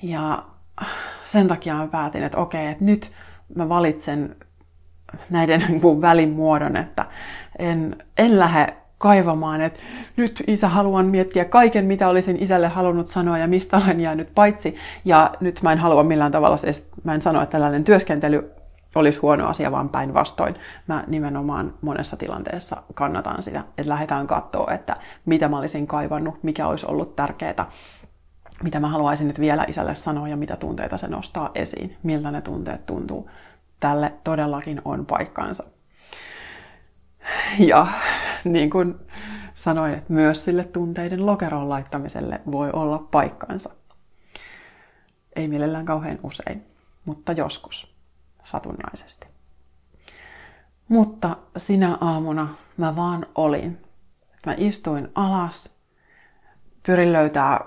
Ja 0.05 0.43
sen 1.23 1.47
takia 1.47 1.75
mä 1.75 1.87
päätin, 1.87 2.23
että 2.23 2.37
okei, 2.37 2.67
että 2.67 2.85
nyt 2.85 3.11
mä 3.55 3.69
valitsen 3.69 4.35
näiden 5.29 5.61
välimuodon, 6.01 6.77
että 6.77 7.05
en, 7.59 7.95
en 8.17 8.39
lähde 8.39 8.75
kaivamaan, 8.97 9.61
että 9.61 9.79
nyt 10.17 10.43
isä 10.47 10.69
haluan 10.69 11.05
miettiä 11.05 11.45
kaiken, 11.45 11.85
mitä 11.85 12.07
olisin 12.07 12.43
isälle 12.43 12.67
halunnut 12.67 13.07
sanoa 13.07 13.37
ja 13.37 13.47
mistä 13.47 13.77
olen 13.77 14.01
jäänyt 14.01 14.29
paitsi. 14.35 14.75
Ja 15.05 15.33
nyt 15.39 15.59
mä 15.61 15.71
en 15.71 15.77
halua 15.77 16.03
millään 16.03 16.31
tavalla, 16.31 16.57
siis 16.57 16.89
mä 17.03 17.13
en 17.13 17.21
sano, 17.21 17.41
että 17.41 17.51
tällainen 17.51 17.83
työskentely 17.83 18.51
olisi 18.95 19.19
huono 19.19 19.47
asia, 19.47 19.71
vaan 19.71 19.89
päinvastoin. 19.89 20.55
Mä 20.87 21.03
nimenomaan 21.07 21.73
monessa 21.81 22.17
tilanteessa 22.17 22.83
kannatan 22.93 23.43
sitä, 23.43 23.59
että 23.77 23.89
lähdetään 23.89 24.27
katsoa, 24.27 24.73
että 24.73 24.95
mitä 25.25 25.47
mä 25.47 25.57
olisin 25.57 25.87
kaivannut, 25.87 26.43
mikä 26.43 26.67
olisi 26.67 26.85
ollut 26.85 27.15
tärkeää, 27.15 27.71
mitä 28.63 28.79
mä 28.79 28.87
haluaisin 28.87 29.27
nyt 29.27 29.39
vielä 29.39 29.65
isälle 29.67 29.95
sanoa 29.95 30.27
ja 30.27 30.37
mitä 30.37 30.55
tunteita 30.55 30.97
se 30.97 31.07
nostaa 31.07 31.51
esiin, 31.55 31.97
miltä 32.03 32.31
ne 32.31 32.41
tunteet 32.41 32.85
tuntuu. 32.85 33.29
Tälle 33.79 34.13
todellakin 34.23 34.81
on 34.85 35.05
paikkansa. 35.05 35.63
Ja 37.59 37.87
niin 38.43 38.69
kuin 38.69 38.95
sanoin, 39.53 39.93
että 39.93 40.13
myös 40.13 40.45
sille 40.45 40.63
tunteiden 40.63 41.25
lokeroon 41.25 41.69
laittamiselle 41.69 42.41
voi 42.51 42.69
olla 42.73 42.97
paikkansa. 43.11 43.69
Ei 45.35 45.47
mielellään 45.47 45.85
kauhean 45.85 46.19
usein, 46.23 46.65
mutta 47.05 47.31
joskus, 47.31 47.95
satunnaisesti. 48.43 49.27
Mutta 50.87 51.37
sinä 51.57 51.97
aamuna 52.01 52.55
mä 52.77 52.95
vaan 52.95 53.25
olin. 53.35 53.81
Mä 54.45 54.55
istuin 54.57 55.11
alas, 55.15 55.75
pyrin 56.85 57.13
löytää 57.13 57.65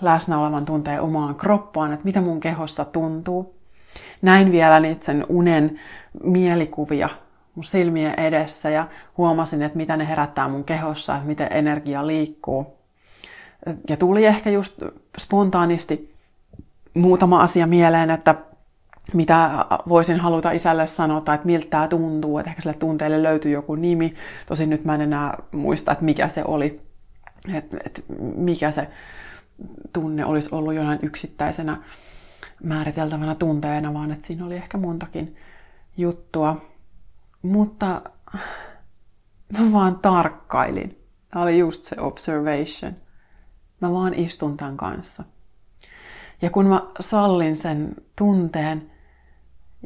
läsnä 0.00 0.38
olevan 0.38 0.64
tunteen 0.64 1.00
omaan 1.00 1.34
kroppaan, 1.34 1.92
että 1.92 2.04
mitä 2.04 2.20
mun 2.20 2.40
kehossa 2.40 2.84
tuntuu. 2.84 3.54
Näin 4.22 4.52
vielä 4.52 4.80
niitä 4.80 5.04
sen 5.04 5.26
unen 5.28 5.80
mielikuvia 6.22 7.08
mun 7.54 7.64
silmien 7.64 8.20
edessä 8.20 8.70
ja 8.70 8.88
huomasin, 9.18 9.62
että 9.62 9.76
mitä 9.76 9.96
ne 9.96 10.08
herättää 10.08 10.48
mun 10.48 10.64
kehossa, 10.64 11.14
että 11.14 11.26
miten 11.26 11.48
energia 11.50 12.06
liikkuu. 12.06 12.66
Ja 13.88 13.96
tuli 13.96 14.26
ehkä 14.26 14.50
just 14.50 14.82
spontaanisti 15.18 16.14
muutama 16.94 17.42
asia 17.42 17.66
mieleen, 17.66 18.10
että 18.10 18.34
mitä 19.14 19.50
voisin 19.88 20.20
haluta 20.20 20.50
isälle 20.50 20.86
sanoa 20.86 21.20
tai 21.20 21.34
että 21.34 21.46
miltä 21.46 21.66
tämä 21.70 21.88
tuntuu, 21.88 22.38
että 22.38 22.50
ehkä 22.50 22.62
sille 22.62 22.76
tunteelle 22.76 23.22
löytyy 23.22 23.52
joku 23.52 23.74
nimi. 23.74 24.14
Tosin 24.46 24.70
nyt 24.70 24.84
mä 24.84 24.94
en 24.94 25.00
enää 25.00 25.42
muista, 25.52 25.92
että 25.92 26.04
mikä 26.04 26.28
se 26.28 26.42
oli, 26.44 26.80
että, 27.54 27.76
että 27.86 28.02
mikä 28.36 28.70
se 28.70 28.88
tunne 29.92 30.24
olisi 30.24 30.48
ollut 30.52 30.74
jonain 30.74 30.98
yksittäisenä 31.02 31.82
määriteltävänä 32.62 33.34
tunteena, 33.34 33.94
vaan 33.94 34.10
että 34.10 34.26
siinä 34.26 34.46
oli 34.46 34.56
ehkä 34.56 34.78
montakin 34.78 35.36
juttua. 35.96 36.64
Mutta 37.42 38.02
mä 39.58 39.72
vaan 39.72 39.98
tarkkailin. 39.98 41.04
Tämä 41.30 41.42
oli 41.42 41.58
just 41.58 41.84
se 41.84 42.00
observation. 42.00 42.96
Mä 43.80 43.92
vaan 43.92 44.14
istun 44.14 44.56
tämän 44.56 44.76
kanssa. 44.76 45.24
Ja 46.42 46.50
kun 46.50 46.66
mä 46.66 46.82
sallin 47.00 47.56
sen 47.56 47.94
tunteen, 48.16 48.90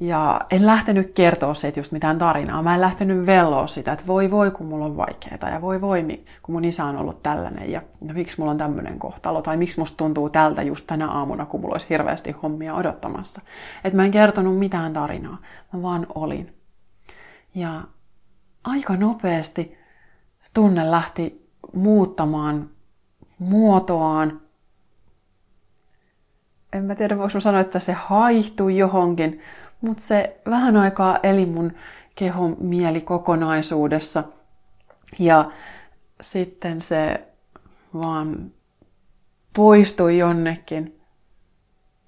ja 0.01 0.41
en 0.51 0.67
lähtenyt 0.67 1.13
kertoa 1.15 1.55
siitä 1.55 1.81
just 1.81 1.93
mitään 1.93 2.19
tarinaa. 2.19 2.63
Mä 2.63 2.75
en 2.75 2.81
lähtenyt 2.81 3.27
velloa 3.27 3.67
sitä, 3.67 3.93
että 3.93 4.07
voi 4.07 4.31
voi 4.31 4.51
kun 4.51 4.67
mulla 4.67 4.85
on 4.85 4.97
vaikeaa 4.97 5.51
ja 5.51 5.61
voi 5.61 5.81
voi 5.81 6.03
kun 6.43 6.55
mun 6.55 6.65
isä 6.65 6.85
on 6.85 6.97
ollut 6.97 7.23
tällainen 7.23 7.71
ja, 7.71 7.83
ja 8.07 8.15
miksi 8.15 8.39
mulla 8.39 8.51
on 8.51 8.59
tämmöinen 8.59 8.99
kohtalo 8.99 9.43
tai 9.43 9.57
miksi 9.57 9.79
musta 9.79 9.97
tuntuu 9.97 10.31
tältä 10.31 10.63
just 10.63 10.87
tänä 10.87 11.11
aamuna, 11.11 11.47
kun 11.47 11.61
mulla 11.61 11.75
olisi 11.75 11.89
hirveästi 11.91 12.33
hommia 12.43 12.75
odottamassa. 12.75 13.41
Että 13.85 13.97
mä 13.97 14.05
en 14.05 14.11
kertonut 14.11 14.59
mitään 14.59 14.93
tarinaa, 14.93 15.39
mä 15.73 15.83
vaan 15.83 16.07
olin. 16.15 16.55
Ja 17.55 17.83
aika 18.65 18.97
nopeasti 18.97 19.79
tunne 20.55 20.91
lähti 20.91 21.49
muuttamaan 21.75 22.71
muotoaan. 23.39 24.41
En 26.73 26.85
mä 26.85 26.95
tiedä, 26.95 27.19
voiko 27.19 27.41
sanoa, 27.41 27.61
että 27.61 27.79
se 27.79 27.93
haihtui 27.93 28.79
johonkin, 28.79 29.41
mutta 29.83 30.03
se 30.03 30.41
vähän 30.51 30.77
aikaa 30.77 31.19
eli 31.23 31.47
mun 31.47 31.73
kehon 32.15 32.57
mieli 32.61 33.01
kokonaisuudessa. 33.01 34.25
Ja 35.19 35.51
sitten 36.21 36.83
se 36.83 37.29
vaan 37.95 38.51
poistui 39.57 40.19
jonnekin. 40.19 41.01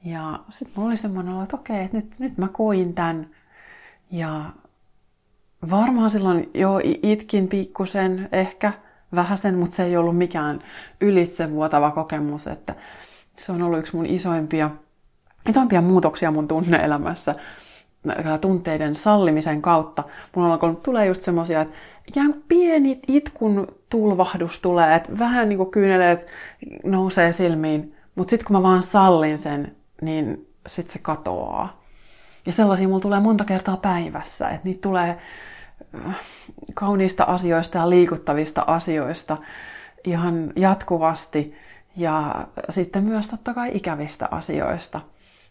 Ja 0.04 0.40
sitten 0.50 0.72
mulla 0.76 0.88
oli 0.88 0.96
semmoinen 0.96 1.42
että 1.42 1.56
okei, 1.56 1.84
että 1.84 1.96
nyt, 1.96 2.18
nyt 2.18 2.38
mä 2.38 2.48
koin 2.48 2.94
tämän. 2.94 3.30
Ja 4.10 4.44
varmaan 5.70 6.10
silloin 6.10 6.50
jo 6.54 6.80
itkin 7.02 7.48
pikkusen, 7.48 8.28
ehkä 8.32 8.72
vähäsen, 9.14 9.58
mutta 9.58 9.76
se 9.76 9.84
ei 9.84 9.96
ollut 9.96 10.18
mikään 10.18 10.62
ylitsevuotava 11.00 11.90
kokemus. 11.90 12.46
Että 12.46 12.74
se 13.36 13.52
on 13.52 13.62
ollut 13.62 13.78
yksi 13.78 13.96
mun 13.96 14.06
isoimpia, 14.06 14.70
isoimpia 15.48 15.82
muutoksia 15.82 16.30
mun 16.30 16.48
tunneelämässä 16.48 17.34
tunteiden 18.40 18.96
sallimisen 18.96 19.62
kautta. 19.62 20.04
Mulla 20.36 20.48
on 20.48 20.52
alkanut 20.52 20.82
tulee 20.82 21.06
just 21.06 21.22
semmosia, 21.22 21.60
että 21.60 21.74
ikään 22.08 22.32
kuin 22.32 22.44
pieni 22.48 23.00
itkun 23.08 23.68
tulvahdus 23.88 24.60
tulee, 24.60 24.94
että 24.94 25.18
vähän 25.18 25.48
niin 25.48 25.56
kuin 25.56 25.70
kyyneleet 25.70 26.26
nousee 26.84 27.32
silmiin, 27.32 27.96
mutta 28.14 28.30
sitten 28.30 28.46
kun 28.46 28.56
mä 28.56 28.62
vaan 28.62 28.82
sallin 28.82 29.38
sen, 29.38 29.76
niin 30.02 30.48
sitten 30.66 30.92
se 30.92 30.98
katoaa. 30.98 31.84
Ja 32.46 32.52
sellaisia 32.52 32.88
mulla 32.88 33.00
tulee 33.00 33.20
monta 33.20 33.44
kertaa 33.44 33.76
päivässä, 33.76 34.48
että 34.48 34.60
niitä 34.64 34.80
tulee 34.80 35.18
äh, 36.06 36.16
kauniista 36.74 37.24
asioista 37.24 37.78
ja 37.78 37.90
liikuttavista 37.90 38.64
asioista 38.66 39.36
ihan 40.04 40.52
jatkuvasti 40.56 41.54
ja 41.96 42.46
sitten 42.70 43.04
myös 43.04 43.28
totta 43.28 43.54
kai 43.54 43.70
ikävistä 43.74 44.28
asioista. 44.30 45.00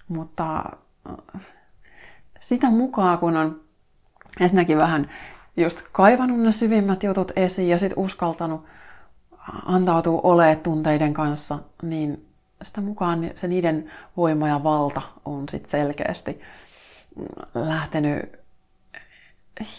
Mutta 0.08 0.64
äh, 1.10 1.42
sitä 2.40 2.70
mukaan, 2.70 3.18
kun 3.18 3.38
on 3.38 3.62
ensinnäkin 4.40 4.78
vähän 4.78 5.10
just 5.58 5.82
kaivannut 5.92 6.40
ne 6.40 6.52
syvimmät 6.52 7.04
jutut 7.04 7.32
esiin 7.36 7.70
ja 7.70 7.78
sitten 7.78 8.00
uskaltanut 8.00 8.66
antautua 9.66 10.22
olemaan 10.24 10.58
tunteiden 10.58 11.14
kanssa, 11.14 11.60
niin 11.82 12.26
sitä 12.64 12.82
mukaan 12.82 13.32
se 13.36 13.48
niiden 13.48 13.92
voima 14.18 14.48
ja 14.48 14.64
valta 14.64 15.02
on 15.26 15.50
sitten 15.50 15.72
selkeästi 15.72 16.42
lähtenyt 17.54 18.40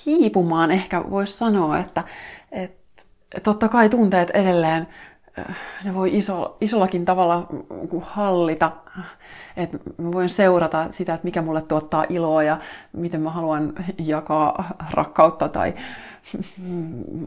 hiipumaan. 0.06 0.70
Ehkä 0.70 1.10
voisi 1.10 1.32
sanoa, 1.32 1.78
että, 1.78 2.04
että 2.52 3.40
totta 3.42 3.68
kai 3.68 3.88
tunteet 3.88 4.30
edelleen 4.30 4.86
ne 5.84 5.94
voi 5.94 6.18
iso, 6.18 6.56
isollakin 6.60 7.04
tavalla 7.04 7.46
hallita, 8.00 8.72
että 9.56 9.78
mä 9.98 10.12
voin 10.12 10.28
seurata 10.28 10.86
sitä, 10.90 11.14
että 11.14 11.24
mikä 11.24 11.42
mulle 11.42 11.62
tuottaa 11.62 12.06
iloa 12.08 12.42
ja 12.42 12.58
miten 12.92 13.20
mä 13.20 13.30
haluan 13.30 13.72
jakaa 13.98 14.76
rakkautta 14.92 15.48
tai 15.48 15.74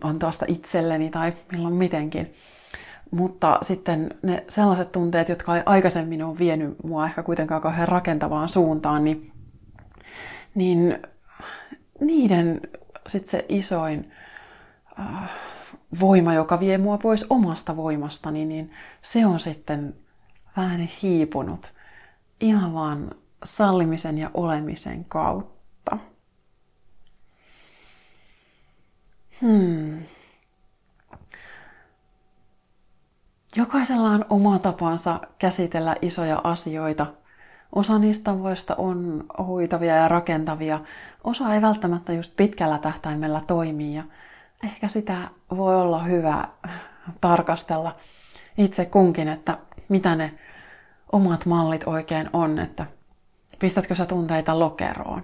antaa 0.01 0.31
sitä 0.31 0.45
itselleni 0.47 1.09
tai 1.09 1.33
milloin 1.51 1.73
mitenkin. 1.73 2.33
Mutta 3.11 3.59
sitten 3.61 4.09
ne 4.23 4.43
sellaiset 4.49 4.91
tunteet, 4.91 5.29
jotka 5.29 5.57
ei 5.57 5.63
aikaisemmin 5.65 6.23
ole 6.23 6.39
vienyt 6.39 6.83
mua 6.83 7.05
ehkä 7.05 7.23
kuitenkaan 7.23 7.61
kauhean 7.61 7.87
rakentavaan 7.87 8.49
suuntaan, 8.49 9.03
niin, 9.03 9.31
niin 10.55 10.99
niiden 11.99 12.61
sitten 13.07 13.31
se 13.31 13.45
isoin 13.49 14.11
äh, 14.99 15.29
voima, 15.99 16.33
joka 16.33 16.59
vie 16.59 16.77
mua 16.77 16.97
pois 16.97 17.25
omasta 17.29 17.75
voimastani, 17.75 18.45
niin 18.45 18.71
se 19.01 19.25
on 19.25 19.39
sitten 19.39 19.95
vähän 20.57 20.81
hiipunut 20.81 21.73
ihan 22.39 22.73
vaan 22.73 23.11
sallimisen 23.43 24.17
ja 24.17 24.31
olemisen 24.33 25.05
kautta. 25.05 25.97
Hmm. 29.41 29.99
Jokaisella 33.55 34.09
on 34.09 34.25
oma 34.29 34.59
tapansa 34.59 35.19
käsitellä 35.39 35.95
isoja 36.01 36.41
asioita. 36.43 37.05
Osa 37.75 37.99
niistä 37.99 38.23
tavoista 38.23 38.75
on 38.75 39.25
hoitavia 39.47 39.95
ja 39.95 40.07
rakentavia. 40.07 40.79
Osa 41.23 41.53
ei 41.53 41.61
välttämättä 41.61 42.13
just 42.13 42.35
pitkällä 42.35 42.77
tähtäimellä 42.77 43.41
toimii. 43.47 43.95
Ja 43.95 44.03
ehkä 44.63 44.87
sitä 44.87 45.29
voi 45.51 45.81
olla 45.81 46.03
hyvä 46.03 46.47
tarkastella 47.21 47.95
itse 48.57 48.85
kunkin, 48.85 49.27
että 49.27 49.57
mitä 49.89 50.15
ne 50.15 50.33
omat 51.11 51.45
mallit 51.45 51.83
oikein 51.85 52.29
on, 52.33 52.59
että 52.59 52.85
pistätkö 53.59 53.95
sä 53.95 54.05
tunteita 54.05 54.59
lokeroon? 54.59 55.23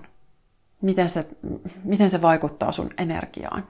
Miten 0.81 1.09
se, 1.09 1.27
miten 1.83 2.09
se 2.09 2.21
vaikuttaa 2.21 2.71
sun 2.71 2.89
energiaan? 2.97 3.67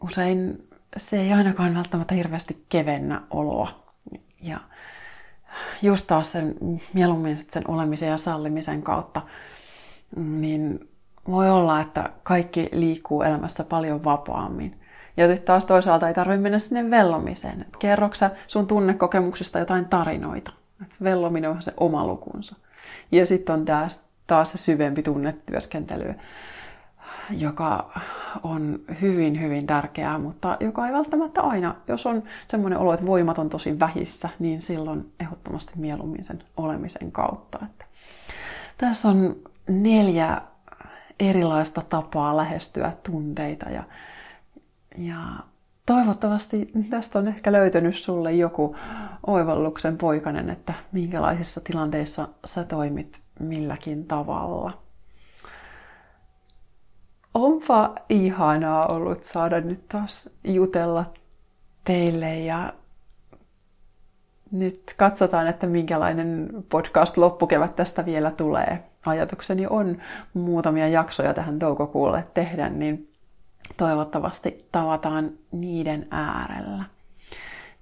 Usein 0.00 0.68
se 0.96 1.20
ei 1.20 1.32
ainakaan 1.32 1.74
välttämättä 1.74 2.14
hirveästi 2.14 2.66
kevennä 2.68 3.22
oloa. 3.30 3.84
Ja 4.42 4.60
just 5.82 6.06
taas 6.06 6.32
sen 6.32 6.54
mieluummin 6.92 7.36
sen 7.36 7.70
olemisen 7.70 8.08
ja 8.08 8.18
sallimisen 8.18 8.82
kautta, 8.82 9.22
niin 10.16 10.89
voi 11.28 11.50
olla, 11.50 11.80
että 11.80 12.10
kaikki 12.22 12.68
liikkuu 12.72 13.22
elämässä 13.22 13.64
paljon 13.64 14.04
vapaammin. 14.04 14.80
Ja 15.16 15.26
sitten 15.26 15.46
taas 15.46 15.66
toisaalta 15.66 16.08
ei 16.08 16.14
tarvitse 16.14 16.42
mennä 16.42 16.58
sinne 16.58 16.90
vellomiseen. 16.90 17.66
Kerroksa 17.78 18.30
sun 18.46 18.66
tunnekokemuksista 18.66 19.58
jotain 19.58 19.84
tarinoita. 19.84 20.52
Et 20.82 20.94
vellominen 21.02 21.50
on 21.50 21.62
se 21.62 21.72
oma 21.76 22.06
lukunsa. 22.06 22.56
Ja 23.12 23.26
sitten 23.26 23.54
on 23.54 23.64
taas, 23.64 24.04
taas 24.26 24.52
se 24.52 24.58
syvempi 24.58 25.02
tunnetyöskentely, 25.02 26.14
joka 27.30 27.90
on 28.42 28.80
hyvin, 29.00 29.40
hyvin 29.40 29.66
tärkeää, 29.66 30.18
mutta 30.18 30.56
joka 30.60 30.86
ei 30.86 30.92
välttämättä 30.92 31.40
aina, 31.42 31.74
jos 31.88 32.06
on 32.06 32.22
semmoinen 32.46 32.78
olo, 32.78 32.92
että 32.92 33.06
voimat 33.06 33.38
on 33.38 33.48
tosi 33.48 33.78
vähissä, 33.78 34.28
niin 34.38 34.60
silloin 34.60 35.12
ehdottomasti 35.20 35.72
mieluummin 35.76 36.24
sen 36.24 36.42
olemisen 36.56 37.12
kautta. 37.12 37.58
Että 37.62 37.84
tässä 38.78 39.08
on 39.08 39.36
neljä 39.68 40.42
erilaista 41.20 41.82
tapaa 41.88 42.36
lähestyä 42.36 42.92
tunteita 43.02 43.70
ja, 43.70 43.84
ja 44.98 45.16
toivottavasti 45.86 46.70
tästä 46.90 47.18
on 47.18 47.28
ehkä 47.28 47.52
löytynyt 47.52 47.96
sulle 47.96 48.32
joku 48.32 48.76
oivalluksen 49.26 49.98
poikanen, 49.98 50.50
että 50.50 50.74
minkälaisissa 50.92 51.60
tilanteissa 51.64 52.28
sä 52.44 52.64
toimit 52.64 53.20
milläkin 53.40 54.06
tavalla. 54.06 54.78
Onpa 57.34 57.94
ihanaa 58.08 58.86
ollut 58.86 59.24
saada 59.24 59.60
nyt 59.60 59.88
taas 59.88 60.30
jutella 60.44 61.12
teille 61.84 62.38
ja 62.38 62.72
nyt 64.50 64.94
katsotaan, 64.96 65.46
että 65.46 65.66
minkälainen 65.66 66.50
podcast 66.68 67.16
loppukevät 67.16 67.76
tästä 67.76 68.04
vielä 68.04 68.30
tulee. 68.30 68.89
Ajatukseni 69.06 69.66
on 69.70 69.96
muutamia 70.34 70.88
jaksoja 70.88 71.34
tähän 71.34 71.58
toukokuulle 71.58 72.24
tehdä, 72.34 72.68
niin 72.68 73.08
toivottavasti 73.76 74.68
tavataan 74.72 75.30
niiden 75.52 76.06
äärellä. 76.10 76.84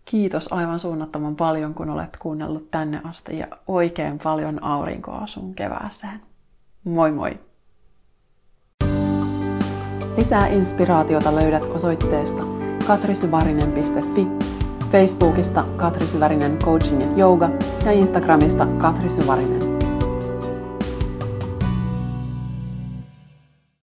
Kiitos 0.05 0.53
aivan 0.53 0.81
suunnattoman 0.81 1.37
paljon, 1.37 1.75
kun 1.75 1.91
olet 1.91 2.17
kuunnellut 2.17 2.71
tänne 2.71 3.01
asti 3.05 3.39
ja 3.39 3.47
oikein 3.67 4.19
paljon 4.19 4.63
aurinkoa 4.63 5.27
sun 5.27 5.55
kevääseen. 5.55 6.21
Moi 6.85 7.13
moi! 7.13 7.39
Lisää 10.17 10.47
inspiraatiota 10.47 11.35
löydät 11.35 11.63
osoitteesta 11.63 12.43
katrisyvarinen.fi 12.87 14.27
Facebookista 14.93 15.65
Katri 15.77 16.07
Syvärinen 16.07 16.59
Coaching 16.59 17.01
ja 17.01 17.25
Yoga 17.25 17.51
ja 17.85 17.93
Instagramista 17.93 18.67
Katri 18.67 19.09
Syvärinen. 19.09 19.68